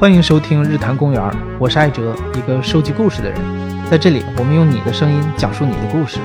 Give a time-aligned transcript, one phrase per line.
[0.00, 1.20] 欢迎收听日坛公园，
[1.58, 3.40] 我是艾哲，一个收集故事的人。
[3.90, 6.20] 在这里，我们用你的声音讲述你的故事。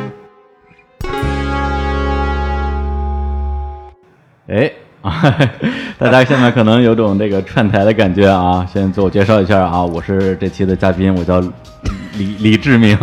[4.46, 4.72] 哎，
[5.98, 8.64] 大家现在可能有种这个串台的感觉啊。
[8.72, 11.42] 先自我介绍一下啊，我是这期的嘉宾，我叫
[12.20, 12.96] 李李志明。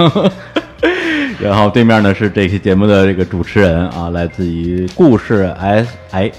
[1.43, 6.31] 然后对面呢是这期节目的这个主持人啊，来自于故事 S I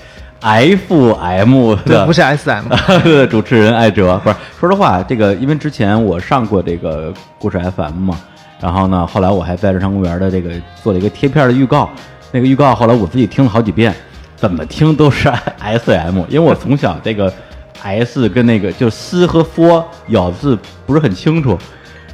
[0.42, 2.66] F M 的，不是 S M
[3.30, 4.20] 主持人艾哲。
[4.24, 8.18] 不是，说实话，这个因为之前我上过这个故事 F M 嘛，
[8.60, 11.90] 然后呢，后来我还在日常公园的这个做了一个贴片的预告，
[12.32, 13.94] 那个预告后来我自己听了好几遍，
[14.36, 17.32] 怎么听都是 S M，因为我从小这个
[17.84, 21.56] S 跟那个就斯和 f 咬字不是很清楚，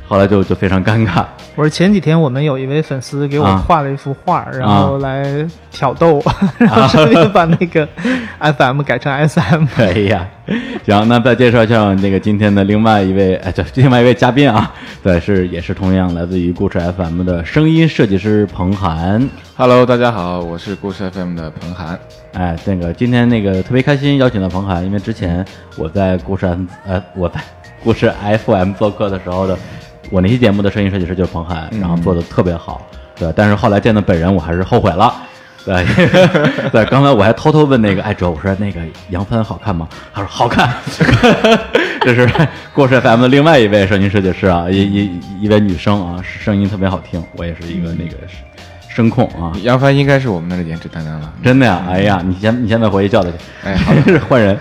[0.07, 1.25] 后来就就非常尴尬。
[1.55, 6.23] 我说前几天我们有一位粉丝给我画了一幅画，然后来挑逗，
[6.57, 7.85] 然后顺便把那个
[8.39, 9.65] FM 改成 SM。
[9.75, 10.25] 哎呀，
[10.85, 14.71] 行，那再介绍一下那个今天的另外一位，哎，对，另外一位嘉宾啊，
[15.03, 19.27] 对，是也是同样来自于故事 FM 的声音设计师彭涵。
[19.57, 21.99] Hello，大家好，我是故事 FM 的彭涵。
[22.33, 25.43] 哎，那个今天那个特别开心邀请到彭涵，因为之前
[25.75, 27.41] 我在故事 FM，呃我在
[27.83, 28.13] 故事
[28.45, 29.57] FM 做客的时候的。
[30.09, 32.81] 我那期节目的声音设计师就是彭涵，然后做的特别好，
[33.15, 33.31] 对。
[33.35, 35.13] 但是后来见到本人，我还是后悔了，
[35.65, 35.85] 对。
[36.71, 39.87] 对，刚才我还偷偷问那个艾哲，我说那个杨帆好看吗？
[40.13, 40.73] 他说好看。
[42.01, 42.29] 这 是
[42.73, 47.21] 过世 FM 的另外一位声音设计师啊，一一一位女生啊，声音特别好听。
[47.35, 48.15] 我也是一个那个
[48.97, 49.53] 声控啊。
[49.61, 51.83] 杨帆应该是我们那个颜值担当了，真的呀？
[51.87, 54.57] 哎呀，你先你现在回去叫他去，哎，好的， 换人。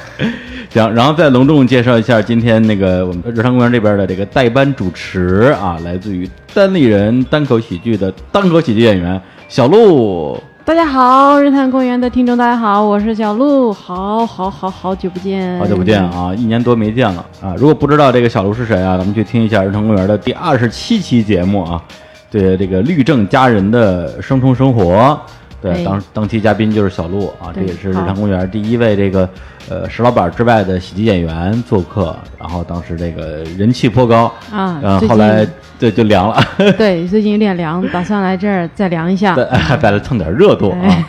[0.69, 10.39] 行，然后再隆重介绍一下今天那个我们日常公园这边的这个代班主持啊，来自于单立人单口喜剧的单口喜剧演员小鹿。
[10.67, 17.55] 大家好，日坛公园的听众，大家好，我是小鹿，好好好好久不见，好久不见啊，一年多没见了啊。
[17.57, 21.81] 如果不知道这个小鹿是谁啊，咱们去听一下日坛公园的第二十七期节目啊，
[22.41, 25.19] 对这个律政佳人的双重生活。
[25.63, 29.29] 对，当当期嘉宾就是小鹿啊，这也是日常公园第一位这个
[29.71, 35.47] 呃石老板之外的喜剧演员做客，然后当时这个人气颇高啊，嗯后后来
[35.79, 36.41] 对就凉了，
[36.77, 39.35] 对，最近有点凉，打算来这儿再凉一下，
[39.81, 41.05] 再来蹭点热度啊。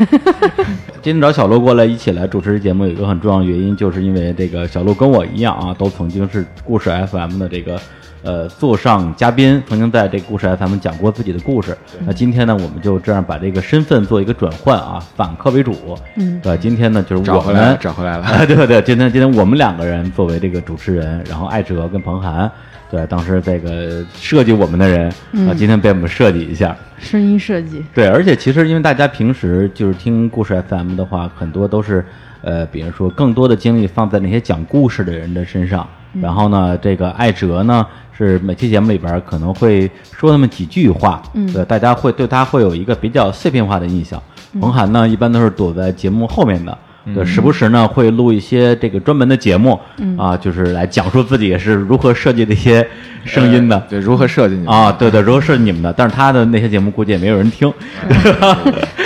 [1.01, 7.79] 今天找小鹿过来一起来主持节目，有一个很重要的原因，就是因为这个小鹿跟我一样啊，都曾经是故事 FM 的这个。
[8.27, 11.77] 呃，座上嘉宾曾经在这个故事 FM 讲过自己的故事。
[12.05, 15.97] 那今天呢，我们就这样把这个身份做一个转换啊，反客为主。
[16.17, 18.27] 嗯，对，今天呢就是我们找回来了。
[18.45, 22.51] 对对，今天今天我们两个人作为这个主持人，然后艾哲跟彭涵，
[22.91, 25.07] 对，当时这个设计我们的人
[25.47, 27.81] 啊，今天被我们设计一下声音设计。
[27.93, 32.03] 对，而且其实因为大家平时就是听故事 FM 的话，很多都是
[32.41, 35.87] 呃，比如说更多的精力放在那些讲故事的人的身上。
[36.21, 37.85] 然后呢，这个艾哲呢。
[38.19, 41.21] 是每期节目里边可能会说那么几句话，
[41.53, 44.19] 对，大家会对他会有一个比较碎片化的印象。
[44.59, 46.75] 彭涵呢，一般都是躲在节目后面的，
[47.13, 49.79] 对，时不时呢会录一些这个专门的节目，
[50.17, 52.83] 啊，就是来讲述自己是如何设计这些
[53.23, 55.93] 声音的，对，如何设计你啊，对对，如何设计你们的。
[55.93, 57.71] 但是他的那些节目估计也没有人听，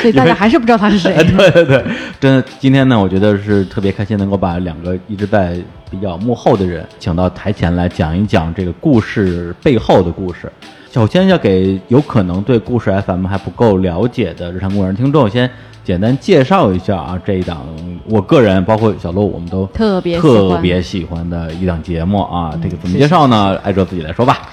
[0.02, 1.14] 所以大家 还是不知道他是谁。
[1.36, 1.84] 对对对，
[2.18, 5.60] 真的，今天呢，我觉得是特别开心，能够把两个一直在。
[5.92, 10.50] 比较幕后的人，请到台前来讲一讲这个故事背后的故事。
[10.90, 15.50] 首先要给有可能对故事 FM 还不够了解的日常公园听众，先
[15.84, 17.66] 简单介绍一下啊，这一档
[18.06, 22.58] 我个人包括小鹿，我们都特别特别喜欢的一档节目啊。
[22.64, 23.58] 这个怎么介绍呢？
[23.64, 24.50] 艾哲自己来说吧。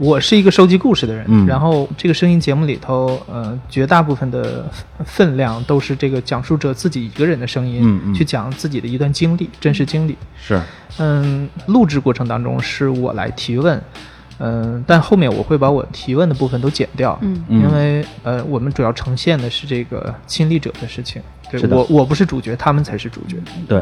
[0.00, 4.64] 我是一个收集故事的人，然后这个声音节目里头，呃，绝大部分的
[5.04, 10.16] 分量都是这个讲述者自己一个人的声音，去讲自己的一段经历，真实经历。
[10.40, 10.58] 是，
[10.96, 13.78] 嗯，录制过程当中是我来提问，
[14.38, 21.20] 嗯，但后面我会把我提问的部分都剪掉，嗯，因为呃，我们主要呈现的是这个亲历者的事情，
[21.50, 23.36] 对我我不是主角，他们才是主角。
[23.68, 23.78] 对，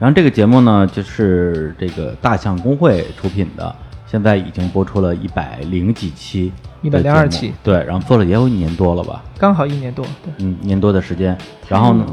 [0.00, 3.72] 然后这个节目呢，就是这个大象公会出品的。
[4.10, 6.50] 现在已经播出了一百零几期，
[6.82, 11.38] 一百零二期，对，然后做了也有一年多了吧，刚好一年多，对，嗯，一年多的时间。
[11.68, 12.04] 然后呢，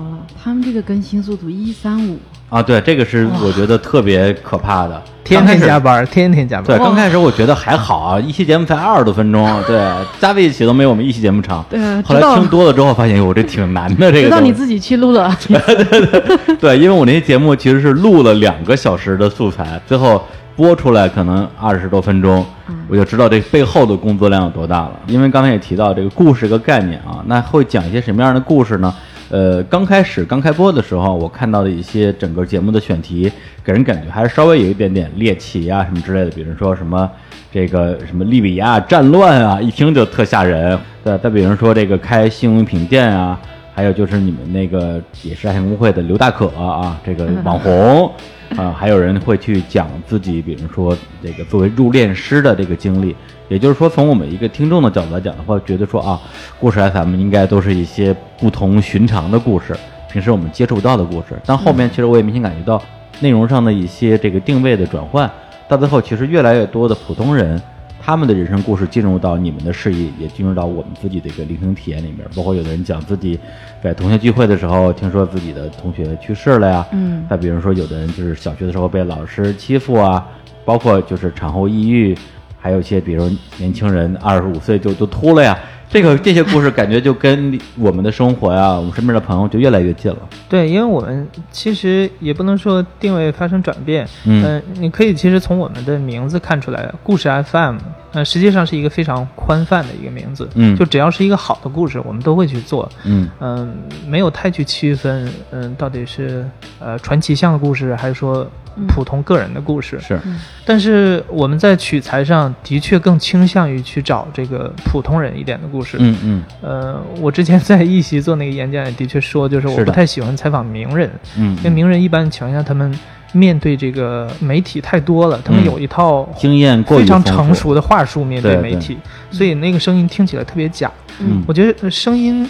[0.44, 6.66] 他们这个更新速度一三五啊，对，这个是我觉得特别可怕的，天天加班，天天加班。
[6.68, 9.80] 对，刚开始我觉得还好啊，一期节目才二十多分钟， 对，
[10.20, 11.66] 加在一起都没有我们一期节目长。
[11.68, 14.26] 对，后来听多了之后发现，我，这挺难的，这个。
[14.26, 15.36] 直到你自己去录了。
[15.50, 20.22] 对对对，对，因为我那些节目其实是录了两个小时的素材，最后。
[20.58, 22.44] 播出来可能二十多分钟，
[22.90, 25.00] 我就知道这背后的工作量有多大了。
[25.06, 28.92] 因为刚才也提到这个故事个概念啊，那会讲一些什么样的故事呢？
[29.30, 33.32] 呃，刚开始刚开播的时候，我看到的一些整个节目的选题，
[33.64, 37.08] 给人感觉还是稍微有一点点猎奇啊什么之类的，比如说什么
[37.52, 40.80] 这个什么利比亚战乱啊，一听就特吓人。
[41.04, 43.40] 再再比如说这个开信用品店啊，
[43.78, 48.12] 还有就是你们那个也是爱情公会的刘大可啊，这个 网红。
[48.56, 53.16] 啊，还有人会去讲自己，比如说这个作为入殓师的这个经历，
[53.50, 56.20] 也就是说，从我们一个听众的角度来讲的话，觉得说啊，
[56.60, 59.76] 故事 FM 应该都是一些不同寻常的故事，
[60.12, 61.38] 平时我们接触不到的故事。
[61.46, 62.82] 但后面其实我也明显感觉到
[63.20, 65.30] 内容上的一些这个定位的转换，
[65.68, 67.62] 到最后其实越来越多的普通人。
[68.08, 72.20] 他们的人生故事进入到你们的视野，也进入到我们自己的一个聆听体验里面。
[72.34, 73.38] 包括有的人讲自己
[73.84, 76.88] 在同学聚会的时候，听说自己的同学去世了呀。
[76.94, 77.28] 嗯。
[77.30, 80.26] 再比如说，有的人就是小学的时候被老师欺负啊，
[80.64, 82.18] 包括就是产后抑郁，
[82.58, 85.60] 还有一些比如年轻人二十五岁就就秃了呀。
[85.90, 90.18] 这个这些故事感觉就跟我们的生活呀，我们身边的朋友就越来越近了。
[90.50, 97.78] 对，因为我们其实也不能说定位发生转变，嗯，你可以其实从我们的名字看出来，故事 FM，
[98.12, 103.30] 呃，实际上是一个非常宽泛的一个名字，嗯，就只要是一个好的故事，我们都会去做，嗯。
[103.40, 103.74] 嗯，
[104.06, 106.46] 没有太去区分，嗯，到底是
[106.80, 108.46] 呃传奇向的故事，还是说。
[108.88, 110.20] 普通个人的故事是，
[110.66, 115.98] 但是我们在取材上的确更倾向于去找这个普通人一点的故事。
[116.00, 116.44] 嗯嗯。
[116.62, 121.10] 呃，我之前在一席做那个演讲也的确说，就是我不太喜欢采访名人。
[121.38, 121.56] 嗯。
[121.58, 122.94] 因为名人一般情况下，他们
[123.32, 128.98] 面对这个媒体太多了，他们有一套经验非常成熟的话术面对媒体，
[129.32, 130.92] 所以那个声音听起来特别假。
[131.20, 131.44] 嗯。
[131.48, 132.48] 我觉得声音。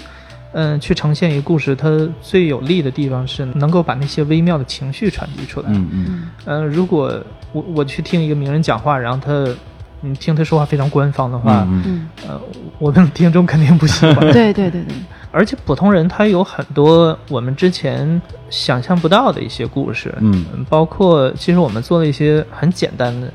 [0.53, 5.67] 嗯，去呈现一个故事，它最有利的地方是能够把那些微妙的情绪传递出来。
[5.69, 6.29] 嗯嗯。
[6.45, 7.21] 嗯，如果
[7.51, 9.53] 我我去听一个名人讲话，然后他，
[10.01, 12.39] 你听他说话非常官方的话，嗯呃，
[12.79, 14.19] 我们听众肯定不喜欢。
[14.31, 14.95] 对对对对。
[15.31, 18.19] 而且普通人他有很多我们之前
[18.49, 20.13] 想象不到的一些故事。
[20.19, 20.65] 嗯。
[20.69, 23.31] 包括其实我们做了一些很简单的，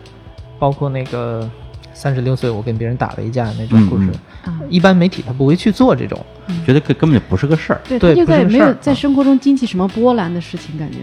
[0.58, 1.48] 包括那个
[2.02, 4.10] 三十六岁我跟别人打了一架那种故事。
[4.68, 6.18] 一般媒体他不会去做这种。
[6.66, 10.98] 觉得根根本就不是个事儿，对，他就在没有在生活中激起什么波澜的事情，感觉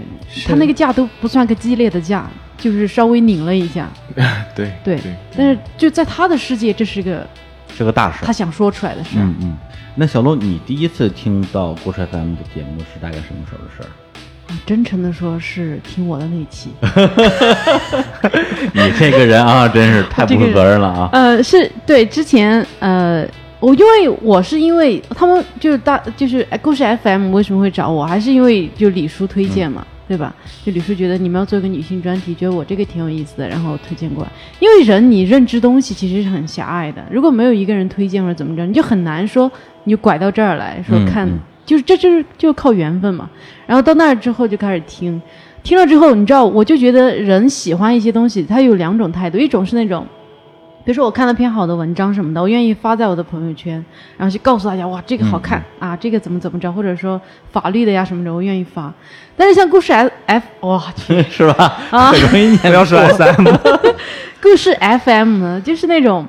[0.45, 3.87] 他那个架都不算个激烈的架，就是稍微拧了一下。
[4.53, 4.99] 对对，
[5.37, 7.25] 但是就在他的世界，这是个
[7.73, 9.11] 是个大事，他想说出来的事。
[9.15, 9.57] 嗯嗯。
[9.95, 13.89] 那小鹿，你第一次听到郭帅 FM 的节目是大概什么时候的事儿？
[14.65, 16.69] 真诚的说，是听我的那期。
[18.73, 21.09] 你这个人啊，真是太不负责任了啊！
[21.13, 23.27] 呃，是对之前呃。
[23.61, 30.33] 我因为我是因为他们就是大就是故事 FM 为什么会找我，还是因为就李叔推荐嘛，对吧？
[30.63, 34.29] 就李叔觉得你们要做一个女性专题，觉得我这个挺有意思的，然后推荐过来。
[34.61, 39.51] 因为人你认知东西其实是很狭隘的，如果没有一个人推荐或者怎么着，你就很难说
[39.83, 41.27] 你就拐到这儿来说看，
[41.69, 43.29] 就是这就是就靠缘分嘛。
[43.67, 45.21] 然后到那儿之后就开始听，
[45.61, 50.03] 听了之后你知道，我就觉得人喜欢一些东西，他有两种态度，一种是那种。
[50.83, 53.73] 比如说我看了篇好的文章什么的，我愿意发在我的朋友圈，
[54.17, 57.21] 然后去告诉大家，哇，这个好看啊，这个怎么怎么着，或者说
[57.51, 58.91] 法律的呀什么的，我愿意发。
[59.37, 60.83] 但是像故事 F F，哇，
[61.29, 61.77] 是吧？
[61.91, 63.45] 啊，容易念， 不要说 SM。
[64.41, 64.73] 故事
[65.03, 66.25] FM 呢，就是那种，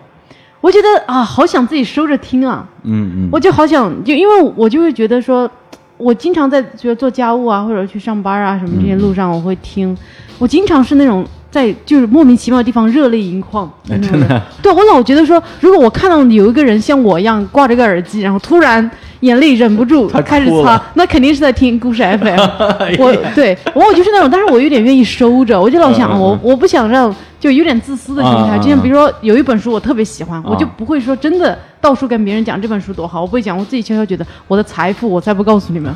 [0.61, 2.67] 我觉得啊，好想自己收着听啊。
[2.85, 3.29] 嗯嗯。
[3.33, 5.51] 我就好想，就因为我就会觉得说，
[5.97, 9.97] 我经常在就做家务啊，或者去上班啊什么这些路上，我会听。
[10.39, 11.27] 我经常是那种。
[11.51, 14.41] 在就是莫名其妙的地方热泪盈眶，真的。
[14.63, 18.89] 对我老觉得说，如果我看到有一个人像我一样挂着个耳机，然后突然
[19.21, 22.39] 眼泪忍不住 开始擦，那肯定是在听故事 FM。
[22.99, 28.57] 我对我我就是那种，但是我有点愿意收着，我就老想我我不想让就有点自私的心态。
[28.59, 35.93] 就像比如说有一本书我特别喜欢，我就不会说真的到处跟别人讲这本书多好，我不会讲，我自己悄悄觉得我的财富我才不告诉你们。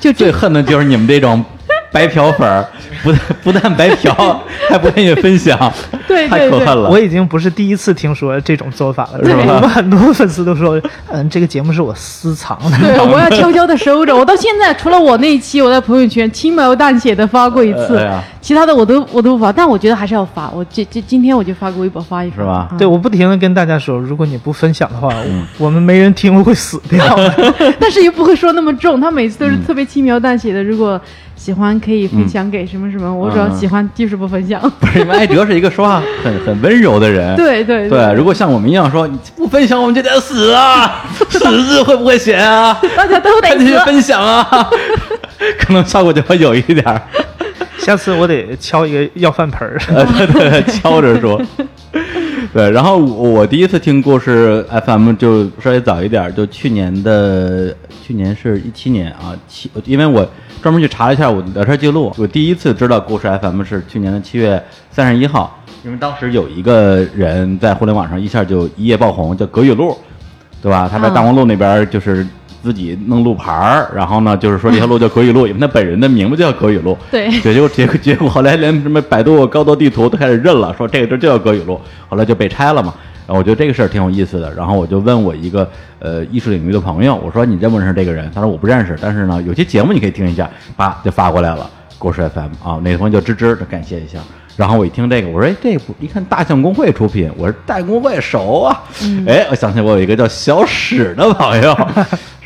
[0.00, 1.44] 就最恨的就是你们这种。
[1.90, 2.64] 白嫖粉儿
[3.02, 4.12] 不但不但白嫖，
[4.68, 5.72] 还不愿意分享，
[6.08, 6.90] 对，太可恨了。
[6.90, 9.54] 我已经不是第一次听说这种做法了，是吧？
[9.54, 10.80] 我们很多粉丝都说，
[11.10, 14.14] 嗯，这个节目是我私藏的，对，我要悄悄的收着。
[14.14, 19.52] 我到现在除了我那一期我在朋友圈轻描淡写的发过一次，其他的我都我都不发。
[19.52, 20.50] 但我觉得还是要发。
[20.50, 22.68] 我今今今天我就发个微博发一发，是吧？
[22.76, 25.08] 对，我不停的跟大家说，如果你不分享的话，
[25.56, 27.04] 我们没人听会死掉。
[27.78, 30.62] 但是又不会说那么重，他每次都是特别轻描淡写的。
[30.62, 31.00] 如果
[31.38, 34.60] 喜欢可以分享给什么什么，我主要喜欢就是不分享。
[34.80, 37.34] 不是，因为艾哲是一个说话 很很温柔的人。
[37.36, 42.78] 对对对，如果像我们一样说你不分享我们就得死啊， 死字会不会写啊？
[42.96, 44.46] 大家都得去分享啊，
[45.58, 47.00] 可能效果就会有一点儿。
[47.78, 49.72] 下次我得敲一个要饭盆
[50.66, 51.40] 敲着说。
[52.58, 57.72] 对，然后我第一次听故事 FM 就稍微早一点，就去年的。
[58.02, 60.28] 去年是一七年啊，七，因为我
[60.60, 64.60] 专门去查了一下我的聊天记录，我第一次知道故事 FM 是去年的七月
[64.90, 69.96] 三十一号，因为当时有一个人在互联网上一下就一夜爆红，叫葛雨露，
[70.60, 70.88] 对吧？
[70.90, 72.26] 他在大望路那边就是
[72.62, 76.96] 自己弄路牌儿，然后呢，就是说这条路叫葛雨路，因为他本人的名字就叫葛雨路。
[77.10, 82.94] 对，结果结果结果后来连什么百度高德地图都开始认了，说这个地儿就叫葛雨路，后来就被拆了嘛。
[83.26, 88.30] 然后我觉得这个事儿挺有意思的，然后我就问我一个呃艺术领域的朋友，我说你认不认识这个人？
[88.34, 94.18] 他说我不认识，但是呢有些节目你可以听一下，叭就发过来了，故事 FM 啊，那个朋友叫吱吱的感谢一下。
[94.56, 98.82] 然后我一听这个，我说哎这不一看大象公会出品，我说大象公会熟啊，
[99.26, 101.76] 哎我想起我有一个叫小史的朋友，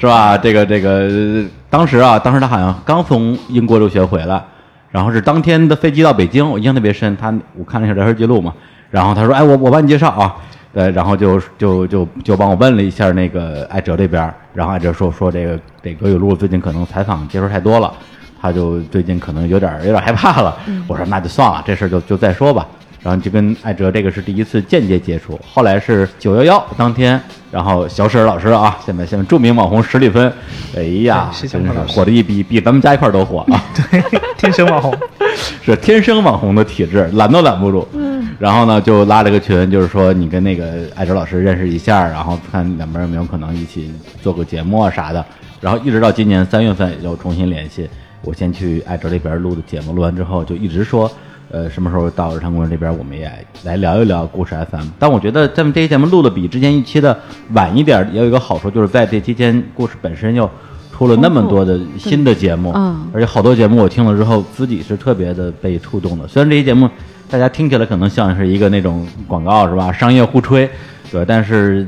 [0.02, 0.36] 是吧？
[0.36, 4.42] 这个这个当时啊，当时他好像刚从英国留学回来，
[4.90, 7.16] 然后是当天的飞机到北京，我印象特别深。
[7.16, 8.52] 他我看了一下聊天记录嘛，
[8.90, 10.34] 然后他说哎我我帮你介绍啊。
[10.74, 17.92] 对，然后就就就就帮我问了一下那个艾哲这边，然后艾哲说说这个这葛雨露最近可能采访接触太多了，
[18.40, 20.58] 他就最近可能有点有点害怕了。
[20.88, 22.66] 我说那就算了，这事儿就就再说吧。
[23.02, 30.32] 然后就跟艾哲这个是第一次间接接触，后来是九幺幺当天，然后小史老师啊，现在现在著名网红史里芬，
[30.76, 33.60] 哎呀，真是火的一比比咱们家一块儿都火啊！
[33.74, 34.00] 对，
[34.38, 34.96] 天生网红，
[35.62, 37.86] 是天生网红的体质，拦都拦不住。
[37.92, 43.92] 嗯，然后呢就拉了个群，就是说你跟那个艾哲老师认识一下，然后看两边有没有可能一起
[44.22, 45.24] 做个节目啊啥的。
[45.60, 47.88] 然后一直到今年三月份又重新联系，
[48.22, 51.10] 我先去艾哲那边录的节目，录完之后就一直说。
[51.52, 53.30] 呃，什么时候到日常公园这边，我们也
[53.62, 54.86] 来聊一聊故事 FM。
[54.98, 57.16] 但我觉得咱们这期节目录的比之前一期的
[57.52, 60.48] 晚一点，也有一个好处，就是在这期间，故事本身又
[60.90, 62.72] 出了那么多的新的节目，
[63.12, 66.26] 而且好多节目我听了之后，自己是特别的被触动的。
[66.26, 66.88] 虽然这些节目
[67.28, 70.66] 大家听起来可能像是一个那种广告是吧， 商业互吹，
[71.10, 71.86] 对，但是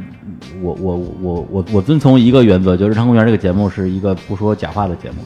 [0.60, 5.24] 我我我我我遵从一个原则，就是日常公园这个节目是一个不说假话的节目。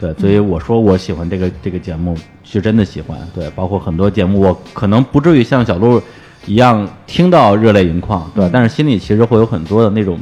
[0.00, 3.18] 对，所以我说我喜欢这个这个节目，是真的喜欢。
[3.34, 6.00] 对，包括很多节目，我可能不至于像小鹿
[6.46, 10.18] 一样听到热泪盈眶，对，但是心里其实会有很多的那种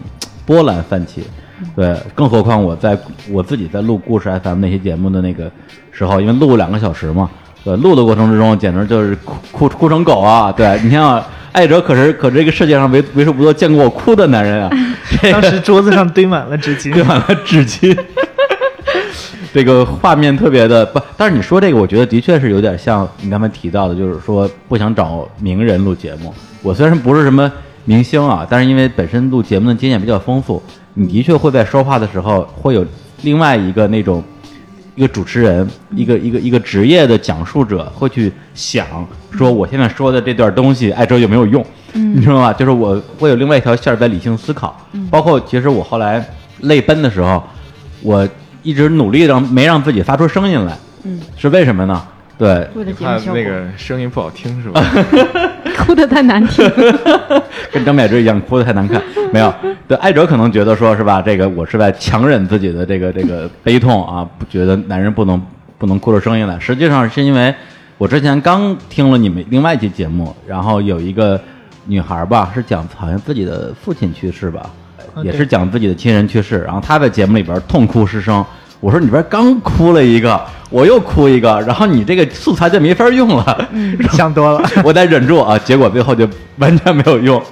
[0.47, 1.23] 波澜泛起。
[1.75, 2.99] 对，更何况我在
[3.31, 5.51] 我自己在录故事 FM 那些节目的那个
[5.91, 7.31] 时候，因为录两个小时嘛，
[7.65, 10.53] 对，录的过程之中简直就是哭哭哭成狗啊！
[10.53, 14.71] 对你像艾哲，可是可这个世界上为为数不多见过我哭的男人啊！
[15.33, 17.97] 当时桌子上堆满了纸巾， 堆满了纸巾。
[19.57, 26.31] 这个画面特别的不，但是你说这个，我觉得的确是有点像你刚才提到的，就是说不想找名人录节目。
[26.63, 27.51] 我虽然不是什么
[27.87, 32.85] 明星啊，但是因为本身录节目的经验比较丰富，你的确会在说话的时候会有
[33.23, 34.23] 另外一个那种
[34.95, 38.87] 一个主持人，一个一个一个职业的讲述者会去想
[39.31, 41.65] 说我现在说的这段东西，艾哲有没有用？
[41.95, 42.53] 你知道吗？
[42.53, 44.79] 就是我会有另外一条线在理性思考，
[45.11, 46.23] 包括其实我后来
[46.61, 47.43] 泪奔的时候，
[48.03, 48.29] 我。
[48.67, 52.03] 一直努力让没让自己发出声音来，嗯，是为什么呢？
[52.37, 52.69] 对，
[52.99, 54.83] 怕那个声音不好听是吧？
[55.79, 56.69] 哭的太难听，
[57.73, 59.01] 跟张柏芝一样哭的太难看。
[59.33, 59.55] 没有，
[59.87, 65.41] 对，艾哲可能觉得说是吧，这个我是在强忍自己的这个这个悲痛啊，不觉得男人不能
[65.79, 66.59] 不能哭出声音来。
[66.59, 67.55] 实际上是因为
[67.99, 71.41] 我之前刚听了你们另外一期节目，然后有一个
[71.87, 74.69] 女孩吧，是讲好像自己的父亲去世吧。
[75.23, 78.45] 也是讲自己的亲人去世，然后他在节目里边痛哭失声。
[78.79, 80.39] 我说你边刚哭了一个，
[80.69, 83.69] 我又哭一个，然后你这个素材就没法用了。
[84.13, 87.43] 想多了，我得忍住啊，结果最后就完全没有用，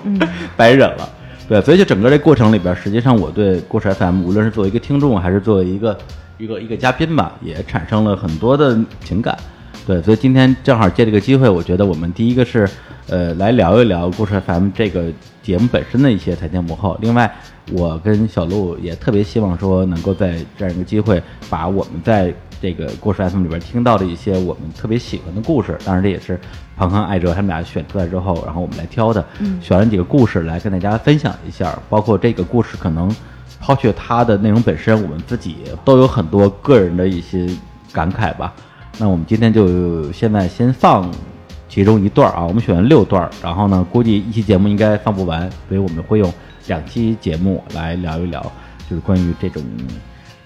[0.54, 1.08] 白忍了。
[1.48, 5.96] 对，所以就整个这过程里边，实际上我对故事 FM，无论是作为一个听众，还是作为一个
[6.36, 9.36] 一个一个嘉宾吧，也产生了很多的情感。
[9.87, 12.69] 对，所以今天正好借这个机会，我觉得我们第一个是
[13.09, 15.12] 呃来聊一聊故事 FM 这个
[15.43, 17.33] 节目本身的一些台前幕后，另外。
[17.73, 26.38] 我跟小鹿也特别希望说，能够在这样一个机会，把我们在这个故事 FM 里边听到的一些我们特别喜欢的故事，当然这也是
[26.76, 31.75] 庞康、艾哲他们俩选出来之后，然后我们来挑的，嗯选了几个故事来跟大家分享一下。
[31.88, 33.11] 包括这个故事可能
[33.59, 37.49] 抛却它的内容本身，我们自己都有很多个人的一些
[37.95, 38.53] 感慨吧。
[38.98, 41.10] 那我们今天就现在先放
[41.68, 46.32] 其中一段啊，我们选了六段，然后呢，估计一期节目应该放不完，所以我们会用。
[46.66, 48.40] 两期节目来聊一聊，
[48.88, 49.62] 就是关于这种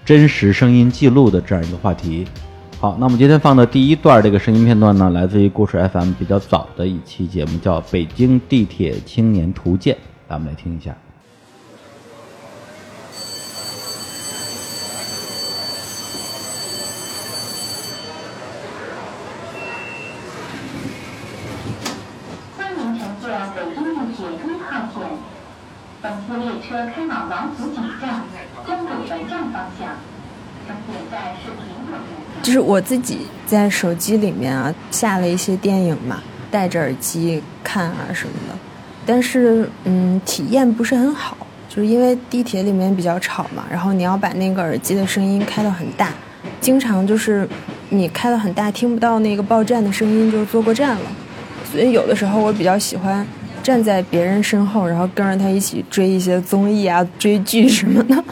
[0.03, 2.27] 真实声音记录的这样一个话题。
[2.77, 9.95] 好，那我们今天放的第一段这个声音片段呢，来自于故事 FM 比较早的一期节目，叫《北京地铁青年图鉴》，
[10.27, 10.93] 咱们来听一下。
[26.01, 28.23] 本次列车开往王府井站，
[32.41, 36.21] 就是我自己在手机里面啊下了一些电影嘛，
[36.51, 38.55] 戴着耳机看啊什么的，
[39.07, 41.35] 但是嗯体验不是很好，
[41.67, 46.13] 就是因为地铁里面比较吵嘛，然后你要把那个耳机的声音开到很大，
[46.61, 47.49] 经常就是
[47.89, 51.11] 你开到很大听不到那个报站的声音就坐过站了，
[51.71, 53.25] 所以有的时候我比较喜欢
[53.63, 58.23] 站在别人身后，然后跟着他一起追一些综艺啊、追剧什么的。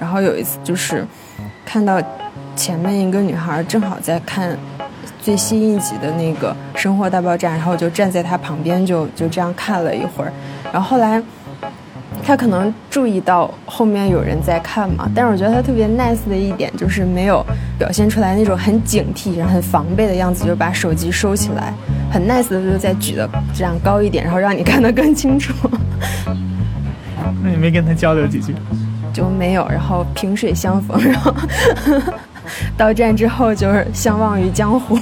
[0.00, 1.06] 然后有一次就是
[1.64, 2.00] 看到
[2.54, 4.56] 前面一个女孩正好在看
[5.20, 10.32] 最新一集的那个《生活大爆炸》，然后我就站在她旁边就就这样看了一会儿。
[10.72, 11.22] 然后后来
[12.24, 17.44] 她可能注意到后面有人在看嘛，但是我觉得她特别 nice 的一点就是没有
[17.78, 21.74] 表现出来那种很警惕、很防备的样子，就把手机收起来，
[22.10, 25.52] 很 nice 的就再举的这样高一点，然后让你看得更清楚。
[27.42, 28.54] 那你没跟他交流几句？
[29.16, 31.34] 就没有，然后萍水相逢，然后
[32.76, 34.98] 到站之后就是相忘于江湖。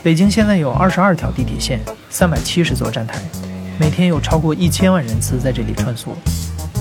[0.00, 3.18] 北京现在有二十二条地铁线，三百七十座站台。
[3.80, 6.10] 每天有超过一千万人次在这里穿梭，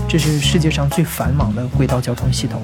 [0.05, 2.61] 这是世界上最繁忙的轨道交通系统。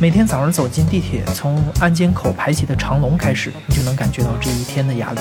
[0.00, 5.20] 每天早上走进地铁，从安检口排起的长龙开始，你就能感觉到这一天的压力。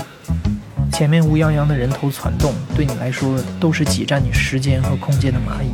[0.90, 5.68] 前面乌泱泱的人头攒动，对你来说都是挤占你时间和空间的蚂蚁。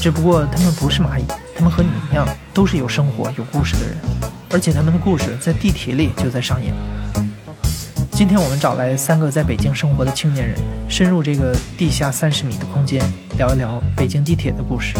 [0.00, 3.98] 只不过他们不是蚂蚁，他们和你一样，都是有生活、有故事的人，
[4.48, 6.72] 而且他们的故事在地铁里就在上演。
[8.16, 10.56] 今天我们找来三个在北京生活的青年人，
[10.88, 12.98] 深入这个地下三十米的空间，
[13.36, 14.94] 聊一聊北京地铁的故事。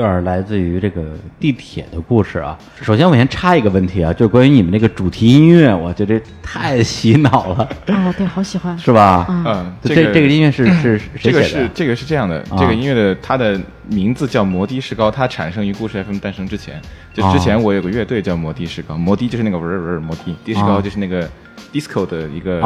[0.00, 1.02] 段来自于这个
[1.38, 2.56] 地铁的故事啊。
[2.80, 7.68] 首先，我先插一个问题啊，就是关于你们那个主题音乐，我觉得太洗脑了。
[7.88, 9.26] 哦，对，好喜欢，是吧？
[9.28, 16.80] 嗯，这这个音乐是是这个是这个是这样的，这个音乐的它的名字叫摩的士高，它产生于故事 FM 诞生之前。
[17.12, 21.28] 就之前我有个乐队叫摩的士高，摩的就是那个文文摩的，的士高就是那个
[21.72, 22.62] disco 的一个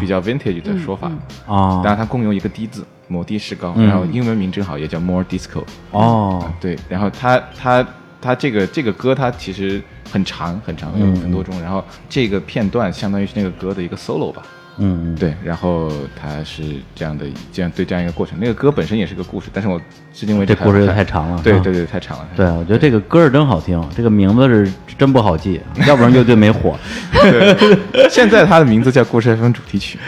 [0.00, 1.10] 比较 vintage 的说法
[1.46, 1.82] 啊。
[1.82, 2.84] 当然它共用一个的字。
[3.10, 5.64] 摩的士高，然后英文名正好也叫 More Disco。
[5.90, 7.86] 哦，对，然后他他
[8.20, 14.42] 他这个这个歌它其实很长很长，有很多种，然后这个片段相当于是那个歌的一个 solo 吧。
[14.78, 16.62] 嗯，对，然后他是
[16.94, 18.38] 这样的，这样对这样一个过程。
[18.40, 19.78] 那个歌本身也是个故事，但是我
[20.12, 21.40] 至今为止这故事太长了。
[21.42, 22.28] 对对对，太长了。
[22.34, 26.78] 对，我觉得这个歌是真好听，这个名字是真不好记，要不然乐队没火。
[28.08, 29.98] 现在它的名字叫《故事 FM》主题曲。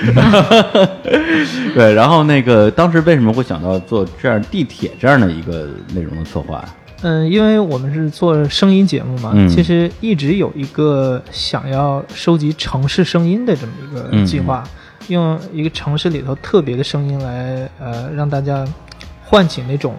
[1.74, 6.64] 对，然后那个当时为什么会想到做这样地铁这样的一个内容的策划？
[7.02, 14.62] 嗯，因为我们是做声音节目嘛，其实一直有一个想要收集城市声音的这么一个计划，
[15.08, 18.64] 用一个城市里头特别的声音来，呃，让大家
[19.24, 19.94] 唤起那种，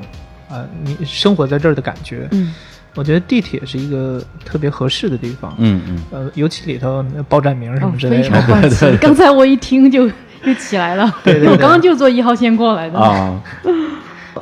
[0.50, 2.28] 呃，你生活在这儿的感觉。
[2.32, 2.54] 嗯，
[2.96, 5.54] 我觉得地铁是一个特别合适的地方。
[5.58, 8.24] 嗯嗯，呃，尤其里头报站名什么之类的。
[8.24, 8.98] 非常 欢喜。
[8.98, 10.08] 刚才我一听就
[10.46, 11.14] 就起来了。
[11.24, 12.98] 对 对，我刚刚就坐一号线过来的。
[12.98, 13.42] 啊。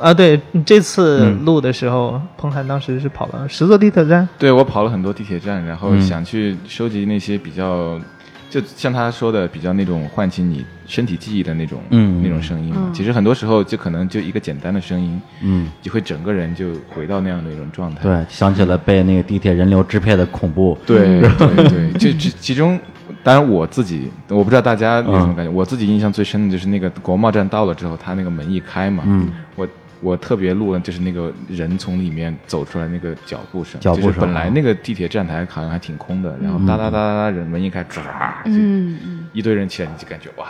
[0.00, 4.26] 啊，对，这次录的时候，彭涵当时是跑了十座地铁站。
[4.38, 8.00] 对，我跑了很多地铁站，然后想去收集那些比较，
[8.48, 12.74] 就像他说的，比较那种唤起你身体记忆的那种，嗯，那种声音。
[12.92, 18.02] 其实很多时候就可能就一个简单的声音，嗯，就会整个人就回到那样的一种状态。
[18.02, 20.76] 对，想起了被那个地铁人流支配的恐怖。
[20.86, 22.78] 对对对， 就其其中，
[23.22, 25.50] 当然我自己，我不知道大家有什么感觉。
[25.50, 29.68] 我自己印象最深的就是那个国贸站到了之后，他那个门一开嘛，嗯，我。
[30.02, 34.20] 我特别录了，就是那个人从里面走出来那个脚步声，脚步声。
[34.20, 38.00] 本来那个地铁站台好像还挺空的，然后哒哒哒哒哒，人门一开，唰，
[38.46, 40.48] 嗯嗯，一堆人起来，你就感觉哇，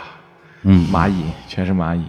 [0.63, 2.01] 嗯，蚂蚁全是蚂蚁。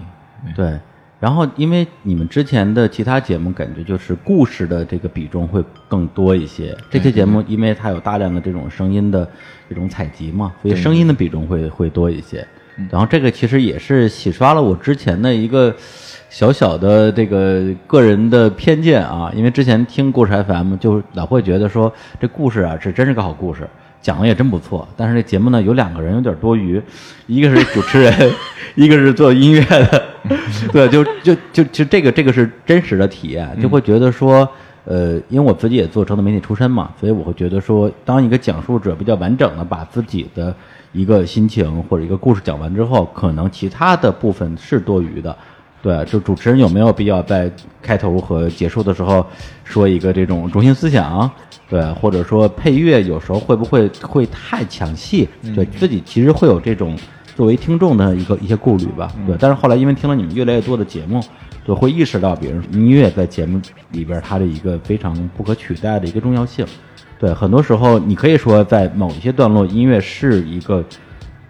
[0.57, 0.79] 对，
[1.21, 6.75] 然后因为你们之前的其他节目，感觉就是故事的这个比重会更多一些。
[6.89, 9.31] 这期节目因为它有大量的这种声音的
[9.69, 12.47] 这种采集嘛，所以声音的比重会会多一些。
[12.91, 15.77] 然后这个其实也是洗刷了我之前的一个。
[16.35, 23.69] 小小的这个个人的偏见啊，因为之前听故事 FM 就老会觉得说这故事啊是真是个好故事，
[24.03, 24.89] 讲的也真不错。
[24.97, 26.83] 但是这节目呢，有两个人有点多余，
[27.29, 28.33] 一个是主持人，
[28.75, 30.03] 一个是做音乐的。
[30.73, 34.49] 对，就就就就这个这个是真实的体验，就会觉得说，
[34.87, 40.53] 呃，因为我自己也做传统媒体出身嘛，所以我会觉得说，当一个讲述者比较完整的把自己的
[40.93, 45.37] 一个心情或者一个故事讲完之后，可能其他的部分是多余的。
[45.85, 49.25] 对，就主持人有没有必要在开头和结束的时候
[49.65, 51.31] 说一个这种中心思想？
[51.69, 55.29] 对，或者说配乐有时候会不会会太抢戏？
[55.55, 56.97] 对自己其实会有这种
[57.37, 59.13] 作为听众的一个一些顾虑吧。
[59.27, 61.23] 对，但是后来因为听了你们越来越多的节目，
[61.67, 66.65] 就会意识到，比如音乐在节目里边它的一个非常不可取代的一个重要性。
[67.19, 70.83] 对，很多时候你可以说在某一些段落，音乐是一个。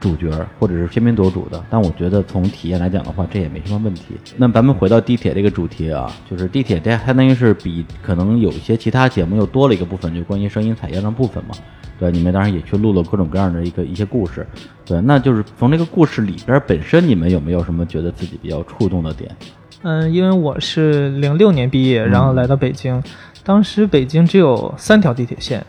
[0.04, 4.14] 主角或者是喧宾夺主的，但我觉得从体验来讲的话，这也没什么问题。
[4.36, 11.54] 那咱们回到地铁这个主题啊，就是地铁，这相当于是比可能有一些其他节目又多了一个部分，就关于声音采样的部分嘛。
[11.98, 14.46] 对，你们当然也去录了各种各样的一个一些故事。
[14.84, 19.34] 对，那就是从这个故事里边本身，你们有没有什么觉得自己比较触动的点？
[19.82, 23.02] 嗯，因为我是零六年毕业，然后来到北京，
[23.42, 25.64] 当时北京只有三条地铁线。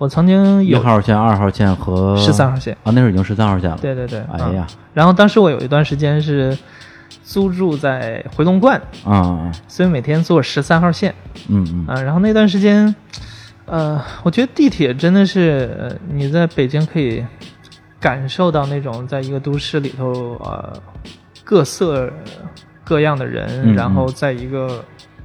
[0.00, 3.76] 我曾经一号线、二号线和十三号线啊，那时候已经十三号线了。
[3.82, 6.56] 对对对，哎呀，然后当时我有一段时间是
[7.22, 11.14] 租住在回龙观啊，所以每天坐十三号线。
[11.50, 12.94] 嗯嗯啊，然后那段时间，
[13.66, 17.22] 呃，我觉得地铁真的是你在北京可以
[18.00, 20.72] 感受到那种在一个都市里头呃
[21.44, 22.10] 各色
[22.82, 24.82] 各样的人，然后在一个。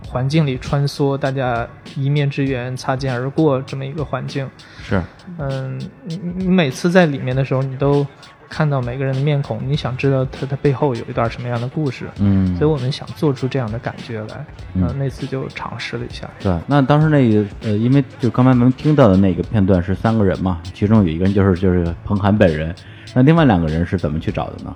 [0.08, 4.50] 环境里穿梭，大家一面之缘，擦肩而过，这么一个环境。
[4.84, 5.02] 是，
[5.38, 8.06] 嗯，你你每次在里面的时候，你都
[8.48, 16.30] 看到每个人的面孔，你想知道他他背后有一段什么样的故事，嗯，所以我们想做出这样的感觉来，嗯，那次就尝试了一下。
[16.40, 22.74] 对，那当时那个呃，因为就刚才咱们听到的那个片段是三个人嘛，其中有一个人就是就是彭涵本人，
[23.14, 24.76] 那另外两个人是怎么去找的呢？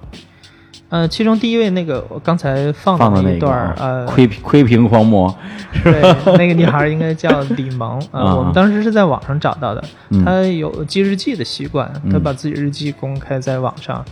[0.89, 5.33] 呃，其中第一位那个我刚才放的那一段呃，窥窥屏狂魔，
[5.83, 6.01] 对，
[6.35, 8.35] 那个女孩应该叫李萌 啊。
[8.35, 9.83] 我们当时是在网上找到的，
[10.25, 14.03] 她有记日记的习惯，她把自己日记公开在网上，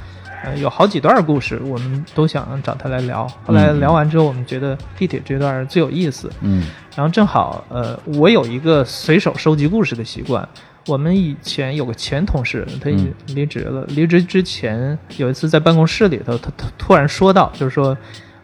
[0.44, 3.28] 呃，有好几段故事，我们都想找她来聊。
[3.44, 6.64] 后来聊完之后，我们觉得地铁这段最有意思，嗯，
[6.96, 10.48] 然后正好呃，我有一个随手收集故事的习惯。
[10.88, 13.86] 我们以前有个前同事，他已经离职了。
[13.90, 17.96] 离职之前有一次在办公室里头，他他突然说到，就是说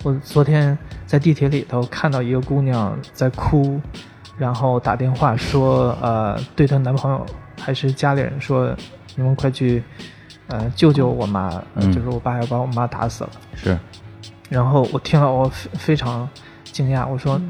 [0.03, 3.79] 我昨天在地铁里头看到一个姑娘在哭，
[4.37, 7.25] 然后打电话说，呃，对她男朋友
[7.59, 8.75] 还是家里人说，
[9.15, 9.81] 你们快去，
[10.47, 11.49] 呃，救救我妈，
[11.93, 13.29] 就是我爸要把我妈打死了。
[13.55, 13.79] 是。
[14.49, 16.27] 然后我听了，我非非常
[16.63, 17.41] 惊讶，我说。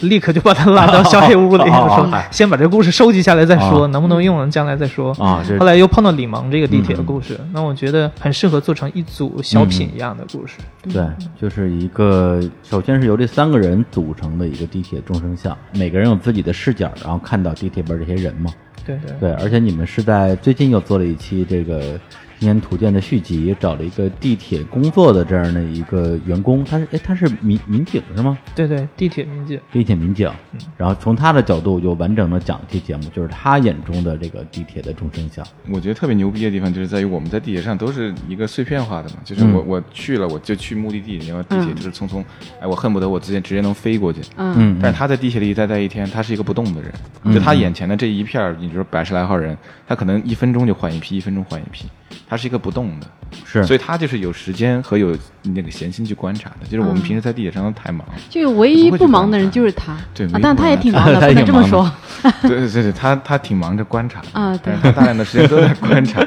[0.00, 10.58] 立刻就把他拉到小黑屋里，说：“先把这故事收集下来再说，能不能用，将来再说。”啊，后来又碰到李萌这个地铁的故事，那我觉得很适合做成一组小品一样的故事。
[10.92, 11.04] 对，
[11.40, 18.50] 就是一个，首先是由这三个人组成的一个地铁众生相，每个人有自己的视角，然后看到地铁边这些人嘛。
[18.84, 21.98] 对对对，而且你们是在最近又做了一期这个。
[22.38, 28.36] 今年图鉴的续集找了一个地铁工作的这样的一个员工，他是哎他是民民警是吗？
[28.54, 30.30] 对对，地铁民警，地铁民警。
[30.76, 35.44] 然后从他的角度就完整的讲一期节目，就是他眼中的这个地铁的众生相。
[35.70, 42.22] 我觉得特别牛逼的地方就是在于我们在地铁上都是一个碎片化的嘛，就是我我去了我就去目的地，然后地铁就是匆匆，
[42.60, 44.20] 哎我恨不得我直接直接能飞过去。
[44.36, 44.78] 嗯。
[44.82, 46.92] 但是他在地铁里待待一天，他是一个不动的人，
[47.32, 51.86] 就他眼前的这一片，你比如说百十来号人，他可能一分钟就换一批，一分钟换一批。
[52.28, 53.06] 他是一个不动的，
[53.44, 56.66] 是，所以他就是有时间和有那个闲心去观察的。
[56.68, 61.90] 就是我们平时在地铁上都太忙，就唯一不忙的人就是他，对，但他也挺忙的，不能这么说。
[62.42, 66.26] 对对对，他他挺忙着观察啊，对，他大量的时间都在观察。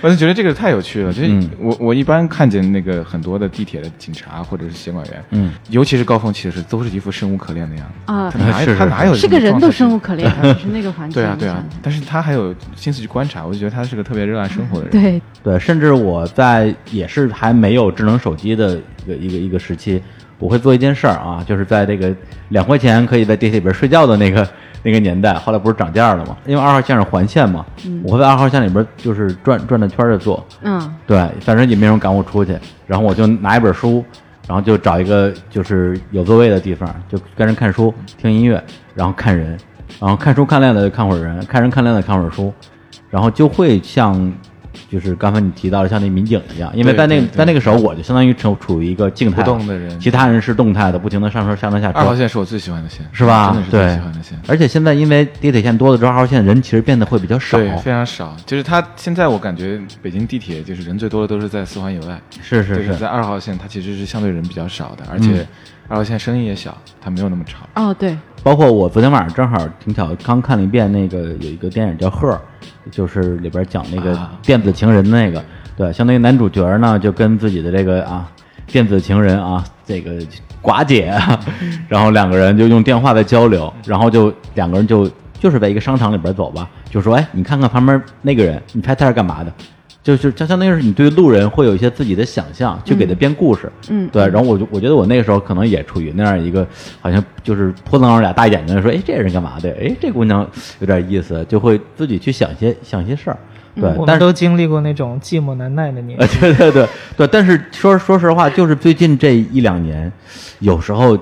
[0.00, 11.20] 我就觉得这个太有趣了，就是我我一般看见那个很多的地铁的警察或者是协管员，嗯，尤其是高峰期的时候，都是一副生无可恋的样子啊，他哪有 他哪有是个人都生无可恋， 是那个环境。
[11.20, 14.90] 对啊对啊，但是他还有心思去观察，我就觉得他是个特别热爱生活的人。
[14.90, 20.00] 对对，甚至我在也是还没有智能手机的一个一个一个时期，
[20.38, 22.14] 我会做一件事儿啊，就是在这个
[22.50, 24.48] 两块钱可以在地铁里边睡觉的那个。
[24.82, 26.36] 那个年代，后来不是涨价了吗？
[26.46, 27.64] 因为二号线是环线嘛，
[28.04, 30.44] 我会在二号线里边就是转转着圈的坐。
[30.62, 34.04] 嗯，对，反正也没人赶我出去，然后我就拿一本书，
[34.46, 38.62] 然后就找一个就是有座位的地方，就跟人看书、听音乐，
[38.94, 39.58] 然后看人，
[40.00, 42.52] 然后看书看累了就看会儿人，看人看累了看会儿书，
[43.10, 44.32] 然后就会像
[44.90, 51.98] 就是刚才你提到的像那民警一样，因为在那在那个时候我就相当于处处于一个静态不动的人，其他人是动态的，不停的上车上车下车。
[51.98, 53.52] 二号线是我最喜欢的线，是吧？
[53.52, 54.38] 真的是最喜欢的线。
[54.46, 58.36] 而且现在因为地铁线多了之后，二号线人其实变得会比较少，对，非常少。
[58.46, 65.46] 就是它现在我感觉北京地铁就是人最多的都是在四环以外，是是是，在二号线它其实是相对人比较少的，而且
[65.88, 67.66] 二号线声音也小，它没有那么吵。
[67.74, 68.16] 哦，对。
[68.42, 72.28] 包括我昨天晚上正好挺巧，刚看了一遍那个有一个电影叫《赫》，
[72.90, 75.44] 就是里边讲那个电子情人的那个，
[75.76, 78.30] 对，相当于男主角呢就跟自己的这个啊
[78.66, 80.12] 电子情人啊这个
[80.62, 81.12] 寡姐，
[81.88, 89.52] 然后两个人就用电话在交流，然后就两个人就就是在一个商场里边走吧，就说哎你看看旁边那个人，你猜他是干嘛的？
[90.08, 94.26] 就是相相当于是你对路人会有一些自己的想象，去给他编故事，嗯，对。
[94.28, 96.66] 然后我就我觉得我那个时候可能也处于那样一个，
[96.98, 99.68] 好像就是扑棱着俩大眼睛说，哎，这人干嘛的？
[99.78, 100.48] 哎，这姑娘
[100.80, 103.36] 有点意思，就会自己去想些想些事儿，
[103.74, 103.92] 对。
[103.98, 107.26] 我们都经历过那种寂寞难耐的年纪，对对对对。
[107.26, 110.10] 但是说说实话，就是最近这一两年，
[110.60, 111.18] 有时候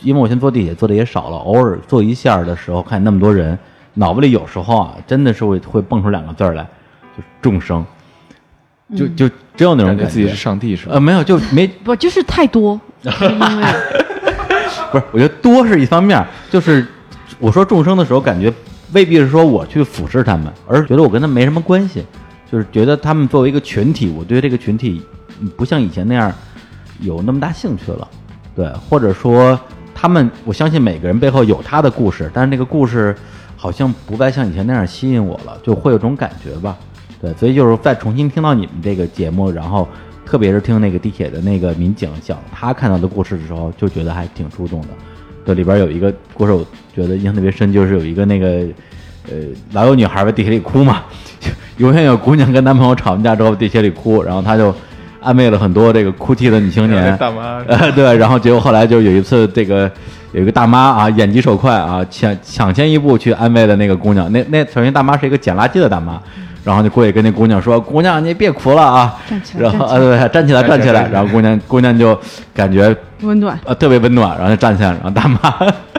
[0.00, 3.58] 因为我现在坐地铁坐的也少了，偶尔坐一下的时候，看那么多人，
[3.92, 6.66] 脑子里有时候啊，真的是会会蹦出两个字来，
[7.14, 7.84] 就是众生。
[8.96, 10.92] 就就只有那种感觉自己是上帝是吧？
[10.94, 13.28] 呃，没有，就没 不就是太多，因 为
[14.90, 16.86] 不是，我觉得多是一方面，就是
[17.38, 18.52] 我说众生的时候，感觉
[18.92, 22.04] 未必是说我去俯视他们，而是觉得我跟他没什么关系，
[22.50, 25.00] 就是觉得他们作为一个群体，我对这个群体
[25.56, 26.32] 不像以前那样
[27.00, 28.08] 有那么大兴趣了，
[28.56, 29.58] 对，或者说
[29.94, 33.14] 他们，我相信每个人背后有他的故事，但是那个故事
[33.56, 36.76] 好像不再像以前那样吸引我了，就会有种感觉吧。
[37.20, 39.86] 对，所以就是再重新听到你们这个节目，然后
[40.24, 44.88] 特别是听那个地铁的那个民警讲他看到的故事的时候，就觉得还挺触动的。
[45.44, 48.66] 对，里边有一个故事，我觉得印象特别深，就是有一个那个
[49.28, 49.36] 呃，
[49.72, 51.02] 老有女孩在地铁里哭嘛，
[51.78, 54.74] 永远有姑娘跟男朋友吵完架之后地铁里哭，然后他就
[55.20, 57.16] 安慰了很多这个哭泣的女青年。
[57.18, 57.62] 大妈。
[57.66, 59.90] 呃， 对，然后结果后来就有一次，这个
[60.32, 64.32] 有一个大妈啊，眼疾手快啊，抢抢先一步去安慰了那个姑娘。
[64.32, 66.18] 那那首先大妈是一个捡垃圾的大妈。
[66.64, 69.16] 然后就过去跟那姑娘说：“姑娘，你别哭了啊！”
[69.58, 71.08] 然后呃，对，站起来，站起来。
[71.10, 72.18] 然后姑娘，姑娘就
[72.54, 74.36] 感觉温暖，呃，特别温暖。
[74.36, 75.38] 然后就站起来，然后大妈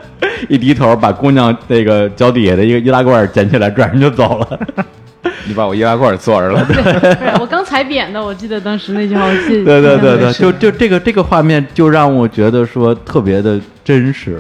[0.48, 4.60] 一低头，把姑娘那个脚底下的一个易拉罐捡起来，转身就走了。
[5.46, 6.64] 你把我易拉罐坐着了。
[6.66, 9.64] 对，我刚踩扁的，我记得当时那句话，我记。
[9.64, 14.40] 对对对对，就就这个这个画面，就让我觉得说特别的真实。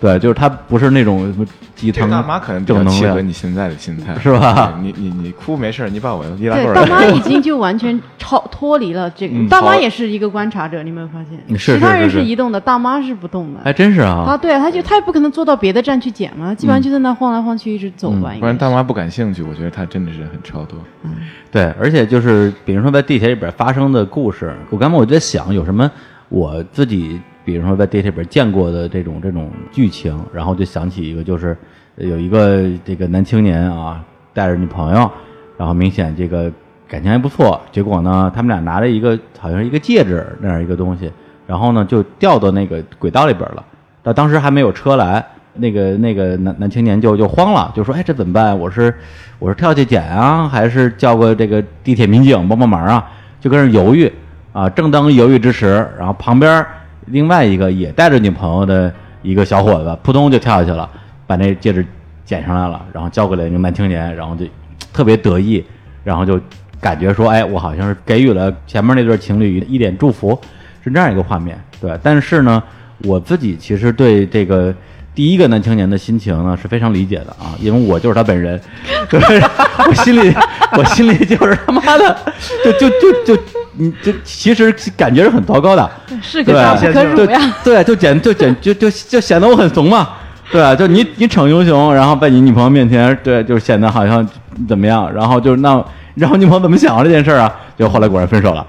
[0.00, 1.46] 对，就是他不是那种什么。
[1.76, 4.78] 鸡汤大妈可能比较契合你现在的心态，是吧？
[4.80, 6.74] 你你你哭没事，你把我易拉罐。
[6.74, 9.46] 大妈已经就完全超脱离了这个。
[9.50, 11.58] 大妈也是一个观察者，你没有发现？
[11.58, 13.60] 是其他人是移动的，大妈是不动的。
[13.62, 14.24] 还真是啊！
[14.26, 18.40] 啊，对啊，他就他也不可能坐到别的站去捡嘛，基本上就在那晃来晃去，一直走完。
[18.40, 20.78] 不然大妈不感兴趣，我觉得她真的是很超脱。
[21.02, 21.10] 嗯，
[21.52, 25.90] 对，而且就是比如说在地铁里边发生的故事，我刚才我在想有什么
[26.30, 31.56] 我自己，比如说在地铁里边见过的这种这种剧情，然后就想起一个就是。
[31.98, 34.04] 有一个这个男青年啊，
[34.34, 35.10] 带着女朋友，
[35.56, 36.52] 然后明显这个
[36.86, 37.58] 感情还不错。
[37.72, 41.10] 结果呢，他们俩拿着一个好像是一个戒指那样一个东西，
[41.46, 43.64] 然后呢就掉到那个轨道里边了。
[44.02, 48.58] 到当时还没有车来，那个那个男男青年就就慌了，就说：“哎，这怎么办？
[48.58, 48.94] 我是
[49.38, 54.12] 我是跳下去捡啊，还是叫个这个地铁民警帮帮忙啊？”就跟那犹豫
[54.52, 54.68] 啊。
[54.68, 56.62] 正当犹豫之时，然后旁边
[57.06, 58.92] 另外一个也带着女朋友的
[59.22, 60.88] 一个小伙子，扑通就跳下去了。
[61.26, 61.84] 把那戒指
[62.24, 64.44] 捡上来了，然后交给了那个男青年，然后就
[64.92, 65.64] 特别得意，
[66.04, 66.40] 然后就
[66.80, 70.38] 感觉说：“哎，我好像是给予了前面那对情侣一点祝福，
[70.84, 72.62] 是这样一个画面。”对，但是呢，
[72.98, 74.72] 我自己其实对这个
[75.16, 78.60] 第一个男青年的心情呢是非常理解的啊，因为我就是他本人，
[79.10, 80.32] 我心里
[80.78, 82.16] 我心里就是他妈的，
[82.64, 83.42] 就就就就
[83.76, 85.90] 你就其实感觉是很糟糕的，
[86.22, 90.08] 是个渣不可辱呀，对，就简就简就就就显得我很怂嘛。
[90.50, 94.26] 对啊，就你你逞英雄，然后在你女朋友面前，对，就显得好像
[94.68, 95.84] 怎么样，然后就那，
[96.14, 97.52] 然后女朋友怎么想这件事儿啊？
[97.76, 98.64] 就后来果然分手了。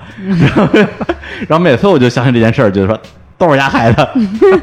[1.48, 3.00] 然后每次我就相信这件事儿，就是说
[3.38, 4.08] 都是丫孩子。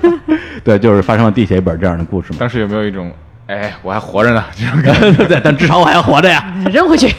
[0.65, 2.37] 对，就是发生了地铁一本这样的故事嘛。
[2.41, 3.13] 当时有没有一种，
[3.47, 5.13] 哎，我还活着呢这种感觉？
[5.29, 6.45] 对，但至少我还活着呀。
[6.73, 7.15] 扔回去。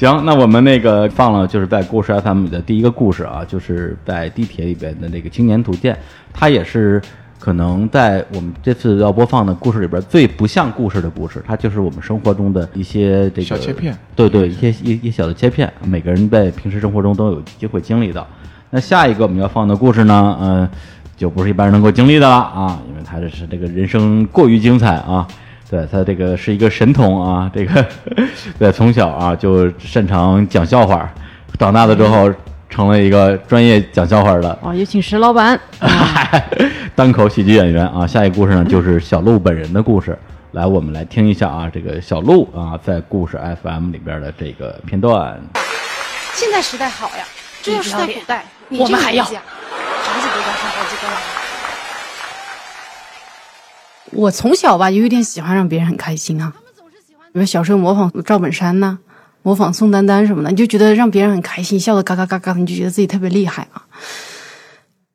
[0.00, 5.94] 行，那我们那个放了，就是在故事 FM 里的第一个故事啊，就是在地铁里边的那个青年图鉴，
[6.32, 7.02] 它也是。
[7.38, 13.96] 可能在我们这次要播放的故事里边，最不像故事的故事，它就是我们生活中的一些这个小切片。
[14.14, 18.26] 对对，一些一一小的切片，每个人在平时生活中都有机会经历到。
[18.68, 20.68] 那下一个我们要放的故事呢，嗯，
[21.16, 25.26] 就不是一般人能够经历的了啊，因为它这是这个人生过于精彩啊。
[25.70, 27.86] 对他这个是一个神童啊，这个
[28.58, 31.08] 对从小啊就擅长讲笑话，
[31.58, 32.28] 长大了之后
[32.68, 34.58] 成了一个专业讲笑话的。
[34.62, 35.58] 哦，有请石老板，
[36.96, 38.04] 单口喜剧演员啊。
[38.04, 40.18] 下一个故事呢就是小鹿本人的故事，
[40.52, 45.40] 来我们来听一下啊，这个小鹿啊在故事 FM 里边的这个片段。
[46.34, 47.24] 现在时代好呀，
[47.62, 51.39] 这要是在古代，我们还要好几个要上好几个了。
[54.12, 56.52] 我从小吧，有一点喜欢让别人很开心啊。
[57.32, 58.98] 比如小时候模仿赵本山呐、
[59.42, 63.82] 模仿宋丹丹什么的，你就觉得让别人很开心，笑得嘎嘎嘎嘎，你就觉得自己特别厉害啊。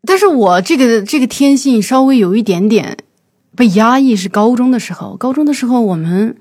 [0.08, 2.98] 但是我这个这个天性稍微有一点点
[3.56, 5.18] 被压抑，是高中的时候。
[5.18, 6.38] 高中的时候，我们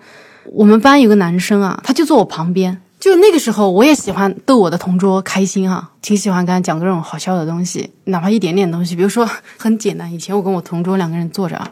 [0.53, 2.81] 我们班有个男生啊，他就坐我旁边。
[3.01, 10.11] 就那个时候，我也喜欢逗我的同桌开心哈、挺喜欢跟他讲各种好笑的东西，哪怕一点点东西，比如说很简单。
[10.11, 11.71] 以前我跟我同桌两个人坐着啊，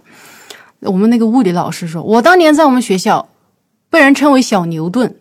[0.83, 3.29] 我们那个物理老师说，我当年在我们学校
[3.89, 5.17] 被人称为小牛顿，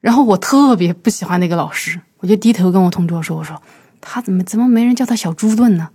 [0.00, 3.60] 然后我特别不喜欢那个老师，我就低头跟我同桌说，我说
[4.00, 5.88] 他怎么怎么没人叫他小猪顿呢？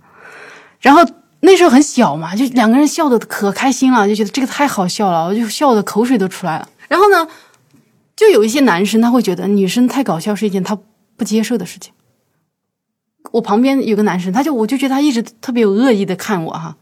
[0.80, 1.02] 然后
[1.40, 6.68] 那时候很小嘛，就两个人笑的可开心了，就觉得这个太好笑了，我就笑的口水都出来了。
[6.88, 7.26] 然后呢，
[8.14, 10.78] 就有一些男生他会觉得女生太搞笑是一件他
[11.16, 11.92] 不接受的事情。
[13.32, 16.76] 我旁边有个男生，他就我就觉得他一直特别有恶意的看我哈，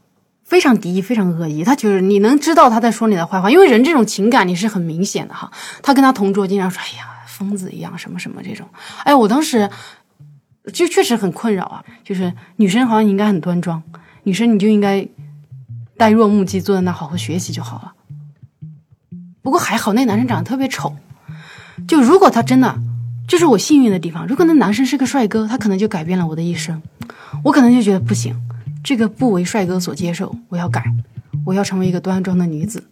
[0.44, 1.64] 非常敌意，非常恶意。
[1.64, 5.50] 他就是你能知道他在说你的坏话，因为人这种情感你是很明显的哈。
[5.82, 8.68] 他跟他同桌经常说：“哎呀，疯子一样，什么什么这种。”
[9.04, 9.68] 哎，我当时
[10.72, 11.84] 就确实很困扰啊。
[12.04, 13.82] 就是女生好像应该很端庄，
[14.22, 15.08] 女生你就应该
[15.96, 17.92] 呆若木鸡，坐在那好好学习就好了。
[19.42, 20.96] 不过还好，那男生长得特别丑。
[21.88, 22.78] 就如果他真的，
[23.26, 24.26] 这是我幸运的地方。
[24.26, 26.80] 如果那男生是个帅哥，他可能就改变了我的一生。
[27.42, 28.34] 我可能就觉得不行，
[28.84, 30.84] 这个不为帅哥所接受，我要改，
[31.46, 32.86] 我要成为一个端庄的女子。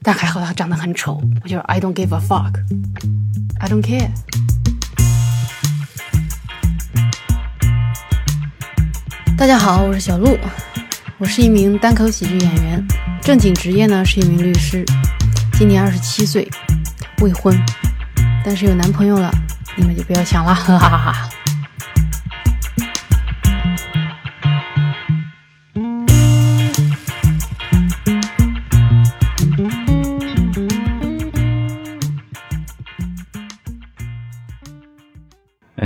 [0.00, 4.08] 但还好他长得很丑，我就 I don't give a fuck，I don't care。
[9.36, 10.38] 大家好，我是小鹿，
[11.18, 12.86] 我是一名单口喜剧演员，
[13.20, 14.84] 正经职业呢是一名律师，
[15.54, 16.48] 今年二十七岁，
[17.20, 17.52] 未婚，
[18.44, 19.28] 但是有男朋友了，
[19.76, 21.28] 你们就不要想了，哈哈哈哈。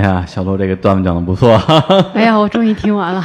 [0.01, 1.61] 哎呀，小鹿这个段子讲的不错，
[2.15, 3.23] 哎呀，我终于听完了。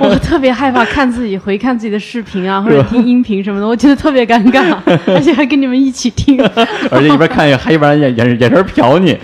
[0.00, 4.74] 我特别害怕看自己回看自己的视频啊， 或者听音频什么的，我觉得特别尴尬，
[5.14, 6.42] 而且还跟你们一起听。
[6.90, 9.18] 而且一边看还一边眼眼眼神瞟你。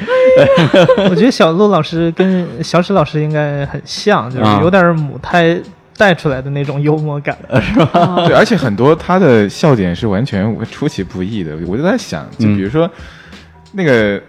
[1.09, 5.59] 我觉得小鹿老师跟小史老师应该很像，就是啊有点母胎
[5.97, 7.35] 带出来的那种幽默感。
[7.63, 8.25] 是吧？
[8.29, 11.57] 对，而且很多他的笑点是完全出其不意的。
[11.67, 12.89] 我就在想，就比如说、
[13.73, 14.21] 那个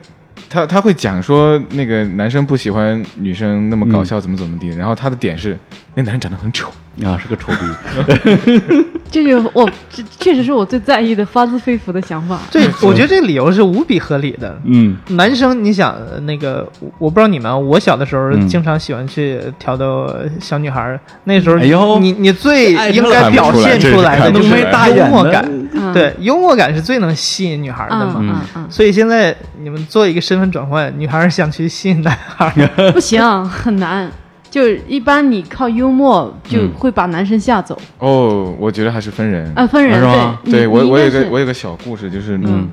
[0.51, 5.57] 他他会讲说那个男生不喜欢女生那么搞笑，怎么怎么地，然后他的点是
[5.95, 6.69] 那男人长得很丑。
[7.05, 8.83] 啊，是个丑逼。
[9.09, 12.37] 这就我这确实是我最在意的，发自肺腑的想法。
[12.51, 14.59] 对我觉得这个理由是无比合理的。
[14.65, 20.05] 嗯，男生，你想呃那个，我我不知道你们啊，我小的时候嗯经常喜欢去挑逗
[20.41, 24.49] 小女孩儿，那时候哎呦你你最哎应该表现出来的就是
[24.93, 25.49] 幽默感，
[25.91, 28.15] 嗯对，幽默感是最能吸引女孩的嘛。
[28.19, 34.11] 嗯嗯嗯，所以现在你们做一个身份转换，女孩儿想去吸引男孩儿， 不行，很难。
[34.49, 37.79] 就是一般你靠幽默就会把男生吓走。
[37.99, 39.49] 哦，我觉得还是分人。
[39.55, 42.69] 啊，分人是吗对，对我我有个我有个小故事，就是嗯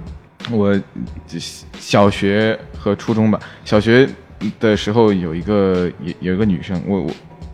[0.51, 0.77] 我
[1.79, 4.09] 小学和初中吧，小学
[4.59, 7.11] 的时候有一个有有一个女生，我我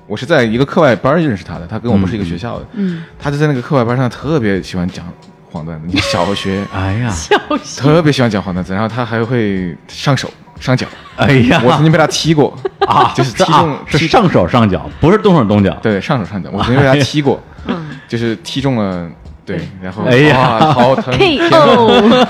[0.06, 5.04] 我是在一个课外班认识她的，她跟我们是一个学校的，嗯，她就在那个课外班上特别喜欢讲
[5.54, 7.80] 黄段子，你小学 哎呀，小学。
[7.80, 10.84] 特别喜欢讲黄段子，然后他还会上手上脚，
[11.16, 12.52] 哎呀，我曾经被他踢过
[12.88, 15.72] 啊，就是踢啊中踢是上手上脚，不是动手动脚。
[15.80, 19.08] 对上手上脚， 我曾经被他踢过，嗯就是踢中了。
[19.46, 22.26] 对，然后哎呀哇，好疼！，KO，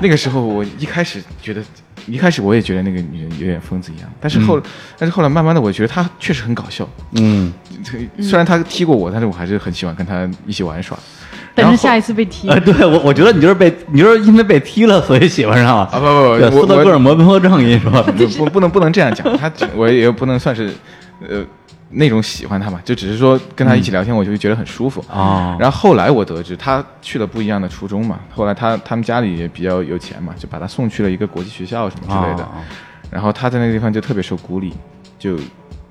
[0.00, 1.62] 那个时候我一开始觉得，
[2.06, 4.58] 一开始我也觉得那个女人有点疯子一样，但是后，
[4.96, 6.88] 但是后来慢慢的，我觉得她确实很搞笑。
[7.16, 7.52] 嗯，
[8.22, 10.98] 虽然她踢过我，但是我还是很喜欢跟她一起玩耍。
[11.58, 12.48] 等着下一次被踢。
[12.48, 20.70] 呃，对我我觉得你就是被你就是因为被踢了，所以喜欢上了啊不不不，斯德哥尔摩综合症，跟你说不不不能不能这样讲，他我也不能算是
[21.28, 21.44] 呃
[21.90, 25.04] 那种喜欢他吧，就只是说跟他一起聊天，我就会觉得很舒服。
[25.10, 32.42] 啊，然后后来我得知他去了不一样的初中嘛，后来他他们家里也比较有钱嘛，就把他送去了一个国际学校什么之类的。
[32.44, 32.62] 啊
[33.10, 34.70] 然后他在那个地方就特别受孤立，
[35.18, 35.34] 就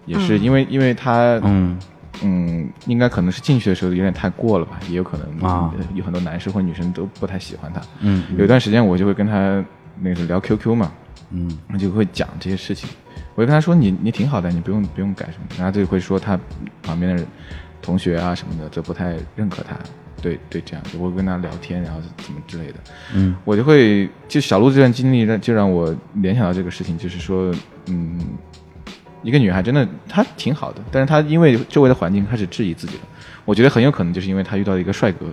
[0.05, 1.76] 也是因为、因为他嗯
[2.24, 7.82] 嗯，应该可能是进去的时候有点太过了吧，也有可能啊，有很多男生或女生都不太喜欢他。
[8.01, 9.63] 嗯，有一段时间我就会跟他
[9.99, 10.91] 那个聊 QQ 嘛，
[11.32, 12.89] 嗯，我就会讲这些事情。
[13.36, 16.39] 我就跟他说：“你你挺好的，你不用不用改什么。”然后他就会说他
[16.82, 17.24] 旁边的
[17.84, 19.78] 同学啊什么的都不太认可他。
[20.20, 22.76] 对对，这样就会跟他聊天，然后怎么之类的。
[23.13, 27.53] 嗯，我就会就小鹿这段经历让就让我联想到这个事情，就是说，
[27.86, 28.20] 嗯。
[29.24, 33.03] 一个女孩真的她挺好的，但是她因为周围的环境开始质疑自己了。
[33.45, 35.26] 我觉得很有可能就是因为她遇到了一个帅哥，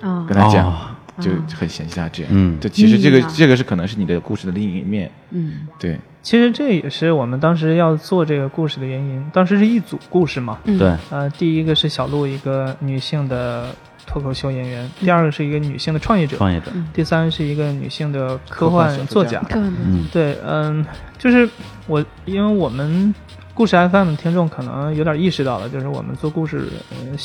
[0.00, 2.32] 啊，跟她讲就很嫌弃她这样。
[2.34, 5.10] 嗯，对，其实这个这个是可能是你的故事的另一面。
[5.30, 5.98] 嗯，对。
[6.22, 9.24] 其实这也是我们当时要做这个故事的原因。
[9.32, 10.58] 当时是一组故事嘛。
[10.64, 10.94] 对。
[11.10, 13.66] 呃，第一个是小鹿，一个女性的
[14.06, 16.72] 脱口秀演员；第二个是一个女性的创业者；创业者。
[16.92, 19.42] 第三是一个女性的科幻作家。
[19.54, 20.84] 嗯，对，嗯，
[21.18, 21.48] 就是
[21.86, 23.14] 我，因为我们。
[23.54, 27.16] 故事 FM 听众可能有点意识到了，就是我们做故事，嗯，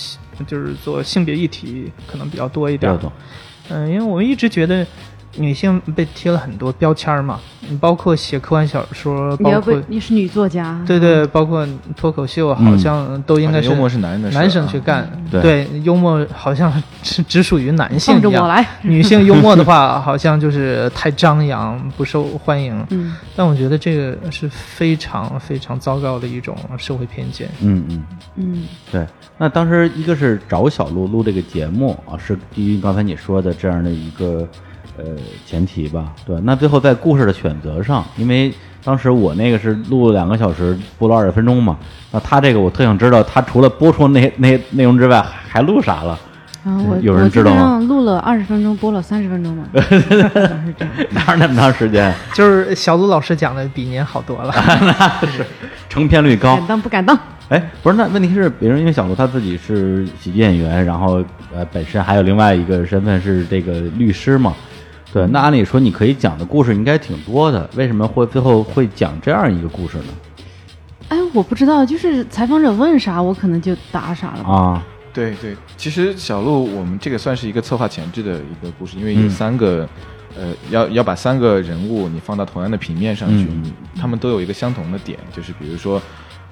[0.45, 2.97] 就是做性别议题可能比较多一点。
[3.69, 4.85] 嗯，因为我们一直觉得。
[5.37, 7.39] 女性被贴了很多标签嘛，
[7.69, 16.71] 你包括写科幻小说，包括你是女作家，对对，包括脱口秀，好像都应该是幽默是男人的男生去干，对，幽默好像
[17.03, 18.65] 是只属于男性一样。
[18.81, 22.83] 女性幽默的话，好像就是太张扬，不受欢迎。
[22.89, 27.47] 嗯，但我觉得这个是非常非常糟糕的一种社会偏见。
[27.61, 28.03] 嗯嗯
[28.35, 29.05] 嗯，对。
[29.37, 34.47] 那当时一个是找小鹿录这个节目啊，是基于刚才你说的这样的一个。
[34.99, 36.39] 呃，前提吧，对。
[36.43, 41.77] 那最后在故事的选择上，因为当时我那个是录了两个小时，播了二十分钟嘛。
[42.11, 46.19] 那他这个我特想知道，他除了播出那 那内容之外，还录啥了？
[46.65, 47.79] 啊，我有人知道吗？
[47.87, 49.63] 录了二十分钟，播了三十分钟嘛。
[51.11, 52.13] 哪有那么长时间？
[52.35, 55.45] 就是小鲁老师讲的比您好多了，那是
[55.87, 56.57] 成片率高。
[56.57, 57.17] 敢当不敢当？
[57.47, 61.23] 哎，不是，那问题是，别人因为小卢他自己是喜剧演员，然后
[61.55, 64.53] 呃，本身还有另外一个身份是这个律师嘛。
[65.11, 70.03] 对，那按理说你可以讲的故事应该挺多的，为什么会最后会讲这样一个故事呢？
[71.07, 74.85] 哎，我不知道，就是采访者问啥，我可能就答啥了啊。
[75.11, 79.89] 对对，其实小鹿，我们这个算是一个策划前置的一个故事，因为有三个，
[80.37, 83.47] 呃，要要把三个人物你放到同样的平面上去，
[83.99, 85.99] 他们都有一个相同的点，就是比如说，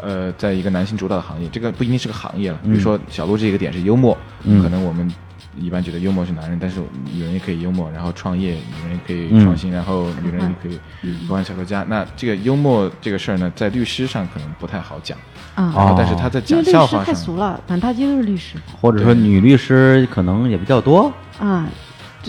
[0.02, 5.08] 呃，在一个男性主导的行业，这个不一定是个行业了，比如说小鹿这个点是幽默，可能我们。
[5.60, 6.80] 一般觉得幽默是男人，但是
[7.14, 11.86] 女人也可以幽默，然后创业，女人也可以创新，然后女人也可以科幻小说家。
[11.90, 15.18] 那这个幽默这个事儿呢，在律师上可能不太好讲。
[15.56, 21.12] 啊，但是他在讲笑话上太俗了，满大街都是律师，或者说女律师可能也比较多。
[21.40, 21.68] 啊，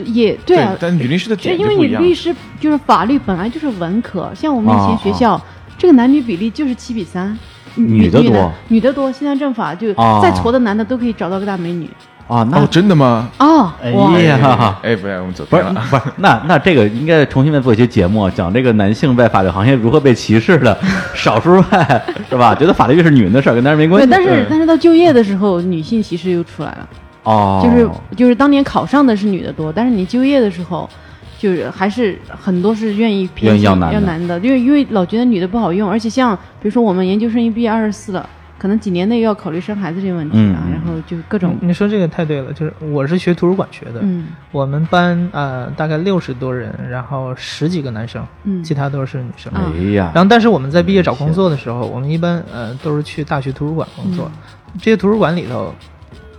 [0.07, 5.39] 也对啊，但女律师的点因为女律师就是法律本来就是文科，像我们以前学校
[5.77, 7.39] 这个男女比例就是七比三，
[7.75, 9.13] 女的多，女的多。
[9.13, 11.89] 现在政法就再矬的男的都可以找到个大美女。
[12.29, 13.27] 啊，那真的吗？
[13.39, 20.79] 哦，哎呀，哎，不要我们走不是不是，那那这个应该重新再做一些节目，讲这个男性在法律行业如何被歧视的，
[21.17, 22.55] 少数派是吧？
[22.55, 24.07] 觉得法律是女人的事儿，跟男人没关系。
[24.07, 26.89] 对但是但是到就业的时候，女性歧视又出来了。
[27.23, 30.87] 哦，就是就是当年考上的是女的多，但是你就业的时候，
[31.39, 33.91] 就是还是很多是愿意偏要男
[34.29, 38.29] 的，因为因为老觉得女的不好用，而且像比如说我们研究生一毕业二十四了。
[38.59, 41.57] 可能几年内要考虑生孩子这个问题啊，然后就各种。
[41.61, 44.03] 你说这个太对了，就是我是学图书馆学的，
[44.51, 48.27] 我们班呃大概六十多人，然后十几个男生，
[48.65, 49.53] 其他都是女生。
[49.55, 54.31] 哎呀，然后但是我们在毕业找工作的时候，我们一般呃都是去大学图书馆工作，
[54.79, 55.73] 这些图书馆里头，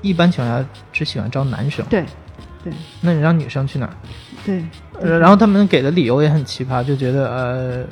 [0.01, 1.86] 一般情况下只喜欢招男生。
[1.89, 2.03] 对，
[2.63, 2.74] 对。
[2.99, 3.93] 那你让女生去哪儿？
[4.45, 4.63] 对。
[5.02, 7.84] 然后他们给的理由也很奇葩，就觉得呃，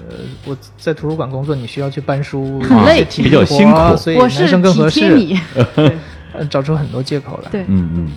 [0.45, 5.13] 我在图书馆工作，你需要去搬书，很累，比较辛苦，所以男生更合适。
[5.15, 5.39] 你，
[6.49, 7.49] 找出很多借口来。
[7.51, 8.07] 对，嗯嗯。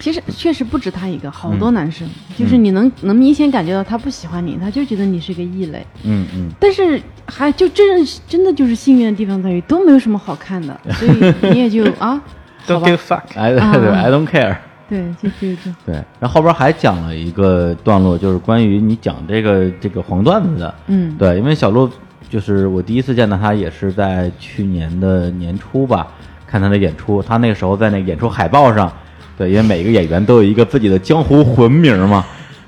[0.00, 5.86] 其实确实不止他一个，好多男生，就是你能能明显感觉到他不喜欢你，他就觉得你是个异类。
[6.02, 6.50] 嗯嗯。
[6.58, 12.20] 但是还就真真的就是幸运的地方在于都没有什么好看的，所以你也就 啊
[12.66, 14.56] ，Don't give fuck，I I don't care。
[14.92, 20.74] 对，就就就对，然后后边还讲了一个段落，就是关于你讲这个这个黄段子的。
[20.88, 21.88] 嗯，对，因为小鹿
[22.28, 26.08] 就是我第一次见到他，也是在去年的年初吧，
[26.46, 27.22] 看他的演出。
[27.22, 28.92] 他那个时候在那个演出海报上，
[29.38, 32.22] 对，因为每个演员都有一个自己的江湖魂名嘛，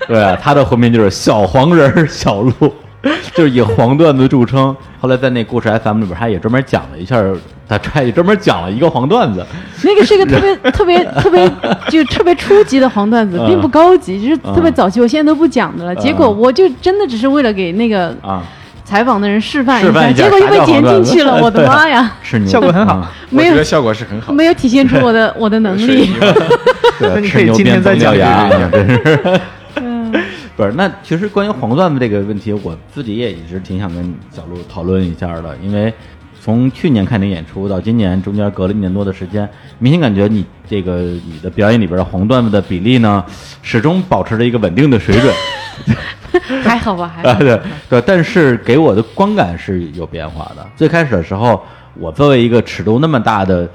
[0.08, 2.52] 对啊，他的魂名就是小黄人小鹿。
[3.34, 7.22] 就是以黄段子著称，后来在那故事 FM 里边，他也专门讲了一下，
[7.68, 9.44] 他他也专门讲了一个黄段子。
[9.82, 11.50] 那个是一个特别特别特别
[11.88, 15.94] 就特别初级的黄段子，并不高级，就是特别早期，我现在都不讲的了。
[15.96, 18.42] 结果我就真的只是为了给那个啊
[18.84, 22.12] 采访的人示范示范一下结果就被剪进去了，我的 妈呀！
[22.22, 26.10] 是你 效果很好，没有效果是很好，没有体现出我的 我的能力。
[27.00, 29.40] 那你可以今天再讲牙，真是。
[30.56, 35.92] 不是，那其实关于黄段子这个问题，我自己也一直挺想跟小鹿讨论一下的，因为
[36.44, 43.24] 从去年看你演出到今年，中间隔了一年多的时间，明显感觉你这个你的表演里边的黄段子的比例呢，
[43.62, 45.34] 始终保持着一个稳定的水准。
[46.62, 47.38] 还好吧，还好。
[47.38, 50.66] 对对，但是给我的观感是有变化的。
[50.76, 51.64] 最开始的时候，
[51.94, 53.66] 我作为一个尺度那么大的，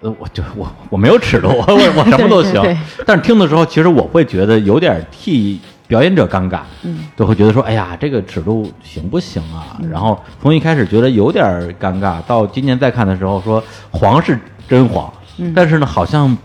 [0.00, 2.60] 呃，我就我我没有尺度，我我什么都行。
[3.06, 9.76] 但是听的时候，其实我会觉得有点替表演者尴尬，嗯，就会觉得说，哎呀，这个尺度行不行啊？
[9.90, 11.44] 然后从一开始觉得有点
[11.80, 13.60] 尴尬，到今年再看的时候，说
[13.90, 15.12] 黄是真黄，
[15.52, 16.38] 但是呢，好像。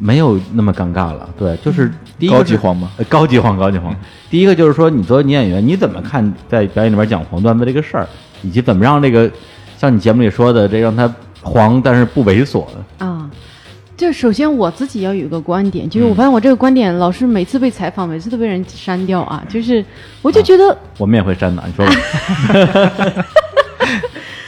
[0.00, 2.88] 没有那么尴尬了，对，就是第一个高级黄吗？
[3.08, 3.92] 高级黄，高级黄。
[4.30, 8.06] 第一个就是说，你作为女演员，你怎么看在表演里面讲黄段子这个事儿，
[8.42, 9.28] 以及怎么让这个
[9.76, 11.12] 像你节目里说的，这让它
[11.42, 13.27] 黄但是不猥琐的啊？
[13.98, 19.44] 就首先我自己要有一个观点，就是我发现我这个观点老是每次被采访，每次都被人删掉啊。
[19.48, 19.84] 就是
[20.22, 23.26] 我就觉得我们也会删的，你说吧。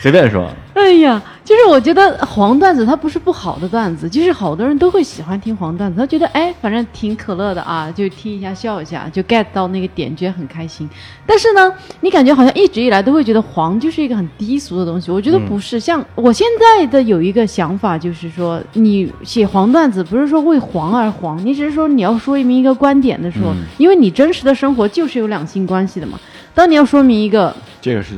[0.00, 0.50] 随便说。
[0.72, 10.88] 哎呀，就是我觉得黄段子它不是不好的段子，就是好多人都会喜欢听黄段子，他觉得哎，反正挺可乐的啊，就听一下笑一下，就 get 到那个点，觉得很开心。
[11.26, 11.70] 但是呢，
[12.00, 15.78] 你感觉好像一直以来都会觉得黄就是一个很低俗的东西，我觉得不是。
[15.78, 26.18] 像我现在的有一个想法，就是说你写黄段子不是说为黄而黄，你只是说你要说明一个观点的时候，因为你真实的生活就是有两性关系的嘛。
[26.54, 28.14] 当你要说明一个这个是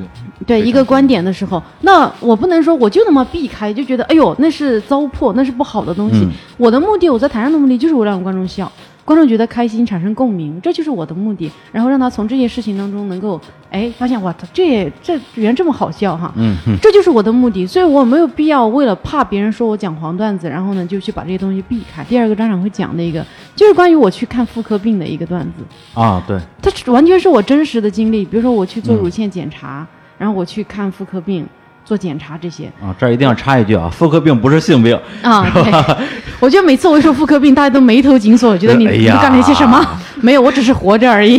[0.47, 6.27] 对一个观点的时候，那我不能说我就那么避开，就觉得哎呦那是糟粕，那是不好的东西。
[6.57, 8.71] 我的目的，我在台上的目的就是为了让观众笑。
[9.05, 11.51] 观众觉得开心，产生共鸣，这就是我的目的。
[11.73, 13.41] 然后让他从这些事情当中能够，
[13.71, 17.67] 哎，发现哇，这这原来这么好笑哈，嗯，这就是我的目的。
[17.67, 22.05] 所以我没有必要为了怕别人说我讲黄段子，然后呢就去把这些东西避开。
[22.05, 23.25] 第二个专场会讲的一个，
[23.57, 28.25] 就是关于我去看妇科病的一个段子啊，对，它完全是我真实的经历。
[28.25, 29.87] 比如说我去做乳腺检查，
[30.17, 31.47] 然后我去看妇科病。
[31.85, 35.49] 做检查这些啊，这儿一定要插一句啊，妇科病不是性病啊。
[35.55, 35.97] 对
[36.41, 39.85] 我觉得每次我一说妇科病，大家都眉头紧锁，觉得你 你干了一些什么？
[40.21, 41.39] 没有，我只是活着而已。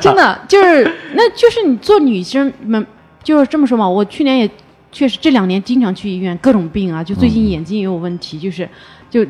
[0.00, 2.86] 真的就是，那就是你做女生们
[3.22, 3.88] 就是这么说嘛。
[3.88, 4.50] 我去年也
[4.90, 8.68] 确实这两年经常去医院，各种病啊，就最近眼睛也有问题，就是
[9.10, 9.24] 就。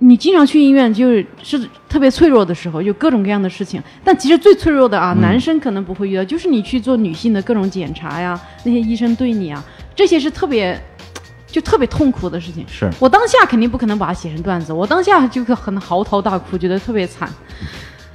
[0.00, 3.82] 你经常去医院，就是是特别脆弱的时候，有各种各样的事情。
[4.04, 9.62] 但其实最脆弱的啊，男生可能不会遇到，就是你去做女性的各种检查呀，那些医生对你啊，
[9.96, 10.80] 这些是特别，
[11.48, 12.64] 就特别痛苦的事情。
[12.68, 17.28] 是我当下肯定不可能把它写成段子，我当下就很嚎啕大哭，觉得特别惨。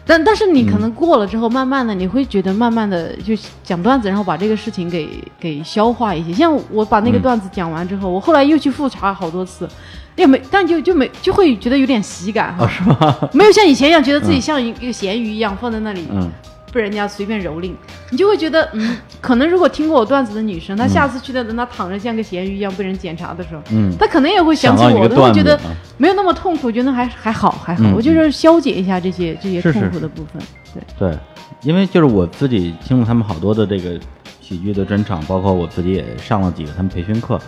[0.05, 5.07] 但但是你可能过了之后，慢慢的你会觉得，慢慢的就讲段子，然后把这个事情给
[5.37, 6.33] 给消化一些。
[6.33, 9.67] 像我把那个段子讲完之后，我后来又去复查好多次。
[10.15, 13.15] 也没，但就就没就会觉得有点喜感哈，是吗？
[13.33, 16.29] 没有像以前一样觉得自己像一个咸鱼一样放在那里，嗯，
[16.71, 17.71] 被人家随便蹂躏，
[18.11, 25.59] 你就会觉得，嗯，可能如果听过我段子的女生，她下次去的等她躺着像个咸鱼一样被人检查的时候，嗯，她可能也会想起我，她会觉得
[25.97, 30.41] 没有那么痛苦，觉得还还好还好，我就是消解一下这些这些痛苦的部分，
[30.73, 31.09] 对。
[31.09, 31.17] 对，
[31.61, 33.99] 因为就是我自己听了他们好多的这个
[34.41, 37.39] 喜剧的专场，包括我自己也上了几个他们培训课。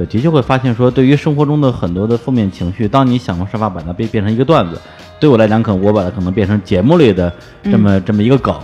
[0.00, 4.80] 对，的确会发现说，对于生活中的很多的负面情绪，当你想方设法把它变变成一个段子，
[5.18, 7.30] 对我来讲，可能我把它可能变成节目里的
[7.64, 8.54] 这么这么一个梗，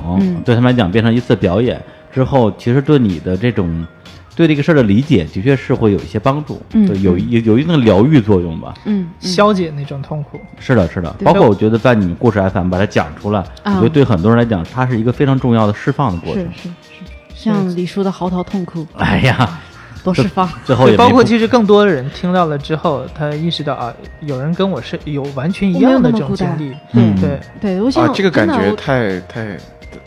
[0.45, 1.78] 对他们来讲变成一次表演
[2.11, 3.87] 之后，其实对你的这种
[4.34, 10.41] 对这个事儿的理解，的确是会有一些帮助，对，有有有一定的疗愈作用吧，嗯，消解那种痛苦。
[10.59, 19.61] 是的，是的，包括我觉得在你们故事 FM 把它讲出来，我觉得对很多人来讲，它是一个非常重要的释放的过程，是是是，像李叔的嚎啕痛哭， 哎呀。
[20.07, 29.57] 多释放，最后也 包括其实更多的人听到了之后，他意识到啊，有人跟我是有完全一样的这种经历，对对对，我想这个感觉太太。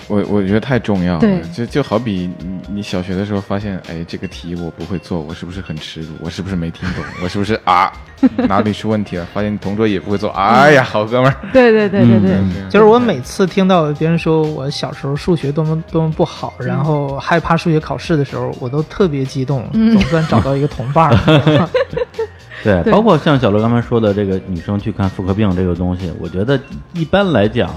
[0.09, 6.07] 我我觉得太重要了，就就好比你你小学的时候发现，哎，这个题我不会做，我是不是很耻辱？
[6.19, 7.03] 我是不是没听懂？
[7.23, 7.93] 我是不是啊
[8.49, 9.25] 哪里出问题了？
[9.33, 11.35] 发现你同桌也不会做，哎呀，好哥们儿！
[11.53, 21.69] 对对对对对，就是我每次听到别人说我小时候数学多么多么不好，然后害怕数学考试的时候，我都特别激动，总算找到一个同伴儿。
[22.63, 26.59] 对，包括像小乐刚才说的这个女生去看妇科病这个东西，我觉得
[26.93, 27.69] 一般来讲。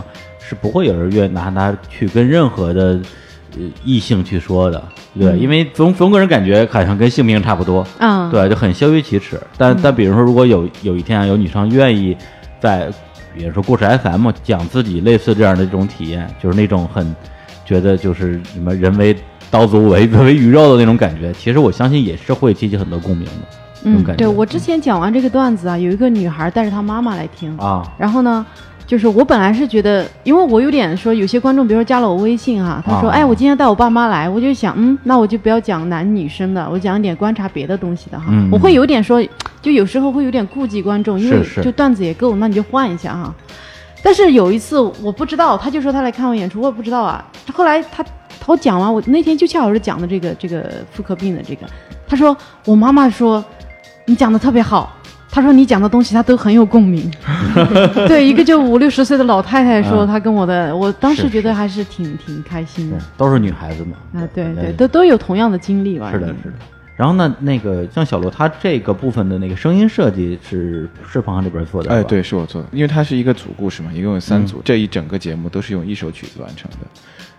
[0.53, 3.01] 是不会有人愿拿它去跟任何的
[3.57, 4.85] 呃异性去说的，
[5.19, 9.41] 对，因为总总个人感觉好像跟性病差不多，嗯，对，就很羞于启齿。
[9.57, 12.15] 但但比如说，如果有有一天啊有女生愿意
[12.61, 12.91] 在，
[13.35, 17.17] 比如说故事 FM 讲自己类似这样的这种体验，就是那种很
[17.65, 19.17] 觉得就是什么人为
[19.51, 23.33] 刀俎为 为鱼肉的那种感觉，其实我相信也是会激起很多共鸣的。
[23.85, 28.45] 嗯，对我之前讲完这个段子啊，有一个女孩带着她妈妈来听啊，然后呢。
[28.87, 38.27] 就是我本来是觉得，因为我有点说，有些观众，比如说加了我微信哈，他说，哎，我今天带我爸妈来，我就想，嗯，那我就不要讲男女生的，我讲一点观察别的东西的哈。
[38.51, 39.27] 我会有点说，
[39.63, 43.35] 就有时候会有点顾忌观众，因为就段子也够，那你就换一下哈。
[44.03, 47.25] 但是有一次我不知道，他就说他来看我演出，我也不知道啊。
[47.53, 48.05] 后来他
[48.39, 51.67] 他讲完，我那天就恰好是讲的这个这个妇科病的这个，
[52.07, 53.43] 他说我妈妈说
[54.05, 54.95] 你讲的特别好。
[55.35, 57.11] 他说：“你讲的东西，他都很有共鸣。
[58.07, 62.99] 对，一个就五六十岁的老太太说，她跟我的，我当时觉得还是挺挺开心的。
[63.17, 64.21] 都是女孩子嘛。
[64.21, 66.13] 啊，对对，都都有同样的经历吧。
[66.13, 66.55] 是的，是的。
[66.97, 71.91] 然后呢，那个像小罗，他这个部分的那个声音设计是是庞涵这边做的。
[71.91, 76.77] 哎，对，是我做的，因为它是一个组故事嘛，一共有三组，这一整个节目都是用一首曲子完成的。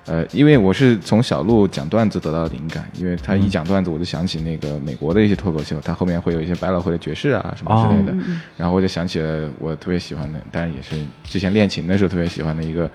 [0.06, 8.26] 呃，因为我是从小鹿讲段子得到的灵感，因为他一讲段子，我就想起那个美国的一些脱口秀，他后面会有一些百老汇的爵士啊什么之类的，
[8.58, 12.90] 然后我就想起了我特别喜欢的，当然也是之前练琴的时候特别喜欢的一个。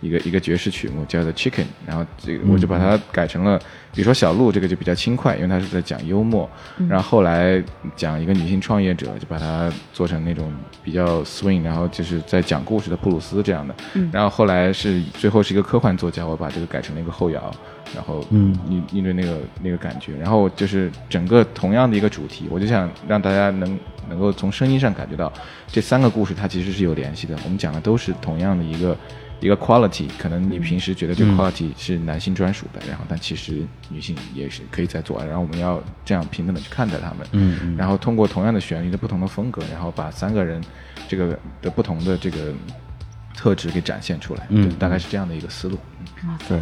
[0.00, 3.58] 一个一个爵士曲目叫做 Chicken，然后这个我就把它改成了，
[3.92, 6.48] 比如说小鹿这个就比较轻快，因为它是在讲幽默，
[6.88, 7.62] 然后后来
[7.94, 13.74] 讲一个女性创业者，就把它做成那种比较 swing，然后就是在讲故事的布鲁斯这样的，
[14.10, 17.54] 然后后来是最后是一个科幻作家，我把这个改成了一个后摇，
[17.94, 23.78] 然后嗯，应应对那个那个感觉，然后就是整个同样的一个主题，我就想让大家能
[24.08, 25.30] 能够从声音上感觉到
[25.66, 28.96] 这三个故事它其实是有联系的，我们讲的都是同样的一个。
[29.40, 40.62] 一个 quality，可能你平时觉得这个 quality 是男性专属的，然后但其实女性也是可以在做，然后我们要这样平等的去看待他们，嗯，然后通过同样的旋律的不同的风格，然后把三个人
[41.08, 42.52] 这个的不同的这个
[43.34, 45.78] 特质给展现出来，嗯，大概是这样的一个思路，
[46.22, 46.58] 嗯，对。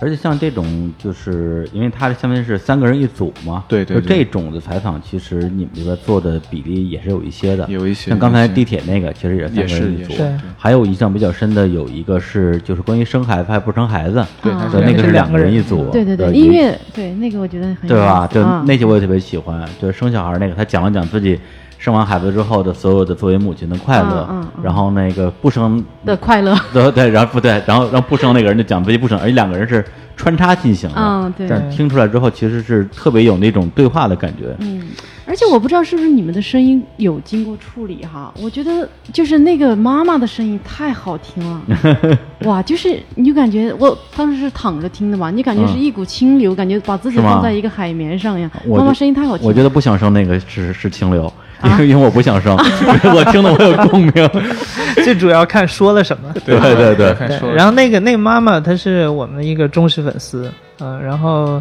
[0.00, 8.10] 而且像这种，就是因为它相当于是三个人一组嘛，对对，就这种的采访，其实你们这边做的比例也是有一些的，有一些。
[8.10, 10.14] 像刚才地铁那个，其实也是三个人一组。
[10.56, 14.52] 还有印象比较深的有一个是，就是关于生孩子还不生孩子，对，
[14.84, 15.90] 那个是两个人一组。
[15.90, 18.26] 对对对，音乐对那个我觉得很对吧？
[18.26, 21.38] 就那些我也特别喜欢，就是生小孩那个，他讲了讲自己。
[21.78, 24.28] 生完孩子之后的所有的作为母亲的快乐，
[24.62, 29.84] 然后那个不生的快乐， 对对，然后不对，然后让不生那个人就讲自己不生，而且两个人是
[30.16, 31.48] 穿插进行的，嗯，对。
[31.48, 34.88] 但听出来之后，其实是特别有那种对话的感觉，嗯。
[35.24, 41.60] 而且我不知道是不是你们的声音有经过处理哈，我觉得就是那个妈妈的声音太好听了，
[42.48, 48.50] 哇，就是你就感觉我当时是躺着听的嘛，你感觉是一股清流，感觉把自己放在一个海绵上一样。
[48.66, 51.30] 妈妈声音太好听，我觉得不想生那个是是清流。
[51.64, 52.56] 因为因为我不想生，
[53.14, 54.12] 我听的我有共鸣。
[55.04, 56.32] 最主要看说了什么。
[56.44, 57.14] 对对对。
[57.54, 60.50] 然后那个那个妈妈她是我们的一个忠实粉丝，
[60.80, 61.60] 嗯，然后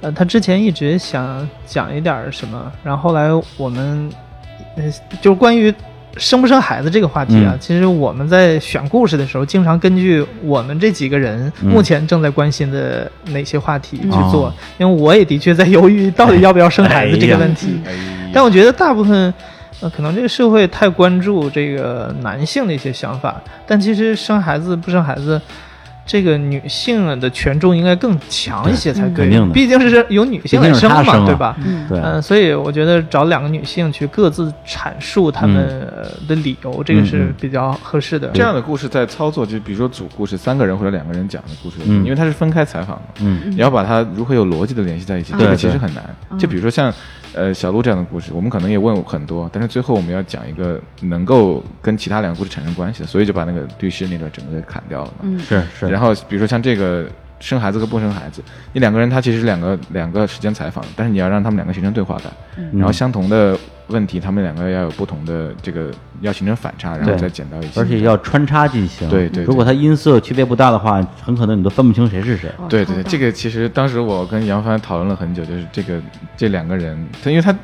[0.00, 4.08] 呃她之前一直想讲一点什么，然后后来我们
[4.76, 4.84] 呃
[5.20, 5.72] 就是关于
[6.16, 17.78] 生不生孩子这个话题啊，其实我们在选故事的时候，经常根据我们这几个人目前正在关心的哪些话题去做，因为我也的确在犹豫到底要不要生孩子这个问题。
[18.32, 19.32] 但我觉得大部分，
[19.80, 25.40] 呃，可能这个社会太关注这个男性的一些想法，但其实生孩子不生孩子。
[26.08, 31.56] 这个女性的权重应该更强一些才对，毕竟是由女性来生嘛，对吧？
[31.90, 35.84] 嗯，所以我觉得找两个女性去各自阐述她们
[36.28, 38.28] 的理由，这个是比较合适的。
[38.28, 46.04] 这样的故事在操作，就比如说组故事，三个人或者两个人讲的故事，因为它是分开采访的，嗯，你要把它如何有逻辑的联系在一起，这个其实很难。
[46.38, 46.94] 就比如说像。
[47.34, 55.14] 呃，小鹿这样的故事，我们可能也问很多，但是最后我们要讲一个能够跟其他两个故事产生关系的，所以就把那个律师那段整个给砍掉了。
[55.22, 55.88] 嗯，是是。
[55.88, 57.06] 然后比如说像这个
[57.40, 62.32] 生孩子和不生孩子，你两个人他其实是两个两个时间采访，但是你要让他们两个形成对话感，
[62.72, 63.58] 然后相同的。
[63.88, 69.08] 问题，他们两个要有不同的这个，要形成反差，然后再剪到一起，而且要穿插进行。
[69.08, 72.50] 对对，如果它音色区别不大的话，很可能你都分不清谁是谁。
[72.68, 76.00] 对对，这个其实当时我跟杨帆讨论了很久，就是这个
[76.36, 77.54] 这两个人，他因为他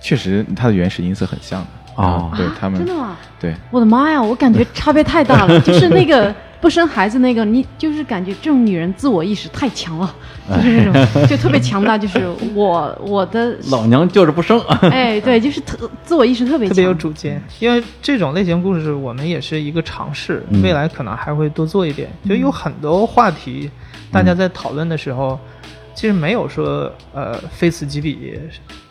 [0.00, 1.64] 确实他的原始音色很像
[1.96, 3.16] 哦，对他们真的吗？
[3.38, 6.34] 对，我的妈呀，我感觉差别太大了，就是那个。
[6.62, 10.14] 不生孩子那个，你就是感觉这种女人自我意识太强了，
[10.48, 14.60] 就是那种就特别强大，就是我 我的老娘就是不生。
[14.82, 17.42] 哎，对，就是特自我意识特别特别有主见。
[17.58, 22.08] 因为这种类型故事，我们也是一个尝试，未来可能还会多做一点。
[22.28, 23.68] 就有很多话题，
[24.12, 25.38] 大家在讨论的时候。
[25.94, 28.38] 其实没有说呃非此即彼，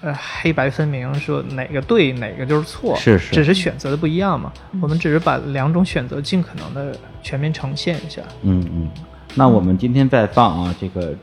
[0.01, 4.51] 呃黑白分明，说哪个对哪个就是错，是是，只是选择的不一样嘛。
[4.81, 8.21] 我们只是把两种选择尽可能的全面呈现一下。
[8.43, 8.89] 嗯嗯，
[9.35, 11.13] 那我们今天再放啊，这个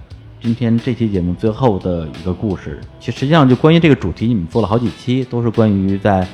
[0.41, 6.26] 今天这期节目最后的一个故事，其实际上就关于这个主题，你们做了好几期，都是关于在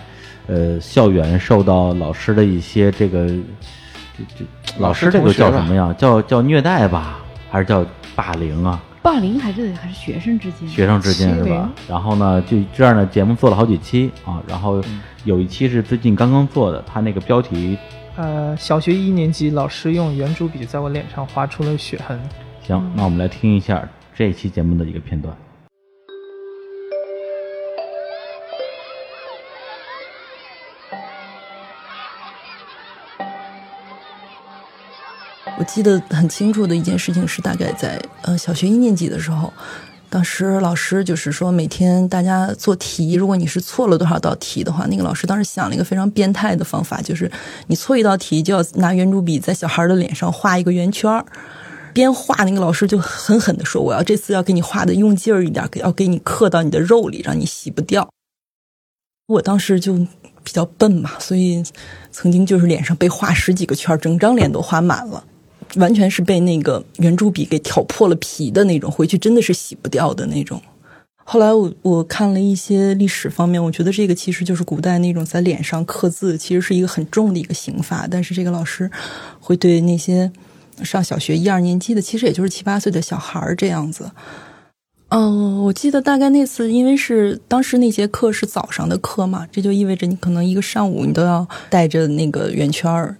[0.46, 4.44] 呃校园受到老师的一些这个这这
[4.78, 5.94] 老师这个叫什么呀？
[5.98, 7.18] 叫叫虐待吧，
[7.50, 7.84] 还是叫
[8.14, 8.82] 霸凌啊？
[9.04, 10.66] 霸凌还是还是学生之间？
[10.66, 11.70] 学生之间是吧？
[11.86, 14.82] 然后呢，就这样的节目做了好几期啊，然后
[15.24, 17.76] 有一期是最近刚刚做的，他那个标题，
[18.16, 22.18] 呃，小学一年级老师用圆珠笔在我脸上划出了血痕。
[22.66, 25.36] 行，那我们来听一下这期节目的一个片段。
[35.56, 39.52] 我记得很清楚的一件事情是，大概在呃小学一年级的时候，
[40.10, 47.30] 当时老师就是说每天大家做题，如果你是错了多少道题的话，那个老师当时想了一个非常变态的方法，就是
[47.68, 51.24] 你错一道题就要拿圆珠笔在小孩的脸上画一个圆圈儿，
[51.92, 58.08] 边画那个老师就狠狠的说：“我要这次要给你画的用劲儿一点，要给你刻到你的肉里，让你洗不掉。”
[59.26, 59.94] 我当时就
[60.42, 61.62] 比较笨嘛，所以
[62.10, 65.24] 曾经就是脸上被画十几个圈，整张脸都画满了。
[65.76, 70.60] 完全是被那个圆珠笔给挑破了皮的那种，回去真的是洗不掉的那种。
[71.26, 78.06] 后来我我看了一些历史方面，我觉得这个其实就是古代那种在脸上刻字，其实是一个很重的一个刑罚。
[78.06, 78.90] 但是这个老师
[79.40, 80.30] 会对那些
[80.82, 84.10] 上小学一二年级的，其实也就是七八岁的小孩儿这样子。
[85.08, 93.16] 嗯，我记得大概那次，因为是当时那节课是早上的课嘛，这就意味着你可能一个上午你都要带着那个圆圈儿。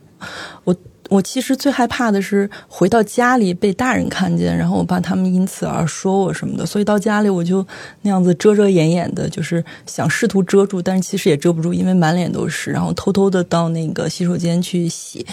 [0.65, 0.77] 我。
[1.11, 7.67] 我其实最害怕的是回到家里被大人看见，然后我爸他们因此而说我什么的，所以到家里我就
[8.03, 15.27] 那样子遮遮掩掩的，就是想试图遮住，但是其实也遮不住，因为满脸都是，然后偷偷的到那个洗手间去洗。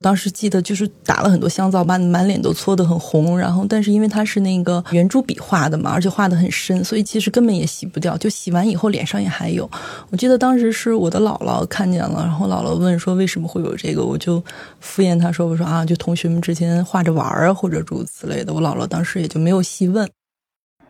[0.00, 3.36] 当时记得就是打了很多香皂，把满脸都搓得很红。
[3.36, 8.16] 然后，但是因为它是那个圆珠笔画的嘛，而且画得很深，所以其实根本也洗不掉。
[8.16, 9.68] 就洗完以后脸上也还有。
[10.10, 14.40] 我记得当时是我的姥姥看见了，然后姥姥问说为什么会有这个，我就
[14.78, 18.54] 敷衍她说我说啊，就同学们之间画着玩啊，或者诸如此类的。
[18.54, 20.08] 我姥姥当时也就没有细问。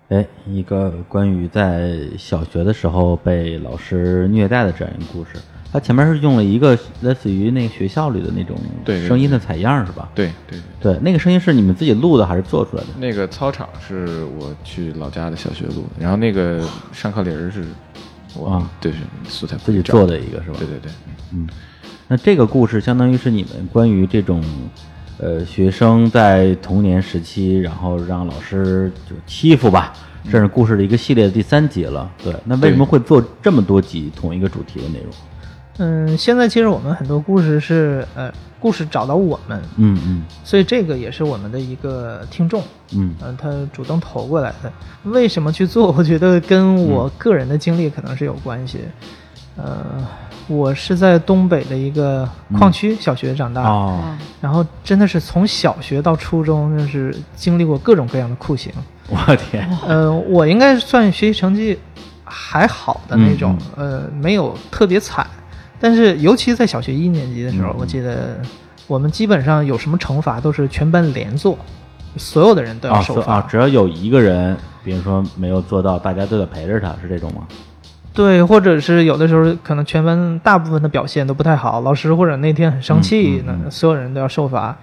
[0.09, 5.30] 哎，一个关于在小学的时候被老师虐待的这样一个故事。
[5.71, 8.57] 他前面是用了一个类似于那个学校里的那种
[9.07, 10.09] 声音的采样，是吧？
[10.14, 12.89] 对对对，那个声音是你们自己录的还是做出来的？
[12.99, 17.64] 那个操场是我去老家的小学录的，然后那个上课铃是，
[18.35, 18.99] 我对是
[19.29, 20.57] 素材自己做的一个是吧？
[20.59, 20.91] 对对对，
[21.33, 21.47] 嗯，
[22.09, 24.43] 那这个故事相当于是你们关于这种
[25.19, 29.93] 呃学生在童年时期，然后让老师就欺负吧，
[30.31, 32.11] 这是故事的一个系列的第三集了。
[32.25, 35.12] 对，那为什么会做这么多集同一个主题的内容？
[35.79, 42.62] 嗯，现在其实我们很多故事是，呃，故事找到我们，嗯嗯，所以这个也是我们的一个听众，
[42.95, 44.72] 嗯，他主动投过来的。
[45.05, 45.93] 为什么去做？
[45.97, 48.81] 我觉得跟我个人的经历可能是有关系。
[49.57, 50.07] 呃，
[50.49, 53.62] 我是在东北的一个矿区小学长大，
[54.41, 58.72] 然后真的是从小学到初中，就是经历过各种各样的酷刑。
[59.09, 61.79] 我天，呃，我应该算学习成绩
[62.24, 65.24] 还好的那种，呃，没有特别惨。
[65.81, 68.39] 但是，尤其在小学一年级的时候，我记得
[68.87, 71.57] 我们基本上有什么惩罚都是全班连坐，
[72.16, 73.35] 所有的人都要受罚。
[73.35, 77.47] 啊只要有一个人，比如说没有做到，大家都得陪着他，是这种吗？
[78.12, 84.76] 对，或者是有的时候可能全班大部分的表现都不太好，老师或者那天很生气，那所有人都要受罚。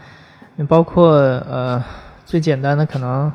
[0.70, 1.84] 包括呃，
[2.26, 3.30] 最简单的可能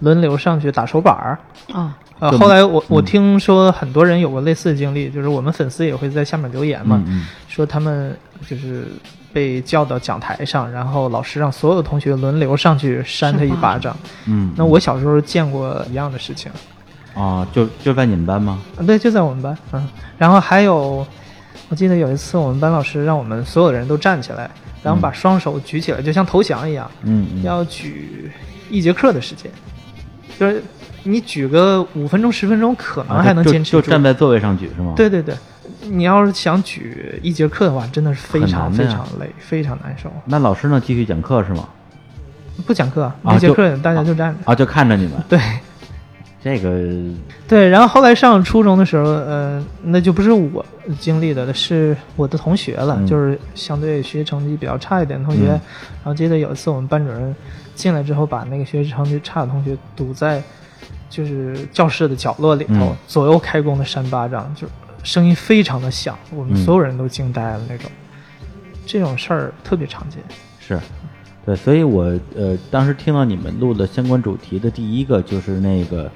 [0.00, 1.38] 轮流上去打手板儿
[1.72, 1.96] 啊。
[2.20, 7.00] 呃，后来我我听说很多人有过类似的经历，就是我们粉丝也会在下面留言嘛，
[7.46, 8.16] 说他们
[8.48, 8.88] 就是
[9.32, 13.96] 被叫到讲台上，然后老师让所有同学轮流上去扇他一巴掌。
[14.26, 16.50] 嗯，那我小时候见过一样的事情。
[17.14, 18.58] 啊，就就在你们班吗？
[18.84, 19.56] 对，就在我们班。
[19.72, 21.06] 嗯，然后还有，
[21.68, 24.50] 我记得有一次我们班老师让我们所有的人都站起来，
[24.82, 26.90] 然后把双手举起来，就像投降一样。
[27.04, 28.32] 嗯，要举
[28.70, 29.48] 一节课的时间，
[30.36, 30.60] 就是。
[31.08, 33.80] 你举个五分钟十分钟，可能还能坚持住。
[33.80, 34.92] 就站在座位上举是吗？
[34.94, 35.34] 对对对，
[35.88, 40.12] 你要是想举一节课的话，真的是非常非常累，非常难受。
[40.26, 40.80] 那老师呢？
[40.84, 41.66] 继续讲课是吗？
[42.66, 45.12] 不讲课，一节课大家就站着啊，就看着你们。
[45.28, 45.40] 对，
[46.42, 46.84] 这个
[47.46, 47.68] 对。
[47.68, 50.64] 然后后来上初中的时候，呃，那就不是我
[51.00, 55.46] 经历的，是我的同学了，就是相对学习成绩比较差一点的同学。
[55.46, 57.34] 然后记得有一次我们班主任
[57.74, 60.42] 进来之后，把那个学习成绩差的同学堵在。
[61.08, 64.66] 就是教室的角落里头，左右开弓的扇巴掌，就
[65.02, 67.90] 声音非常的响，我们所有人都惊呆了那种。
[68.84, 70.22] 这种事儿特别常见。
[70.58, 70.78] 是，
[71.44, 72.04] 对，所以我
[72.34, 76.10] 呃当时听到你们录的相关主题的第一个就是那个，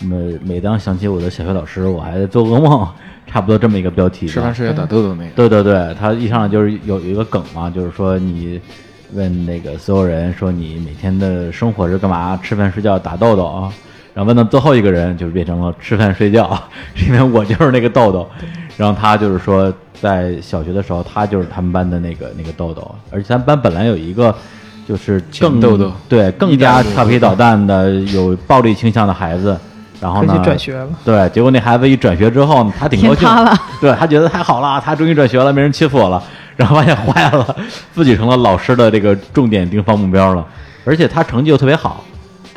[0.00, 2.86] 每每当想起我的小学老师，我还在做噩梦，
[3.26, 4.28] 差不多这么一个标题。
[4.28, 5.30] 吃饭睡觉打豆豆那个。
[5.30, 8.60] 对对对，他一上来就是有有一个梗嘛，就是说你
[9.12, 12.38] 问那个所有人说你每天的生活是干嘛？
[12.42, 13.72] 吃饭睡觉打豆豆啊。
[14.18, 16.60] 然后问到最后一个人，就是变成了吃饭睡觉，
[17.06, 18.28] 因为我就是那个豆豆。
[18.76, 24.34] 然后他就是说，在小学的时候，他就是他们班的那个那个豆豆，而且咱班本来有一个。
[24.88, 25.92] 就是更豆豆。
[26.08, 29.54] 对更加调皮捣蛋的有暴力倾向的孩子，
[30.00, 33.28] 然后呢转学了，对，结果那孩子一转学之后，他挺高兴，
[33.82, 36.22] 对他觉得太好了，他终于转学了，没人欺负我了，
[36.56, 37.54] 然后发现坏了，
[37.92, 40.42] 自己成了老师的这个重点盯防目标了，
[40.86, 42.02] 而且他成绩又特别好，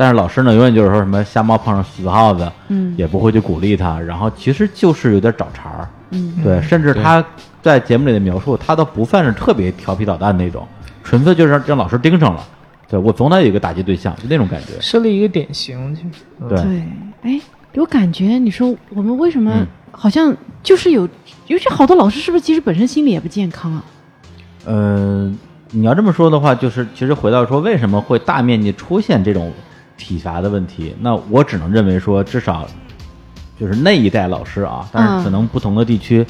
[0.01, 7.23] 但是老师呢永远就是说什么瞎猫碰上死耗子，嗯，也不会去鼓励他，然后其实就是有点找茬儿，嗯，对，甚至他
[7.61, 10.67] 在节目里的描述，他都不算是特别调皮捣蛋那种。
[11.03, 12.43] 纯粹就是让让老师盯上了，
[12.89, 14.81] 对我总得有一个打击对象，就那种感觉。
[14.81, 15.95] 设立一个典型，
[16.49, 16.83] 对对。
[17.21, 17.39] 哎，
[17.73, 18.39] 有感觉？
[18.39, 21.07] 你说我们为什么好像就是有，
[21.45, 23.85] 尤其好多老师是不是其实本身心理也不健康啊？
[24.65, 25.37] 嗯，
[25.69, 29.51] 你要这么说的话，就是其实回到说为什么会大面积出现这种
[30.01, 32.67] 体罚的问题，那我只能认为说，至少
[33.59, 36.25] 就是那一代老师啊，但是可能不同的地区，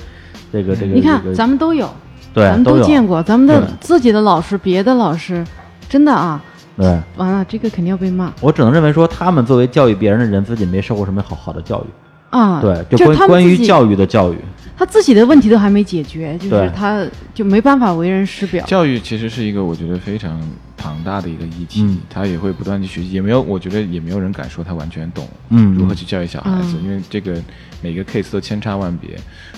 [0.52, 1.90] 这个这个，你看咱们都有。
[2.34, 5.46] 对，咱们都见过，咱们的自己的老师，别的老师，
[5.90, 6.42] 真的啊，
[6.78, 8.32] 对，完了，这个肯定要被骂。
[8.42, 11.88] 我只能认为说，他们作为教育别人的人，自己没受过什么好好的教育
[12.32, 12.60] 啊。
[12.60, 14.38] 对，就关关于教育的教育，
[14.76, 18.66] 他自己的问题都还没解决，就是他就没办法为人师表。
[18.66, 20.42] 教育其实是一个我觉得非常
[20.76, 27.40] 庞大的一个议题，他也会不断去学习，也没有，我觉得也没有人敢说他完全懂，嗯，如何去教育小孩子，因为这个
[27.82, 29.12] 每个 case 都千差万别。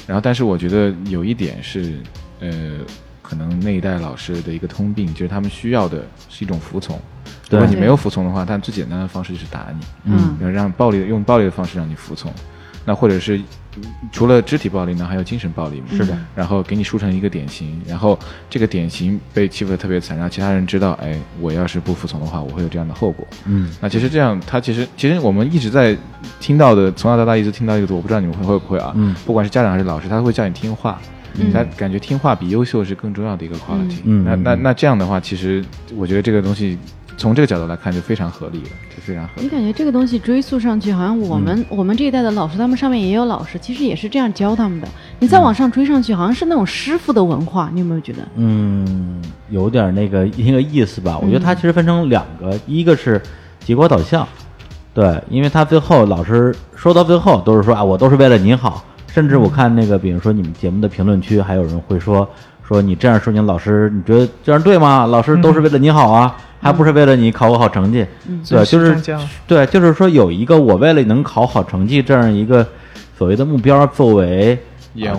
[0.06, 1.94] 然后，但是我觉得有一点是。
[2.40, 2.80] 呃，
[3.22, 7.00] 可能那一代老师的一个通病，就是他们需要的是一种服从。
[7.50, 12.30] 如果你没有服从的话，他最简单的方式就是打你，嗯，让暴力用暴力的方式让你服从。
[12.86, 13.40] 那或者是
[14.12, 15.82] 除了肢体暴力呢，还有精神暴力。
[15.92, 16.18] 是的。
[16.36, 18.18] 然后给你梳成一个典型，然后
[18.50, 23.26] 这个典型被欺负的特别惨，让其他人知道，哎，我要是不服从的话，我会有这样的后果。
[23.46, 23.70] 嗯。
[23.82, 25.98] 那其实这样，他其实其实我们一直在
[26.40, 28.92] 听到的，从小到大一直听到一个，我不知道你们会会不会啊？
[28.96, 29.16] 嗯。
[29.26, 31.00] 不管是家长还是老师，他会叫你听话。
[31.52, 34.02] 他感觉听话比优秀是更重要的一个 quality。
[34.04, 35.66] 嗯，那那那这样的话，其实
[35.96, 36.78] 我觉得这个东西
[37.18, 39.44] 从这个角度来看就非常合理了，就非常合理。
[39.44, 44.88] 你感觉这个东西追溯上去，好像我们我们这一代的老师，他们上面也有老师，其实也是这样教他们的。
[45.20, 48.20] 你再往上追上去，好像是那种师傅的文化，你有没有觉得？
[48.36, 51.18] 嗯，有点那个那个意思吧。
[51.22, 53.22] 我觉得它其实分成两个，一个是
[53.60, 54.28] 结果导向，
[54.94, 58.84] 对，因为他最后老师说到最后都是说啊，我都是为了你好。
[59.08, 62.28] 甚至我看那个，比如说你们节目的评论区，还有人会说
[62.68, 65.06] 说你这样说，你老师你觉得这样对吗？
[65.06, 68.06] 老师都是为了你好啊，还不是为了你考个好成绩？
[68.50, 68.96] 对，就是
[69.46, 72.66] 对，就是说有一个我为了能考好成绩这样一个
[73.18, 74.58] 所谓的目标作为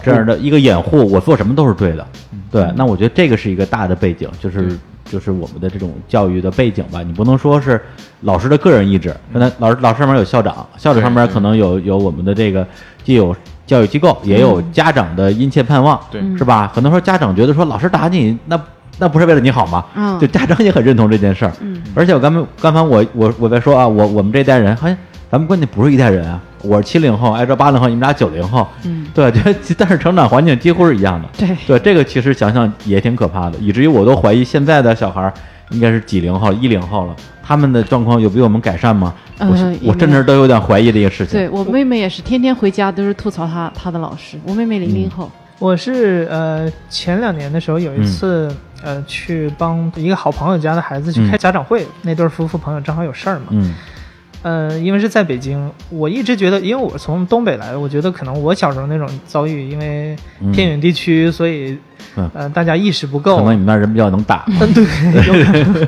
[0.03, 2.07] 这样的一个掩护，我做什么都是对的。
[2.51, 4.79] 对，那我觉得这个是一个大的背景，就是
[5.15, 7.03] 就是我们的这种教育的背景吧。
[7.03, 7.81] 你不能说是
[8.23, 12.67] 老师的个人意志，现在老师老师上面有校长，校长上面可能有有我们的这个
[13.05, 13.35] 既有。
[13.67, 16.71] 教育机构也有家长的殷切盼望，对，是吧？
[16.75, 18.61] 很多时候家长觉得说老师打你，那
[18.99, 19.83] 那不是为了你好吗？
[19.95, 21.53] 嗯，就家长也很认同这件事儿。
[21.63, 24.95] 嗯，而且我刚刚刚才我我我在说啊，我我们这代人，好像
[25.31, 26.39] 咱们关键不是一代人啊。
[26.65, 28.67] 我是七零后，挨着八零后，你们俩九零后。
[28.85, 29.31] 嗯，对，
[29.77, 31.29] 但是成长环境几乎是一样的。
[31.37, 35.33] 对，对，这个其实想想也挺可怕的，以至于我都怀疑现在的小孩
[35.71, 37.15] 应该是几零后、一零后了。
[37.47, 39.15] 他们的状况有比我们改善吗？
[39.39, 41.39] 我我甚至都有点怀疑这个事情。
[41.39, 44.39] 对我妹妹也是，天天回家都是吐槽她她的老师。
[44.47, 48.51] 我妹妹零零后，我是呃前两年的时候有一次
[48.83, 53.49] 呃去帮一个好朋友家的孩子去开家长会，那对夫妇朋友正好有事儿嘛。
[53.51, 53.75] 嗯。
[54.45, 60.15] 呃，因为是在北京，我一直觉得，因为我从东北来的，我觉得可能我小时候那种遭遇，因为
[60.53, 61.79] 偏远地区，所以
[62.35, 63.39] 呃，大家意识不够。
[63.39, 64.45] 可能你们那人比较能打。
[64.61, 64.85] 嗯，对。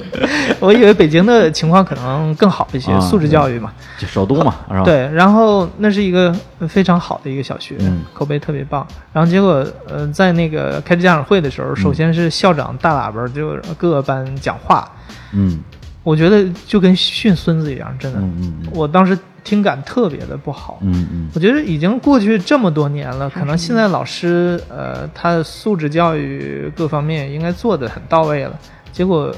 [0.59, 4.85] 我以为北京的情况可能更好一些，素质教育嘛，首都嘛，是吧？
[4.85, 6.35] 对，然后那是一个
[6.67, 7.77] 非常好的一个小学，
[8.15, 8.87] 口碑特别棒。
[9.13, 14.91] 然后结果呃，在那个开家长会的时候，首先是校长大喇叭就各个班讲话，
[15.33, 15.61] 嗯。
[16.07, 18.21] 我觉得就跟训孙子一样，真的。
[18.21, 20.79] 嗯嗯我当时听感特别的不好。
[20.83, 21.29] 嗯嗯。
[21.35, 28.57] 我觉得已经过去这么多年了，可能现在老师呃，他的素质教育各方面应该做的很到位了。
[28.93, 29.35] 结果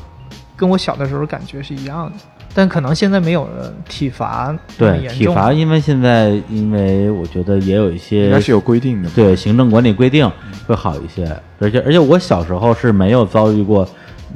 [0.58, 2.18] 跟我小的时候感觉是一样的，
[2.52, 3.48] 但可能现在没有
[3.88, 10.30] 体罚对体罚，因为现在因为我觉得也有一些应该是有规定的，对行政管理规定
[10.66, 11.24] 会好一些。
[11.60, 13.88] 而且而且我小时候是没有遭遇过。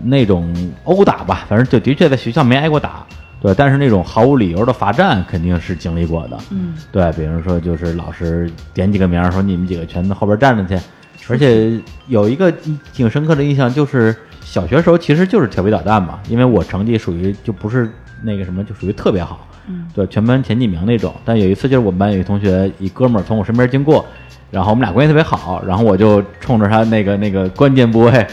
[0.03, 0.53] 那种
[0.85, 3.07] 殴打吧，反正就的确在学校没挨过打，
[3.41, 10.85] 对，但是那种毫无理由的罚站肯定是经历过的，嗯，对，比如说就是老师点几个名，说你们几个全在后边站着去，
[11.29, 12.53] 而且有一个
[12.93, 17.91] 挺深刻的印象，就是小学时候其实就是调皮捣蛋嘛，因为我成绩属于就不是
[18.23, 21.15] 那个什么，就属于特别好，嗯，对，全班前几名那种。
[21.25, 24.05] 但有一次就是我们班有一同学一哥们儿从我身边经过，
[24.51, 28.27] 然后我们俩关系特别好，然后我就冲着他那个那个关键部位。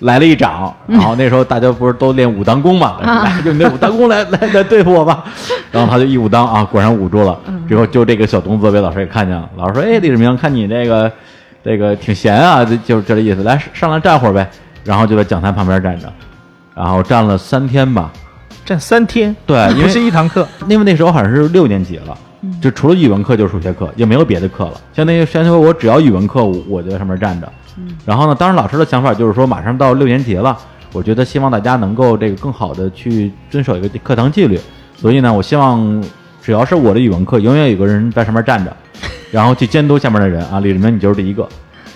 [0.00, 5.24] 来了一掌，然后那时候大家不是都练武当功嘛， 来用那武当功来来来对付我吧，
[5.72, 7.38] 然后他就一武当啊，果然捂住了，
[7.68, 11.10] 之后就这个小动作被老师给看见了，老师说，哎，李志明，看你这个
[11.64, 14.46] 这个挺闲啊，就是这个意思，来上来站会儿呗，
[14.84, 16.12] 然后就在讲台旁边站着，
[16.74, 18.10] 然后站了三天吧，
[18.64, 22.16] 站三天，对，因为是一堂课，因为那时候好像是六年级了，
[22.60, 27.50] 就除了语文课就是数学课，也没有别的课了，相当于相当于我只要语文课，我就在上面站着。
[28.04, 28.34] 然后呢？
[28.34, 30.56] 当时，老师的想法就是说，马上到六年级了，
[30.92, 34.58] 我觉得希望大家能够这个更好的去遵守一个课堂纪律。
[34.96, 36.02] 所以呢，我希望
[36.42, 38.74] 只要是我的语文课，永远有个人在上面站着，
[39.30, 40.60] 然后去监督下面的人啊。
[40.60, 41.46] 李志明，你就是第一个。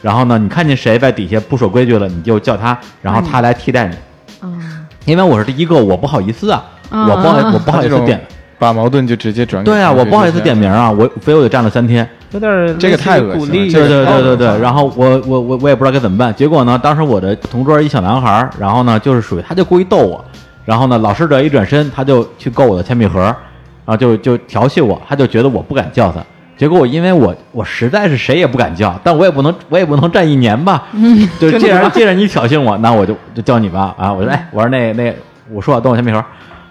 [0.03, 3.97] 然后呢，你看见谁在底下不守规矩了，你就叫他，然后他来替代你。
[4.43, 8.21] 嗯，因为我是第一个，我不好意思啊，我不好，我不好意思点，
[8.61, 9.71] 把矛盾就直接转给。
[9.71, 12.09] 对啊，我不好意思点名啊，我非我得站了三天。
[12.33, 14.59] 有点这个太恶心了，对对对对对。
[14.61, 16.33] 然后我我我我也不知道该怎么办。
[16.33, 20.25] 结果呢，当时我的同桌一小男孩，然后呢就是属于他就故意逗我，
[20.65, 23.35] 然后呢老师只要一转身，他就去够我的铅笔盒，然
[23.87, 26.21] 后就就调戏我，他就觉得我不敢叫他。
[26.57, 30.85] 结果我因为我我实在是谁也不敢叫，但我也不能我也不能站一年吧。
[30.95, 31.29] 嗯。
[31.41, 34.13] 就既然既然你挑衅我，那我就就叫你吧啊！
[34.13, 35.13] 我说哎，我说那那
[35.51, 36.23] 我说等我铅笔盒。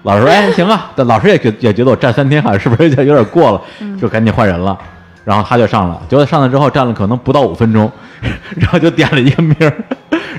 [0.03, 3.61] 老师说哎行啊，但老师也觉也觉得我站三天好像是不是有点有点过了，
[3.99, 4.77] 就赶紧换人了。
[5.25, 7.91] 然后他就上了，结果上来之后站了可能不到五分钟，
[8.55, 9.73] 然后就点了一个名儿，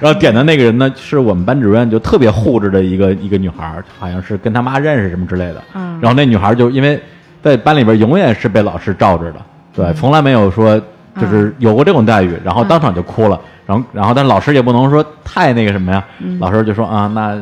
[0.01, 5.63] 然后点的那个人呢是我们班主任就特别护着的一个一个女孩，好像是跟他妈认识什么之类的。
[5.75, 5.99] 嗯。
[6.01, 7.01] 然后那女孩就因为
[7.43, 9.41] 在班里边永远是被老师罩着的，
[9.73, 10.81] 对，从来没有说
[11.21, 13.39] 就是有过这种待遇，然后当场就哭了。
[13.67, 16.03] 然后然后但老师也不能说太那个什么呀，
[16.41, 17.39] 老师就说啊那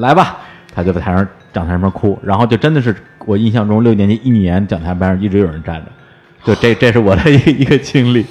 [0.00, 0.38] 来吧，
[0.74, 2.94] 他就在台上讲台上面哭，然后就真的是
[3.26, 5.90] 我印象中六年级一年讲台班上一直有人站着。
[6.44, 8.24] 就这， 这是我的一一个经历。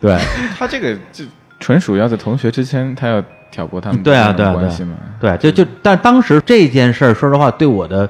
[0.00, 0.16] 对
[0.58, 1.24] 他这个就
[1.58, 4.94] 纯属要在同学之间，他要挑拨他们对啊，对啊，关系嘛。
[5.20, 8.08] 对，就就，但当时这件事儿，说实话，对我的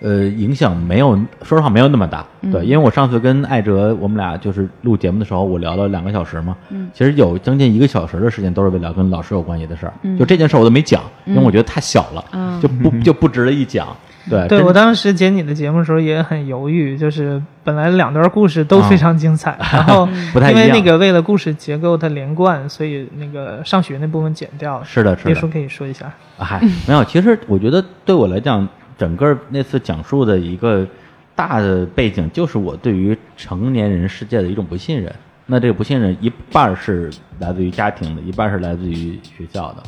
[0.00, 2.24] 呃影响没有，说实话没有那么大。
[2.52, 6.56] 对，因为我上次跟艾哲，我们俩就是录节目的时候，我聊了两个小时嘛。
[6.70, 6.90] 嗯。
[6.92, 9.92] 其实有将近一个小时的时间都是为了跟老师有关系的事儿。
[10.02, 10.18] 嗯。
[10.18, 13.88] 就这件事儿我都没讲，因为我觉得太小了，就不 就不值得一讲。
[14.28, 24.84] 对，对我当时剪你的节目的时候也很犹豫，就是本来两段故事都非常精彩，然后 因为那个为了故事结构它连贯，所以那个上学那部分剪掉了。
[24.84, 25.30] 是的，是的。
[25.30, 26.12] 别说可以说一下。
[26.36, 28.68] 嗨，没有，其实我觉得对我来讲，
[29.00, 30.86] 整个那次讲述的一个
[31.34, 35.10] 大的背景，就是我对于成年人世界的一种不信任。
[35.46, 39.82] 那这个不信任一半是来自于家庭的，一半是来自于学校的。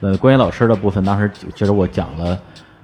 [0.00, 2.38] 呃，关于老师的部分，当时其实我讲了。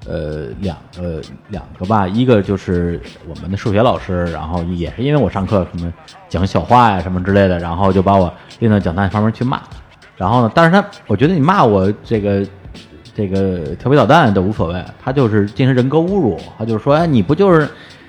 [0.06, 5.90] 呃，两个两个吧，一个就是我们的数学老师，然后也是因为我上课什么
[6.28, 9.62] 讲小话呀什么之类的，然后就把我拎到讲台旁边去骂。
[10.14, 12.46] 然后呢，但是他我觉得你骂我这个
[13.14, 17.68] 这个调皮捣蛋都无所谓，他就是进行人格侮辱，他就是说，哎，你不就是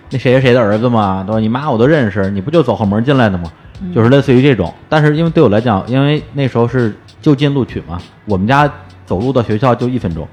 [0.09, 1.23] 那谁谁谁的儿子吗？
[1.25, 1.39] 对吧？
[1.39, 3.51] 你妈我都认识，你不就走后门进来的吗？
[3.93, 4.73] 就是类似于这种。
[4.89, 8.71] 但是因为对我来讲，因为那时候是就近录取嘛，我们家。
[9.05, 10.27] 走路到学校就一分钟，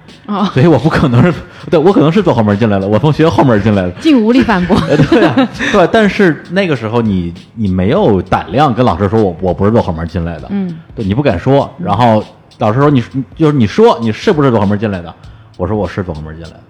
[0.52, 1.34] 所以我不可能是，
[1.70, 4.76] 对我可能是走后门进来了，我从学校后门进来的，竟无力反驳。
[5.10, 12.24] 对啊，对，但是那个时候你你没有胆量跟老师说我我不是走后门进来的，嗯，对你不敢说，然后
[12.58, 13.02] 老师说你
[13.36, 15.14] 就是你说你是不是走后门进来的，
[15.56, 16.60] 我说我是走后门进来的。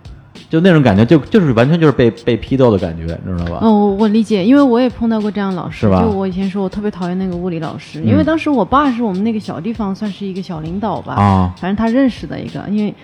[0.53, 3.61] 就那种感觉，就就是完全就是被被批斗的感觉，你知道吧？
[3.63, 6.03] 哦，我我理解，因为我也碰到过这样的老师，是吧？
[6.03, 12.95] 就我以前说我特别讨厌那个物理老师，因为当时我爸是我们那个小地方算是一个小领导吧，啊，反正他认识的一个，因为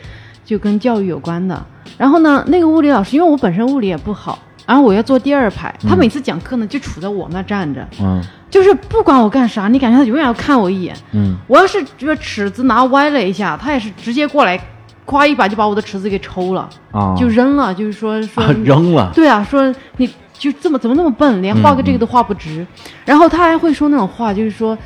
[0.45, 1.59] 就跟教育有关的。
[1.97, 14.61] 然后呢，那个物理老师，因为我本身物理也不好，然后我要坐第二排，他每次讲课呢就杵在我那站着，嗯，就是不管我干啥，你感觉他永远要看我一眼，嗯，我要是这个尺子拿歪了一下，他也是直接过来。
[15.09, 22.67] 夸一把就把我的池子给抽了，啊，就扔了，就是说说 扔了，对啊，说你就这么怎么那么笨，连画个这个都画不直，
[23.07, 24.77] 然后他还会说那种话，就是说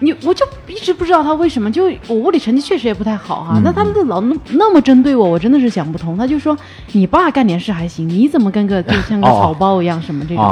[0.00, 6.14] 你我就一直不知道他为什么，就我物理成绩确实也不太好哈，那他们老那那么针对我，我真的是想不通。
[6.14, 6.54] 他就说
[6.92, 10.44] 你爸干点事还行，你怎么跟个就像个草包一样什么这种，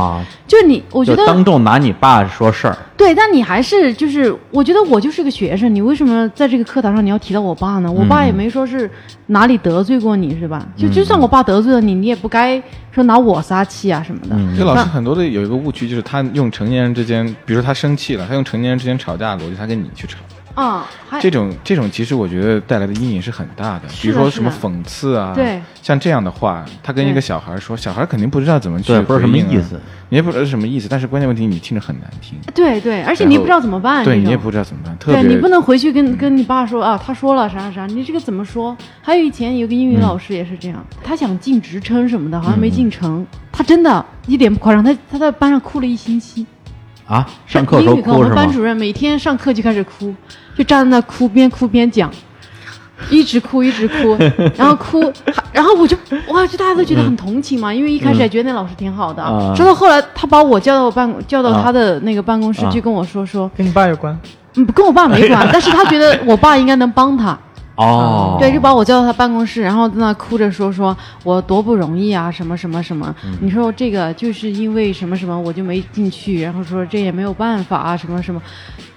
[0.47, 2.79] 就你我觉得当众拿你爸说事儿。
[2.99, 7.91] 对，但你还是就是，我觉得我就是个学生，你为什么在这个课堂上你要提到我爸呢？
[7.91, 8.91] 我爸也没说是
[9.29, 10.67] 哪里得罪过你，是吧？
[10.77, 14.37] 就就算我爸得罪了你，你也不该说拿我撒气啊什么的。
[14.59, 20.19] 这老师很多的有一个误区，就是他用成年人之间，比如说他生气了，他用成年人之间吵架的逻辑，他跟你去吵。
[20.59, 20.85] 啊，
[21.21, 23.83] 这种这种其实我觉得带来的阴影是很大的。
[24.03, 30.89] 比如说什么讽刺啊，对，像这样的话，他跟一个小孩说，小孩肯定不知道怎么去不知道什么意思，你也不知道是什么意思。
[30.91, 32.37] 但是关键问题你听着很难听。
[32.53, 34.05] 对对，而且你也不知道怎么办。
[34.05, 34.97] 对你也不知道怎么办。
[34.99, 38.77] 对你不能回去跟跟你爸说啊，他说了啥啥啥，你这个怎么说？
[39.01, 46.45] 还有以前有个英语老师也是这样，他想进职称什么的，好像没进成，他真的一点不夸张，他他在班上哭了一星期。
[47.09, 50.15] 啊，上课英语课，我们班主任每天上课就开始哭，
[50.55, 52.11] 就站在那哭，边哭边讲，
[53.11, 54.15] 一直哭一直哭，
[54.57, 55.01] 然后哭，
[55.51, 55.97] 然后我就
[56.29, 59.23] 哇，就大家都觉得很同情嘛，因为一开始还觉得那老师挺好的，
[59.57, 64.17] 直到后来他把我叫到我办叫到他的那个办公室去跟我说说，跟你爸有关？
[64.57, 67.39] 嗯，跟我爸没关， 但是他觉得我爸应该能帮他。
[67.79, 73.15] 哦，对，就把我叫到他办公室，然后在那哭着说：“说我多不容易啊，什么什么什么。
[73.41, 76.43] 你说这个就是因为什么什么，我就没进去。
[76.43, 78.43] 然后说这也没有办法啊，什么什么。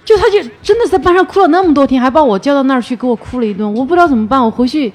[0.04, 3.72] 就他就真的在班上哭了那么多天，还把我叫到那儿去给我哭了一顿。
[3.72, 4.92] 我不知道怎么办，我回去。”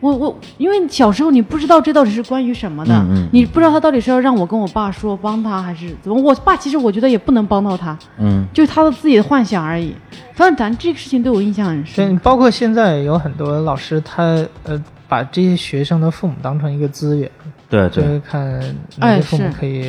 [0.00, 6.20] 我我，因为小时候你不知道这到底是关于什么的，你不知道他到底是要让我跟我爸说帮他还是怎么。
[6.20, 9.94] 我爸其实我觉得也不能帮到他，嗯，就是他的自己的幻想而已。
[10.34, 12.18] 反正咱这个事情对我印象很深。
[12.18, 14.22] 包括现在有很多老师，他
[14.64, 17.30] 呃把这些学生的父母当成一个资源，
[17.70, 18.60] 对，就是看
[18.98, 19.84] 哪些父母可以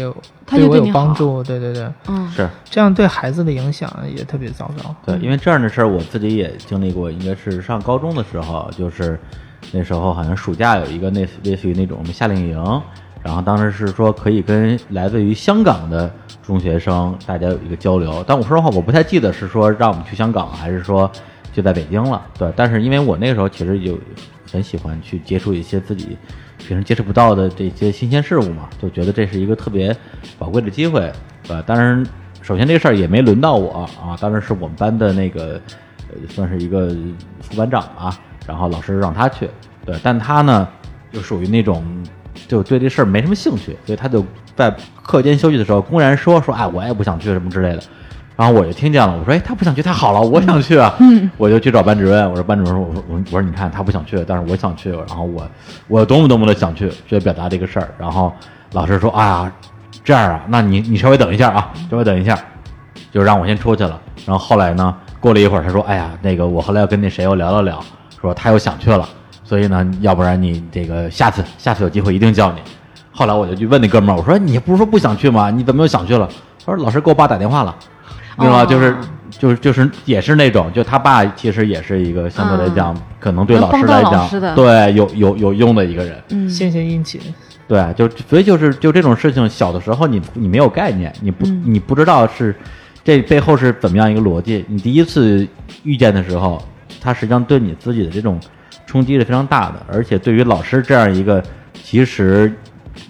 [0.45, 4.95] 对我有帮助，对对对，嗯，是这样对孩子的影响也特别糟糕。
[5.05, 9.20] 对，因为这样的事儿我自己也经历过，应该是上高中的时候，就是。
[9.72, 12.82] 那时候好像暑假有一个类似类似于那种夏令营，
[13.24, 16.10] 然后当时是说可以跟来自于香港的
[16.41, 21.12] 中学生大家有一个交流，但我说实话我不太记得是说让我们去香港还是说
[21.51, 22.22] 就在北京了。
[22.38, 23.99] 对，但是因为我那个时候其实就
[24.51, 26.18] 很喜欢去接触一些自己
[26.58, 29.93] 平时接触不到的这些新鲜事物嘛，就觉得这是一个特别
[30.39, 31.12] 宝贵的机会，
[31.45, 31.62] 对。
[31.64, 32.05] 当然，
[32.41, 35.60] 首先这个事儿也没轮到我啊，当然是我们班的那个
[36.10, 36.95] 呃算是一个
[37.41, 38.18] 副班长吧。
[38.48, 39.50] 然后老师让他去，
[39.86, 40.68] 对，但他呢，
[41.12, 41.84] 就属于那种
[42.48, 44.26] 就对这事儿没什么兴趣，所以他就
[44.56, 44.74] 在
[45.04, 47.84] 课间休息的时候公然说说，哎，我也不想去什么之类的。
[48.36, 50.95] 然后我就听见了，我说，哎，他不想去，太好了，我想去啊。
[51.38, 55.50] 我就去找班主任，我说，班主任说，我说，我我说，你看他不想去，但是我想去，然后我
[55.88, 57.89] 我多么多么的想去，就表达这个事儿。
[57.98, 58.32] 然后
[58.74, 59.52] 老师说，哎呀，
[60.04, 62.38] 这样啊，那你你稍微等一下啊，稍微等一下，
[63.12, 64.00] 就让我先出去了。
[64.24, 67.84] 然后后来呢，过了一会儿，他说，哎呀，那个我后来要跟那谁我聊了聊。
[68.20, 69.07] 说他又想去了，
[69.43, 72.59] 所以呢，要不然你这个下次下次有机会一定叫你。
[73.11, 75.49] 后来我就去问那哥们儿，我说你不是说不想去吗？
[75.49, 76.28] 你怎么又想去了？
[76.65, 77.76] 他说老师给我爸打电话了，
[78.38, 78.65] 你知道吗？
[78.65, 78.95] 就是
[79.32, 87.20] 就是就是也是那种，就他爸其实也是一个相对来讲可能对老师来讲对有有有用的一个人，嗯，献献殷勤。
[87.68, 92.55] 对，就所以就是就这种事情，小的时候你你没有概念，你不你不知道是
[93.03, 94.63] 这背后是怎么样一个逻辑。
[94.68, 95.47] 你第一次
[95.84, 96.61] 遇见的时候。
[97.02, 98.40] 它实际上对你自己的这种
[98.86, 102.52] 冲击是非常大的，而且对于老师这样一个，其实，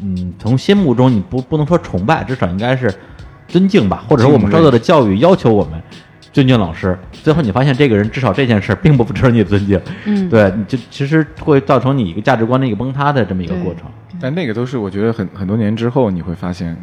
[0.02, 2.94] 嗯，从心目中你不不能说崇拜，至少应该是
[3.48, 5.82] 尊敬吧，或者说我们受到的教育要求我们
[6.34, 6.98] 尊敬老师。
[7.12, 13.84] 最后你发现这个人至少这件事并不值得你尊敬，嗯，对，你就其实会造成你一个价值观的一个崩塌的这么一个过程。
[14.20, 16.76] 但那个都是我觉得很很多年之后你会发现，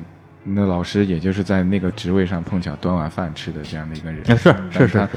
[0.44, 4.24] 那老师也就是在那个职位上碰巧端碗饭吃的这样的一个人。
[4.36, 5.08] 是是是。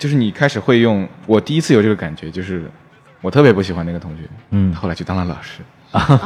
[0.00, 2.64] 就是你开始会用，我第一次有这个感觉，就是
[3.20, 5.60] 我特别不喜欢那个同学，嗯，后来去当了老师，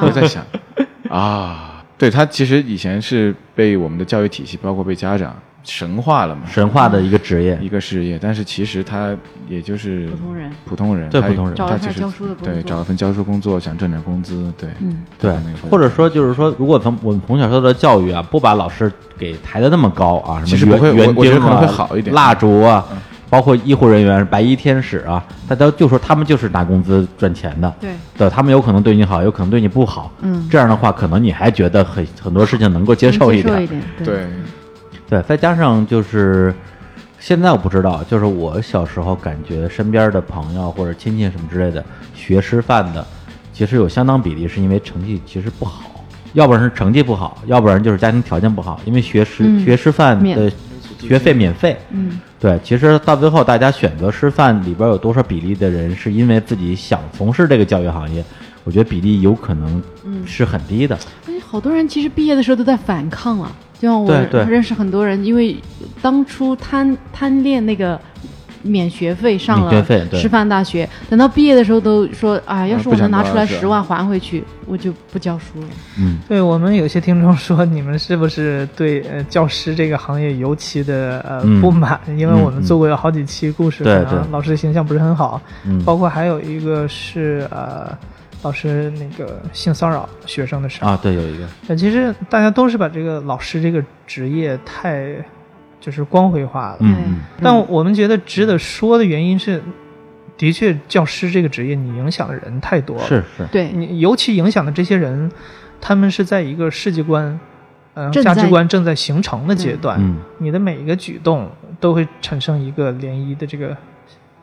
[0.01, 0.47] 我在想，
[1.11, 5.35] 啊，对他其实以前是被我们的教育体系，包括被家长
[5.65, 9.13] 神化了嘛，神化的一个职业，一个事业，但是其实他
[9.49, 12.05] 也就是普通人，普通人，对普通人，他其实
[12.45, 15.35] 对找了份教书工作，想挣点工资，对，嗯，对，
[15.69, 22.87] 或者说就是说，如果从我们从小受到的教育啊，不把老师给抬得那么高啊，其实不会，我我觉得可能会好一点，蜡烛啊。
[23.35, 27.75] 包括医护人员、白衣天使啊，大家就说他们就是拿工资赚钱的。
[27.81, 30.13] 对，对，他们有可能对你好，有可能对你不好。
[30.21, 33.65] 嗯，这样的话，可能你还觉得很很多事情能够接受一点。
[33.65, 34.27] 一点，对，
[35.11, 36.55] 对，再加上就是
[37.19, 41.85] 现在我不知道，就是我小时候感觉身边的朋友或者亲戚什么之类的
[42.15, 43.05] 学师范的，
[43.53, 46.05] 其实有相当比例是因为成绩其实不好，
[46.35, 50.53] 要不然是成绩不好，要不然就是家庭条件不好，因为学师学师范的。
[51.01, 58.25] 学费免费，嗯，对，其实到最后，大家选择师范里边有多少比例的人是因为自己想从事这个教育行业？
[58.65, 59.83] 我觉得比例有可能
[60.27, 60.99] 是很低的。
[61.29, 64.13] 哎，好多人其实毕业的时候都在反抗了，就像我
[64.49, 65.57] 认识很多人，因为
[66.01, 68.01] 当初贪贪恋那个。
[68.65, 75.67] 免学费上了师范大学，等到毕业的时候都说：“啊，要是我能拿出来十万还回去，我就不教书了。”
[76.01, 82.01] 嗯，对我们有些听众说，你们是不是对呃教师这个行业尤其的呃不满？
[82.17, 85.39] 因为我们做过有好几期故事，可能老师的形象不是很好。
[85.67, 87.97] 嗯，包括还有一个是呃
[88.43, 91.45] 老师那个性骚扰学生的事啊，对，有一个。
[91.67, 95.15] 那其实大家都是把这个老师这个职业太。
[95.85, 99.63] 就是光辉化了，嗯，但我们觉得值得说的原因是，
[100.39, 103.71] 的确，教师这个职业，你影响的人太多了，是是，对。
[103.71, 105.31] 你尤其影响的这些人，
[105.83, 107.39] 他们是在一个世界观、
[107.93, 113.77] 嗯价值观正在形成的阶段，嗯，你的每一个举动都会产生一个涟漪的这个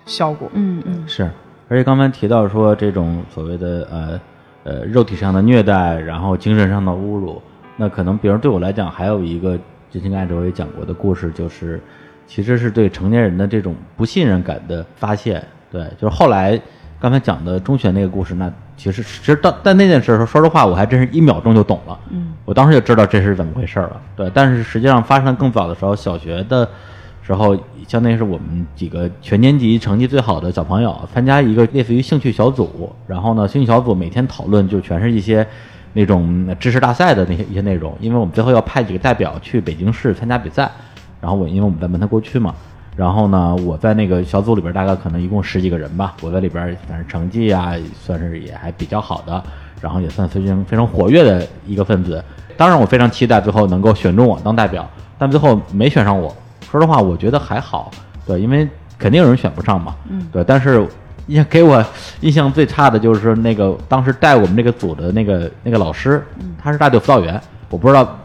[0.05, 1.27] 效果，嗯嗯，是，
[1.68, 4.22] 而且刚才提到说这种所谓的呃
[4.63, 7.41] 呃肉体上的虐待，然后精神上的侮辱，
[7.77, 9.57] 那可能，比如对我来讲，还有一个。
[9.91, 11.81] 之前艾哲我也讲过的故事，就是
[12.26, 15.45] 其实是对成年人的这种不信任感的发现。
[15.69, 16.59] 对，就是后来
[16.99, 21.99] 刚才讲的中学那个故事，那其实其实到但那件事说说实话，我还真是一秒钟就懂了。
[22.09, 24.01] 嗯，我当时就知道这是怎么回事了。
[24.15, 26.68] 对，但是实际上发生的更早的时候，小学的
[27.22, 27.53] 时候，
[27.85, 35.45] 相当于是我们几个全年级成绩最好的小朋友参加一个类似于兴趣小组，然后呢，兴趣小组每天讨论就全是一些。
[35.93, 40.69] 那种知识大赛的那些一些内容，因为我们最后要派几个代表去北京市参加比赛，
[41.19, 42.55] 然后我因为我们在门头沟区嘛，
[42.95, 49.43] 然后呢，我在那个小组里边大概可能一共十几个人吧，我在里边反正成绩啊算是也还比较好的，
[49.81, 52.23] 然后也算非常非常活跃的一个分子。
[52.55, 56.34] 当然我非常期待最后能够选中我当代表，但最后没选上我。
[56.69, 57.91] 说实话，我觉得还好，
[58.26, 60.88] 对，因为肯定有人选不上嘛，嗯，对，但是。
[61.27, 61.84] 印象给我
[62.22, 66.26] 印象最差的就是那个当时带我们这个组的那个那个老师，
[66.61, 67.39] 他是大队辅导员。
[67.69, 68.19] 我不知道，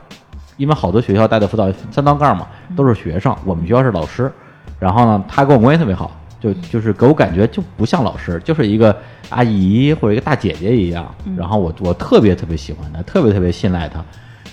[0.56, 3.34] 因为好多学校带的辅导员三道杠嘛，都是学生。
[3.44, 4.32] 我们学校是老师，
[4.80, 6.10] 然后呢，他跟我关系特别好，
[6.40, 8.96] 就就是给我感觉就不像老师，就是一个
[9.28, 11.06] 阿姨或者一个大姐姐一样。
[11.36, 14.04] 然后我我特别特别喜欢他，特别特别信赖他。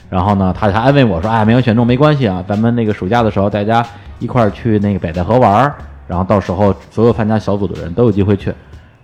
[0.09, 3.83] 然后呢，他还安慰我说：“哎，没有选中没关系啊，咱们那个暑假的时候大家
[4.19, 5.75] 一块儿去那个北戴河玩儿。”
[6.07, 8.53] 然后到时候所有参加小组的人都有机会去，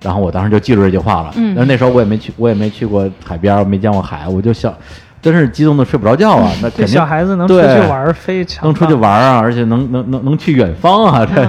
[0.01, 1.33] 然后我当时就记住这句话了。
[1.37, 4.73] 嗯，但是那时候我也没去，我也没去过海边，没见过海，我就想，
[5.21, 6.51] 真是激动的睡不着觉啊！
[6.61, 11.41] 那肯定小孩子能出去玩非常能出去玩啊，而且能能能能去远方啊，这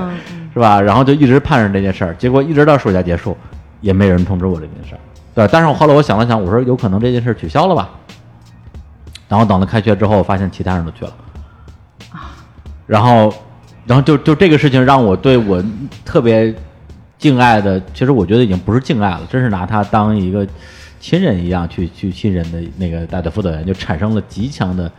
[0.52, 0.80] 是吧？
[0.80, 3.36] 然后就一直盼着这件事儿，结果一直到暑假结束，
[3.80, 4.98] 也没人通知我这件事儿。
[5.34, 7.90] 对，但是我后来我想了想，我说有可能这件事取消了吧。
[9.28, 11.12] 然后等到开学之后，发现其他人都去了
[12.12, 12.34] 啊，
[12.86, 13.32] 然后。
[13.86, 15.62] 然后就就这个事情让我对我
[16.04, 16.54] 特别
[17.18, 20.46] 敬爱的，其实我觉得已经不是敬爱了，真是拿他当一个
[21.00, 24.90] 亲人一样去去信任的那个大队辅导员，就产生了极强的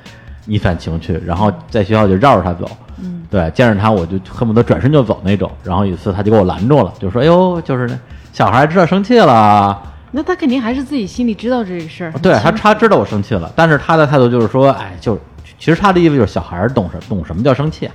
[0.45, 1.19] 逆反情绪。
[1.25, 2.69] 然后在学校就绕着他走，
[3.01, 5.49] 嗯，对，见着他我就恨不得转身就走那种。
[5.63, 7.97] 然后有一次他就给我拦住了，就说：“哎呦，就是那
[8.33, 9.81] 小孩知道生气了。”
[10.11, 12.11] 那他肯定还是自己心里知道这个事儿。
[12.21, 15.17] 对他，他知道我生气了，但是他的态度就是说：“哎，就
[15.57, 17.89] 其实他的意思就是小孩懂什懂什么叫生气。”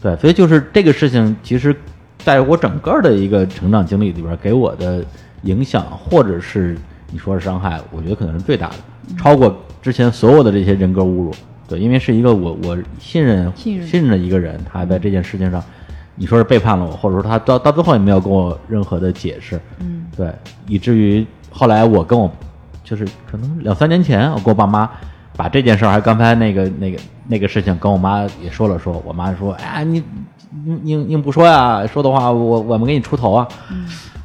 [0.00, 1.74] 对，所以就是这个事情，其实
[2.18, 5.04] 在我整个的一个成长经历里边，给我的
[5.42, 6.78] 影响，或者是
[7.10, 8.74] 你说是伤害，我觉得可能是最大的，
[9.18, 11.34] 超过之前所有的这些人格侮辱。
[11.66, 15.62] 对，因为是一个我我信任信任的一个人，他在这件事情上，
[16.14, 19.60] 你说是背叛了我，或者说他到到最后也没有跟我任何的解释。
[19.80, 20.32] 嗯，对，
[20.66, 22.30] 以至于后来我跟我
[22.84, 24.88] 就是可能两三年前，我跟我爸妈。
[25.38, 26.98] 把这件事儿，还刚才那个那个
[27.28, 29.00] 那个事情，跟我妈也说了说。
[29.06, 30.02] 我妈说：“哎，你
[30.64, 31.86] 你你你不说呀？
[31.86, 33.46] 说的话，我我们给你出头啊。”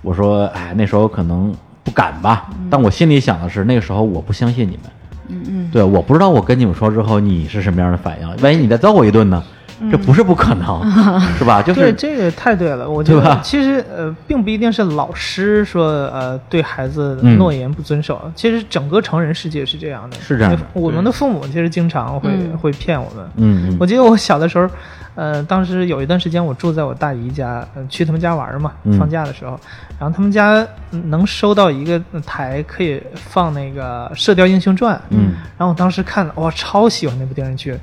[0.01, 1.53] 我说：“哎，那时候可能
[1.83, 4.81] 不敢吧。”但我心里想的是，那个时候我不相信你们。
[5.27, 5.69] 嗯嗯。
[5.71, 8.27] 对，我不知道我跟你们说之后，你是什么样的反应？
[8.41, 9.43] 万一你再揍我一顿呢？
[9.91, 10.81] 这不是不可能，
[11.37, 11.61] 是吧？
[11.61, 20.57] 就是对这个太对了，我觉得其实呃，并不一定是老师说呃对孩子诺言不遵守，其实整个成人世界是这样的，是这样。
[20.73, 22.29] 我们的父母其实经常会
[22.61, 23.25] 会骗我们。
[23.37, 24.69] 嗯，我记得我小的时候，
[25.15, 29.59] 呃，当时有一段时间我住在我大姨家，去他们家玩嘛，放假的时候，
[29.99, 37.77] 然后他们家能收到一个台可以放那个《射雕英雄传》，嗯，然后我当时看了，哇，超喜欢那部电视剧，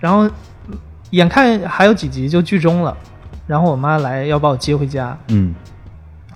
[0.00, 0.30] 然后。
[1.12, 2.96] 眼看还有几集就剧终了，
[3.46, 5.54] 然后我妈来要把我接回家，嗯，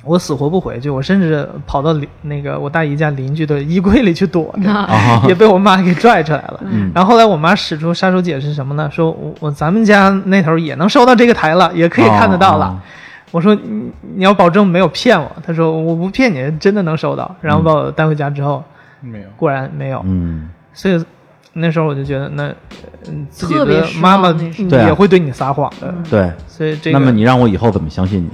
[0.04, 4.88] 我死活不回去，我甚至跑到邻那个我大姨家邻居的衣柜里去躲着，
[5.26, 6.60] 也被我妈给拽出来了。
[6.94, 8.90] 然后后来我妈使出杀手锏是什么呢？
[8.92, 12.80] 说我我咱们家那头也能收到这个台了，也可以看得到了。
[13.30, 15.30] 我说你你要保证没有骗我。
[15.44, 17.34] 她说我不骗你，真的能收到。
[17.40, 18.62] 然后把我带回家之后，
[19.00, 20.02] 没有，果然没有。
[20.04, 21.02] 嗯，所以。
[21.58, 22.54] 那时候我就觉得，那
[23.30, 25.94] 自己的妈妈也会对你撒谎的。
[26.10, 26.98] 对，所以这个。
[26.98, 28.30] 那么你让我以后怎么相信你？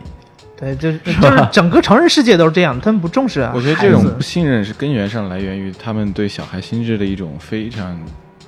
[0.57, 3.53] 对，就是 就是整个成人世界都是这样，他们不重视啊。
[3.55, 7.97] 我觉得这种不信任是根源上来源于他们对小孩心智的一种非常，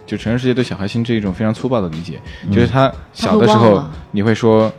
[0.05, 2.21] 就成人世界对小孩心智一种非常粗暴的理解，
[2.51, 4.73] 就是他小的时候你会说，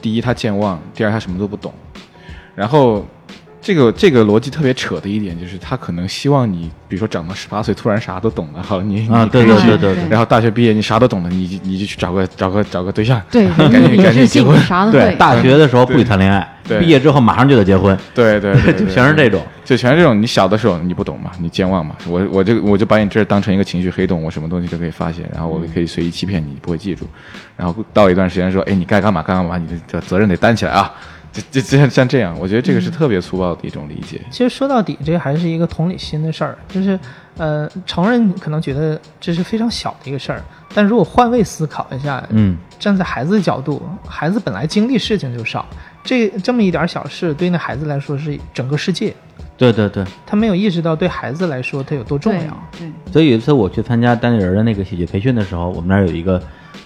[0.00, 1.72] 第一他健忘，第二他什么都不懂，
[2.54, 3.04] 然后。
[3.62, 14.58] 这个这个逻辑特别扯的一点就是，他可能希望你，比如说长到十八岁突然啥都懂了，好，你啊，对对对对，然后大学毕业你啥都懂了，你你就去找个找个找个对象，对， 赶紧赶紧结婚，
[14.90, 16.46] 对，大学的时候不许谈恋爱，
[16.80, 20.20] 毕业之后马上就得结婚，对对，就 全是这种，就全是这种。
[20.20, 27.06] 你小的时候你不懂嘛，你健忘嘛，我我就我就把你这当成一个情绪黑洞，我什么东西都可以发现，然后我可以随意欺骗你，不会记住，
[27.56, 30.92] 然后到一段时间说，哎，你该干嘛干嘛，你的责任得担起来啊。
[31.32, 34.20] 就就像像这样，我觉得这个是特别粗暴的一种理解。
[34.30, 36.58] 其实说到底，这还是一个同理心的事儿。
[36.68, 36.98] 就是，
[37.38, 40.42] 呃，成人可能觉得这是非常小的一个事儿，
[40.74, 45.66] 但如果换位思考一下，嗯，站在孩子的角度，孩子本来经历事情就少，
[46.04, 49.14] 这这么一点小事，对那孩子来说是整个世界。
[49.56, 52.68] 对对对，他没有意识到对孩子来说他有多重要。
[52.78, 52.90] 对。
[53.10, 56.38] 所以有一次我去参加单立人的那个喜剧培训的时候，我们那儿有一个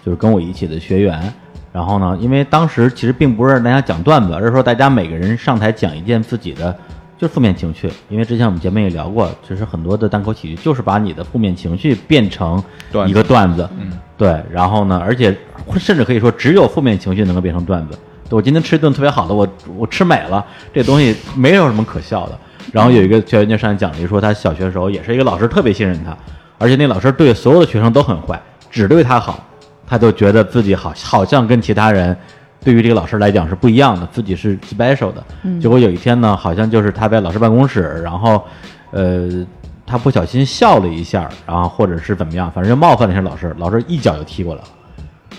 [0.04, 1.32] 就是跟我一起的学员。
[1.76, 2.16] 然后呢？
[2.18, 6.74] 因为当时其实并不是大家讲段子，而是说大家每个人上台讲一件自己的，
[7.18, 7.92] 就是负面情绪。
[8.08, 12.64] 因为之前我们节目也聊过，其实很多的单口喜剧就是把你的负面情绪变成
[13.06, 13.68] 一个段子。
[13.78, 14.42] 嗯，对。
[14.50, 15.36] 然后呢，而且
[15.76, 17.98] 甚至可以说，只有负面情绪能够变成段子。
[18.30, 19.46] 我今天吃一顿特别好的，我
[19.76, 20.42] 我吃美了，
[20.72, 22.38] 这东西没有什么可笑的。
[22.72, 26.16] 然后有一个学员就上来讲了一说，他小学的时候也是一个老师特别信任他，
[26.56, 28.40] 而且那老师对所有的学生都很坏，
[28.70, 29.44] 只对他好。
[29.86, 32.16] 他就觉得自己好，好像跟其他人，
[32.64, 35.24] 对于这个老师来讲是不一样的，自己是 special 的。
[35.60, 38.42] 结果有一天呢，好像就是他在老师办公室，然后，
[38.90, 39.46] 呃，
[39.86, 44.68] 他不小心笑了一下，然后或者是怎么样，反正就冒犯了一下老师，老师一脚就踢过来了。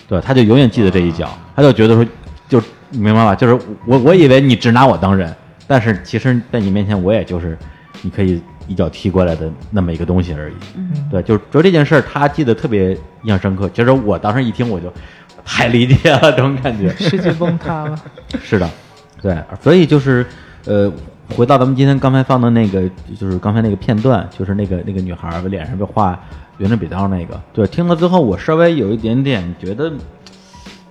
[0.08, 2.06] 对，他就永远记得这一脚，他就觉得说，
[2.48, 2.62] 就
[2.92, 3.36] 明白吧？
[3.36, 5.36] 就是我，我以为你只拿我当人，
[5.68, 7.58] 但是其实在你面前，我也就是
[8.02, 8.42] 你可以。
[8.68, 13.70] 一脚踢过来的那么一个东西而已，嗯对，就是就这件事儿，他记得特别印象深刻。
[13.74, 14.92] 其实我当时一听，我就
[15.46, 17.98] 太理解了这种感觉， 世界崩塌了。
[18.44, 18.70] 是的，
[19.22, 20.26] 对，所以就是
[20.66, 20.92] 呃，
[21.36, 22.84] 回到咱们今天刚才放的那个，
[23.18, 26.20] 就是刚才那个片段，就是那个那个女孩脸上被画
[26.58, 29.92] 圆珠笔刀那个，对，听了之后，我稍微有一点点觉得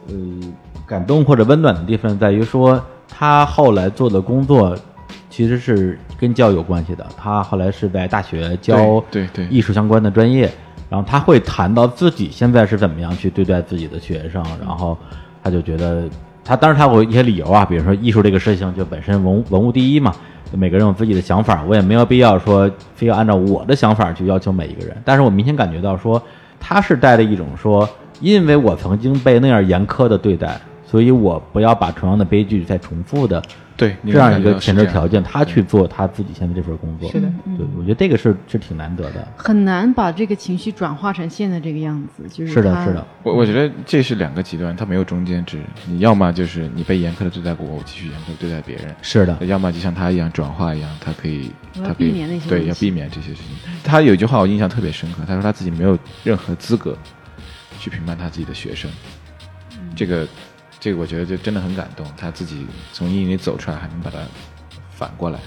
[0.08, 0.14] 呃
[0.86, 4.74] 感动或者温暖的地方，在于说她后来做的工作。
[5.36, 7.06] 其实是跟教育有关系的。
[7.14, 10.50] 他后来是在大学教对对艺术相关的专业，
[10.88, 14.96] 然后他会谈到自己现在是怎么样去对待自己的学生，然后
[15.44, 16.08] 他就觉得
[16.42, 20.10] 他当然他有一些理由啊，比如说艺术这个事情就本身文文物第一嘛，
[20.52, 24.96] 每个人有自己的想法，我也没有必要说非要按照我的想法去要求每一个人。
[25.04, 26.22] 但是我明显感觉到说
[26.58, 27.86] 他是带着一种说，
[28.22, 33.42] 因为我曾经被那样严苛的对待，所以我不要把同样的悲剧再重复的。
[33.78, 52.12] 对这样一个前置条件，他去做他自己现在这份工作，是的，对，我觉得这个是是挺难得的，很难把这个情绪转化成现在这个样子，就是是的，是的，我我觉得这是两个极端，它没有中间值，你要么就是你被严苛的对待过，我继续严苛对待别人，是的，要么就像他一样转化一样，他可以，他可以
[52.48, 53.54] 对，要避免这些事情。
[53.84, 56.96] 他有一句话我印象特别深刻，他说他自己没有任何资格
[57.78, 58.90] 去评判他自己的学生，
[59.94, 60.26] 这个。
[60.78, 64.18] 这个我觉得就真的很感动，他自己从阴影里走出来，还能把它
[64.90, 65.38] 反过来。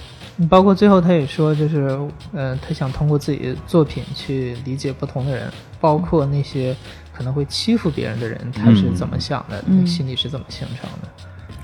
[0.50, 1.98] 包括最后他也说，就是，
[2.34, 6.76] 嗯，他想通过自己的作品去理解不同的人，包括那些
[7.14, 11.10] 可能会欺负别人的人，他是怎么想的，心里是怎么形成的。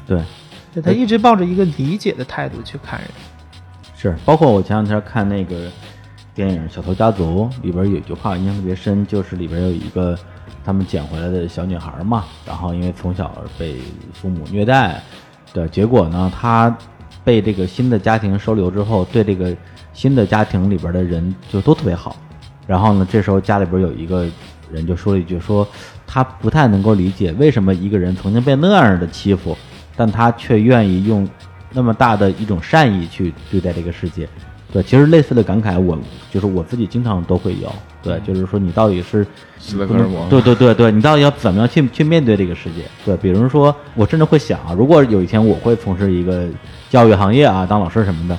[0.05, 0.21] 对，
[0.75, 3.09] 就他一直抱着一个理解的态度去看人。
[3.97, 5.71] 是，包括我前两天看那个
[6.33, 10.17] 电影《小偷家族》里边有一句话印象特别深，就是里边有一个。
[10.65, 13.77] 他们捡回来的小女孩嘛，然后因为从小被
[14.13, 14.99] 父母虐待
[15.53, 16.75] 的结果呢，她
[17.23, 19.55] 被这个新的家庭收留之后，对这个
[19.93, 22.15] 新的家庭里边的人就都特别好。
[22.65, 24.27] 然后呢，这时候家里边有一个
[24.71, 25.67] 人就说了一句，说
[26.07, 29.55] 他不太能够理解为什么一个人曾经被那样的欺负，
[29.95, 31.29] 但他却愿意用
[31.71, 34.27] 那么大的一种善意去对待这个世界。
[34.73, 35.95] 对，其实类似的感慨，我
[36.31, 37.71] 就是我自己经常都会有。
[38.05, 39.25] 对，就是说你到底是，
[40.29, 42.83] 对对对对，你到底要怎么样去去面对这个世界？
[43.03, 46.47] 对，比如说我甚至会想啊，如果有一天我会从事一个
[46.89, 48.37] 教育行业啊，当老师什么的，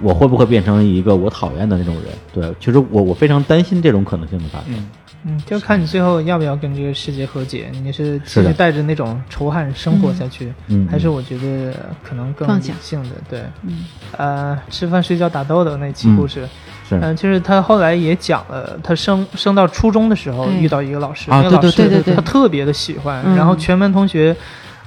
[0.00, 2.04] 我会不会变成一个我讨厌的那种人？
[2.32, 4.86] 对，其实我我非常担心这种可能性的发生。
[5.28, 10.52] 嗯，就看你最后要不要跟这个世界和解，你是继续带着那种仇恨生活下去，
[10.88, 11.74] 还是我觉得
[12.04, 13.10] 可能更理性的？
[13.28, 13.86] 对，嗯。
[14.16, 16.48] 呃，吃饭睡觉打豆豆那期故事，嗯，
[17.16, 24.34] 就是他后来也讲了，他升升到初中的时候遇到一个老师，那个老师他特别的喜欢，然后全班同学，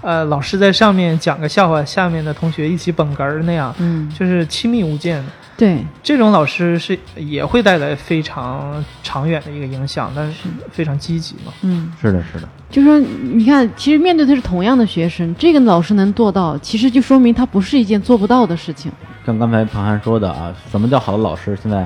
[0.02, 5.24] 呃，老师在上面讲个笑话，下面的同学一起捧哏儿那样，嗯，就是亲密无间。
[5.58, 11.52] 对，这种老师是也会带来非常长远的一个影响，但是非常积极嘛。
[11.64, 12.48] 嗯，是的，是的。
[12.72, 18.90] 就说你看，其实面对的是同样的学生，这个老师能做到，其实就说明他不是一件做不到的事情。
[19.26, 21.58] 像刚才庞涵说的啊，什么叫好的老师？
[21.62, 21.86] 现在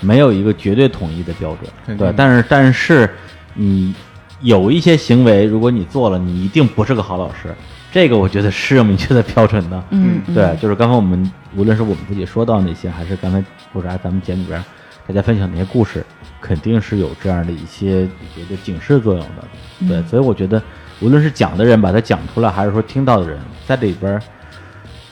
[0.00, 1.56] 没有一个绝对统一的标
[1.86, 1.96] 准。
[1.96, 3.08] 对，但是但是
[3.54, 3.94] 你
[4.42, 7.54] 有一些行为，如果你做了，你一定不是个好老师。
[7.90, 14.64] 这个我觉得是有明确的标准的，嗯，对，就是刚刚我们无论是我们自己说到那些，还是刚才或者咱们节目里边
[15.06, 16.04] 大家分享那些故事，
[16.40, 18.04] 肯定是有这样的一些
[18.36, 20.62] 一些警示作用的，对，所以我觉得
[21.00, 24.18] 无论是讲的人把它讲出来，还是说听到的人在里边，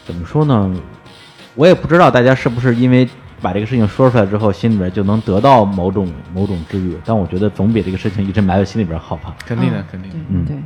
[0.07, 0.75] 怎么说呢？
[1.55, 3.07] 我也不知道大家是不是因为
[3.41, 9.35] 把这个事情说出来之后，心里边就能得到某种某种治愈，但我觉得总比这个事情一直埋在心里边好吧？
[9.47, 10.57] 肯定的，肯定，嗯，对。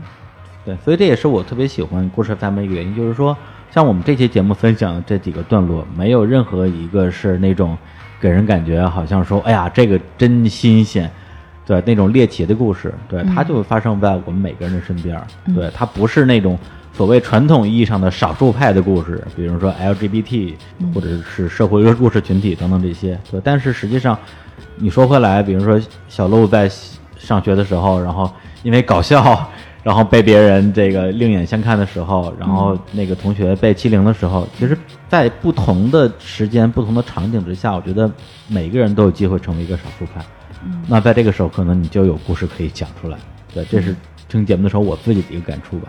[0.64, 3.36] 对，所以这也是我特别喜欢故事 FM 一个原因，就是说，
[3.70, 7.76] 像我们这期节目分享的这几个段落，没有任何一个是那种
[8.18, 11.10] 给人感觉好像说，哎呀，这个真新鲜，
[11.66, 15.22] 对，那种猎奇的故事，对，它就发生在我们每个人的身边，
[15.54, 16.58] 对，它不是那种
[16.96, 20.54] 所谓传统意义上的少数派的故事，比如说 LGBT
[20.94, 24.18] 或者是社会弱势群体等等这些，对，但是实际上，
[24.76, 26.70] 你说回来，比如说小鹿在
[27.18, 28.30] 上学的时候，然后
[28.62, 29.50] 因为搞笑。
[29.84, 34.74] 然后被别人这个另眼相看的时候，然后那个同学被欺凌的时候，其实，
[35.10, 38.10] 在不同的时间、不同的场景之下，我觉得
[38.48, 40.24] 每个人都有机会成为一个少数派。
[40.88, 43.18] 那在这个时候，可能你就有故事可以讲出来。
[43.52, 43.94] 对，这是
[44.26, 45.88] 听节目的时候我自己的一个感触吧。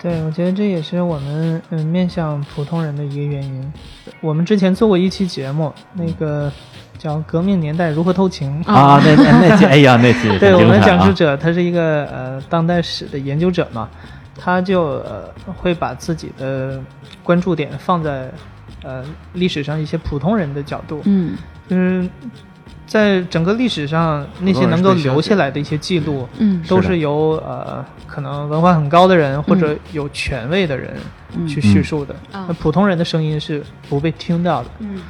[0.00, 3.72] 对，我觉得这也是我们嗯面向普通人的一个原因。
[4.20, 6.52] 我们之前做过一期节目，那个。
[6.98, 13.86] 叫《革命年代如何偷情》啊，那那期， 哎呀，那期对我们讲述者，他是一个呃当代史的研究者嘛，
[14.34, 15.28] 他就呃
[15.58, 16.80] 会把自己的
[17.22, 18.32] 关注点放在
[18.82, 19.04] 呃
[19.34, 21.36] 历史上一些普通人的角度，嗯，
[21.68, 22.08] 就是
[22.86, 30.96] 在整个历史上那些能够留下来的一些记录，嗯，都是由呃可能文化很高的人或者有权威的人
[31.48, 35.00] 去叙述的，那普通人的声音是不被听到的，嗯。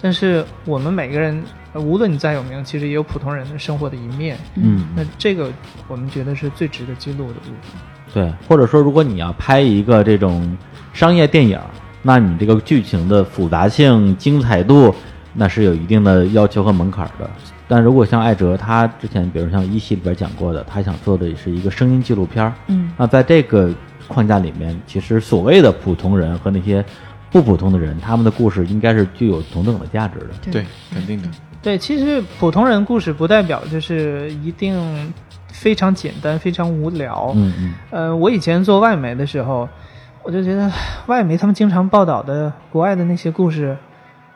[0.00, 1.42] 但是我们每个人，
[1.74, 4.36] 无论你再有名，其实也有普通人的生活的一面。
[4.54, 5.50] 嗯，那这个
[5.88, 7.80] 我们觉得是最值得记录的部分。
[8.12, 10.56] 对，或者说，如果你要拍一个这种
[10.92, 11.58] 商业电影，
[12.02, 14.94] 那你这个剧情的复杂性、精彩度，
[15.36, 17.30] 那是有一定的要求和门槛的。
[17.68, 23.72] 但如果像艾哲他之前，比如像一系里边讲过的，他想做的是一个声音纪录片儿嗯，那在这个
[24.08, 26.84] 框架里面，其实所谓的普通人和那些。
[27.28, 30.26] 不普通的人，他们的故事应该是具有同等的价值的。
[30.50, 30.64] 对，
[30.94, 31.28] 肯定的。
[31.60, 35.12] 对，其实普通人故事不代表就是一定
[35.48, 37.32] 非常简单、非常无聊。
[37.34, 37.74] 嗯嗯。
[37.90, 39.68] 呃，我以前做外媒的时候，
[40.22, 40.70] 我就觉得
[41.08, 43.76] 外媒他们经常报道的国外的那些故事，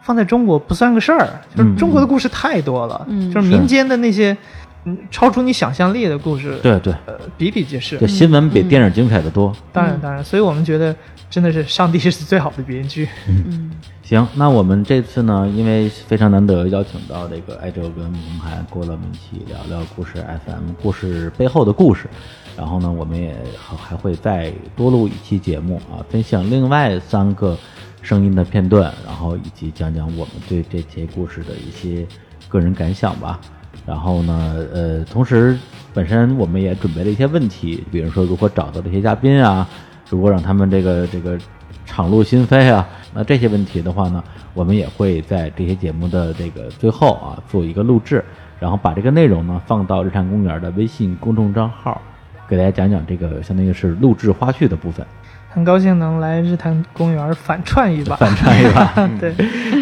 [0.02, 1.28] 放在中国不算个事儿。
[1.54, 4.36] 就是中国的故事太多了，就是民间的那些。
[4.84, 7.98] 嗯，超出你想象力的故事，对对，呃，比比皆是。
[7.98, 9.54] 这新闻比电影精彩的多。
[9.74, 10.96] 当然，当然，所以我们觉得
[11.28, 13.06] 真的是上帝是最好的编剧。
[13.28, 13.72] 嗯，
[14.02, 20.12] 行，那我们这次呢，因为非常难得邀请到这个艾哲跟孟涵过了一起聊聊故事
[20.46, 22.08] FM 故事背后的故事，
[22.56, 23.36] 然后呢，我们也
[23.76, 27.54] 还会再多录一期节目啊，分享另外三个
[28.02, 32.06] 声音的片段，然后以及讲讲我们对这些故事的一些
[32.48, 33.40] 个人感想吧。
[33.86, 35.58] 然后呢，呃，同时
[35.94, 39.68] 本身我们也准备了一些问题，比如说如何找到这些嘉宾啊，
[40.08, 41.38] 如何让他们这个这个
[41.86, 44.22] 敞露心扉啊，那这些问题的话呢，
[44.54, 48.22] 我们也会在这些节目的这个最后啊做一个录制，
[48.58, 52.00] 然后把这个内容呢放到日坛公园的微信公众账号，
[52.48, 55.06] 给大家讲讲这个相当于是录制花絮的部分。
[55.52, 58.84] 很高兴能来日坛公园反串一把，反串一把，
[59.18, 59.34] 对，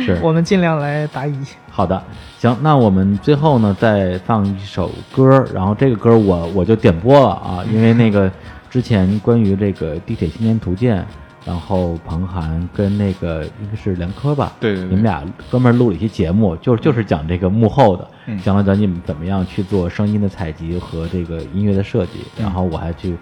[0.02, 0.18] 是。
[0.22, 1.34] 我们尽量来答疑。
[1.70, 2.02] 好的，
[2.38, 8.32] 行，那我们最后呢再放一首歌，然后这个歌我我就点播了啊，因为那个
[8.70, 11.04] 之前关于这个地铁青年图鉴，
[11.44, 18.08] 然后彭涵跟那个应该是梁科吧，对对，你们俩专门录了一期节目，就就是讲这个幕后的，
[18.42, 23.14] 讲了讲你们怎么样去做声音的采集和这个音乐的设计，然后我还去。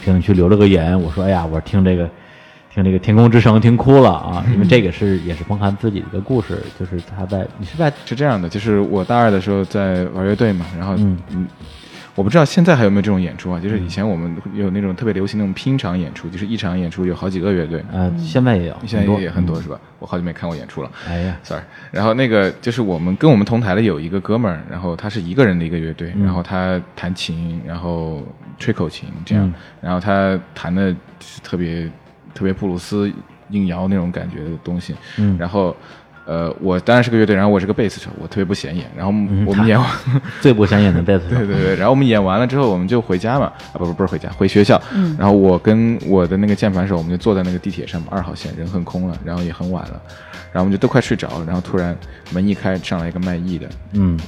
[0.00, 2.08] 评论区留了个言，我说：“哎呀，我听这个，
[2.72, 4.44] 听这个《天空之城》听哭了啊！
[4.54, 11.46] 因为这个是也是彭涵自己的一个故事，就是他在你是在是这样的，就是我大二的时候在玩乐队嘛，然后嗯，
[12.18, 13.60] 我不知道现在还有没有这种演出啊？
[13.60, 17.80] 就是以前我们有那种特别流行那种拼场演出，就是一场演出有好几个乐队。
[17.92, 19.78] 呃，现在也有，现在也很多是吧？
[20.00, 20.90] 我好久没看过演出了。
[21.06, 21.62] 哎呀，sorry。
[21.92, 28.26] 然后那个就是我们跟我们同台的有一个哥们儿，然后他是一个人的一个乐队，然后他弹琴，然后
[28.58, 31.88] 吹口琴这样，然后他弹的是特别
[32.34, 33.12] 特别布鲁斯
[33.50, 34.92] 硬摇那种感觉的东西。
[35.18, 35.76] 嗯，然后。
[36.28, 38.84] 呃，我当然是个乐队，然后我是个贝斯手，我特别不显眼。
[38.94, 39.08] 然后
[39.46, 39.88] 我们演完
[40.42, 41.76] 最不显眼的贝斯手，对对对。
[41.76, 44.78] 然后我们演完了之后，我们就回家嘛，啊不不不是回家，回学校。
[44.94, 45.16] 嗯。
[45.18, 50.00] 然后我跟我的那个键盘手，我们就坐在那个地铁上嘛，二号线，人很空了，然后也很晚了，
[50.52, 51.44] 然后我们就都快睡着了。
[51.46, 51.96] 然后突然
[52.30, 54.20] 门一开，上来一个卖艺的，嗯。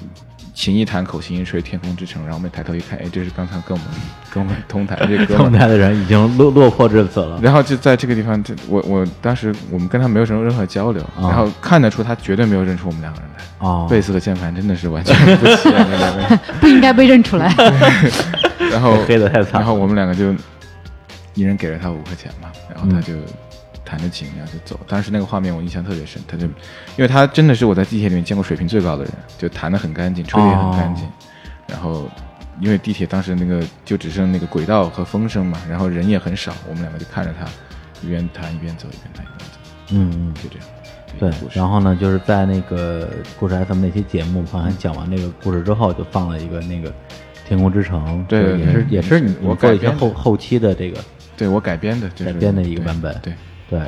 [0.54, 2.22] 琴一弹，口琴一吹，天空之城。
[2.22, 3.84] 然后我们抬头一看，哎，这是刚才跟我们
[4.32, 7.38] 跟我们同台这个 同台的人已经落落魄至此了。
[7.42, 13.44] 然后就在这个地方，我我当时我们跟他没有什么任何交流，然后看得出他绝对没有认出我们两个人来。
[13.66, 17.54] 哦，贝斯和键盘真的是完全不起眼的 不应该被认出来。
[18.70, 19.60] 然后黑的太惨。
[19.60, 20.34] 然后我们两个就
[21.34, 23.14] 一人给了他五块钱嘛，然后他就。
[23.90, 24.78] 弹着琴，然后就走。
[24.86, 31.04] 当时那个画面我印象特别深，他就，因为他真的是我在地铁里面见过水平最高的人，就弹得很干净，吹得也很干净。
[31.66, 32.08] 然后，
[32.60, 37.44] 因为地铁当时那个就只剩那个轨道和风声嘛，然后人也很少，我们两个就看着他
[38.06, 39.58] 一边弹一边走，一边弹一边走。
[39.90, 40.68] 嗯嗯，就这样。
[41.18, 46.88] 对，然后呢，就是在那个故事 FM 那期节目，好像讲完那个故事之后，就放了一个那个
[47.44, 51.00] 《天空之城》，对，也是也是你我做一些后后期的这个，
[51.36, 53.32] 对我改编的，改编的一个版本，对。
[53.32, 53.34] 对，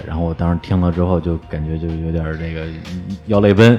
[0.07, 2.67] 然后我当时听了之后，就感觉就有点这个
[3.27, 3.79] 要泪奔。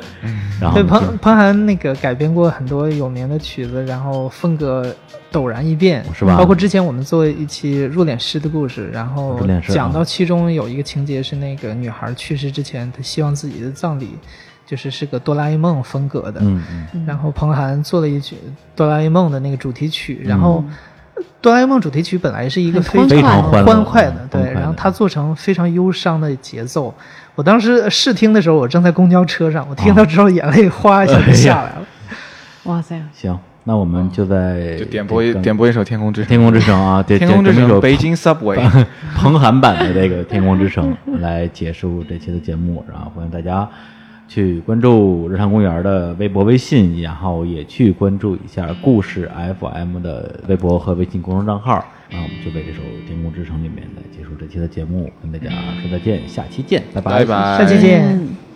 [0.59, 4.93] 然后，对彭彭涵那个改编过很多有名的曲子，然后风格
[5.31, 6.37] 陡然一变，是吧？
[6.37, 9.39] 包括之前我们做一期入殓师的故事，然后
[9.69, 14.17] 讲到其中有一个情节是那个女孩去世之前，她希望自己的葬礼
[14.65, 16.41] 就是是个哆啦 A 梦风格的。
[16.41, 16.61] 嗯
[16.93, 17.05] 嗯。
[17.05, 18.35] 然后彭涵做了一曲
[18.75, 20.63] 哆啦 A 梦的那个主题曲，然后。
[21.41, 26.93] 哆啦 A 梦主题曲本来是一个非常欢快的，对，然后它做成非常忧伤的节奏。
[27.35, 31.85] 我当时试听的时候，我正在公交车上，我听到之后眼泪哗一下就下来了。
[32.63, 33.01] 哇塞！
[33.13, 38.85] 行，那我们就在就点播一点播一首《天空之天空之城》啊，天空之城， 北京 Subway，
[39.15, 43.67] 彭 涵版的这个《天空之城》来结束这期的节目，然后欢迎大家。
[44.33, 49.29] 去关注日常公园的微博、微信，然后也去关注一下故事
[49.59, 51.85] FM 的微博和微信公众账号。
[52.09, 55.51] 那我们就为这首《天空之城》里面来结束这期的节目，跟大家
[55.83, 58.52] 说再见，下期见，拜拜，拜拜，下期见。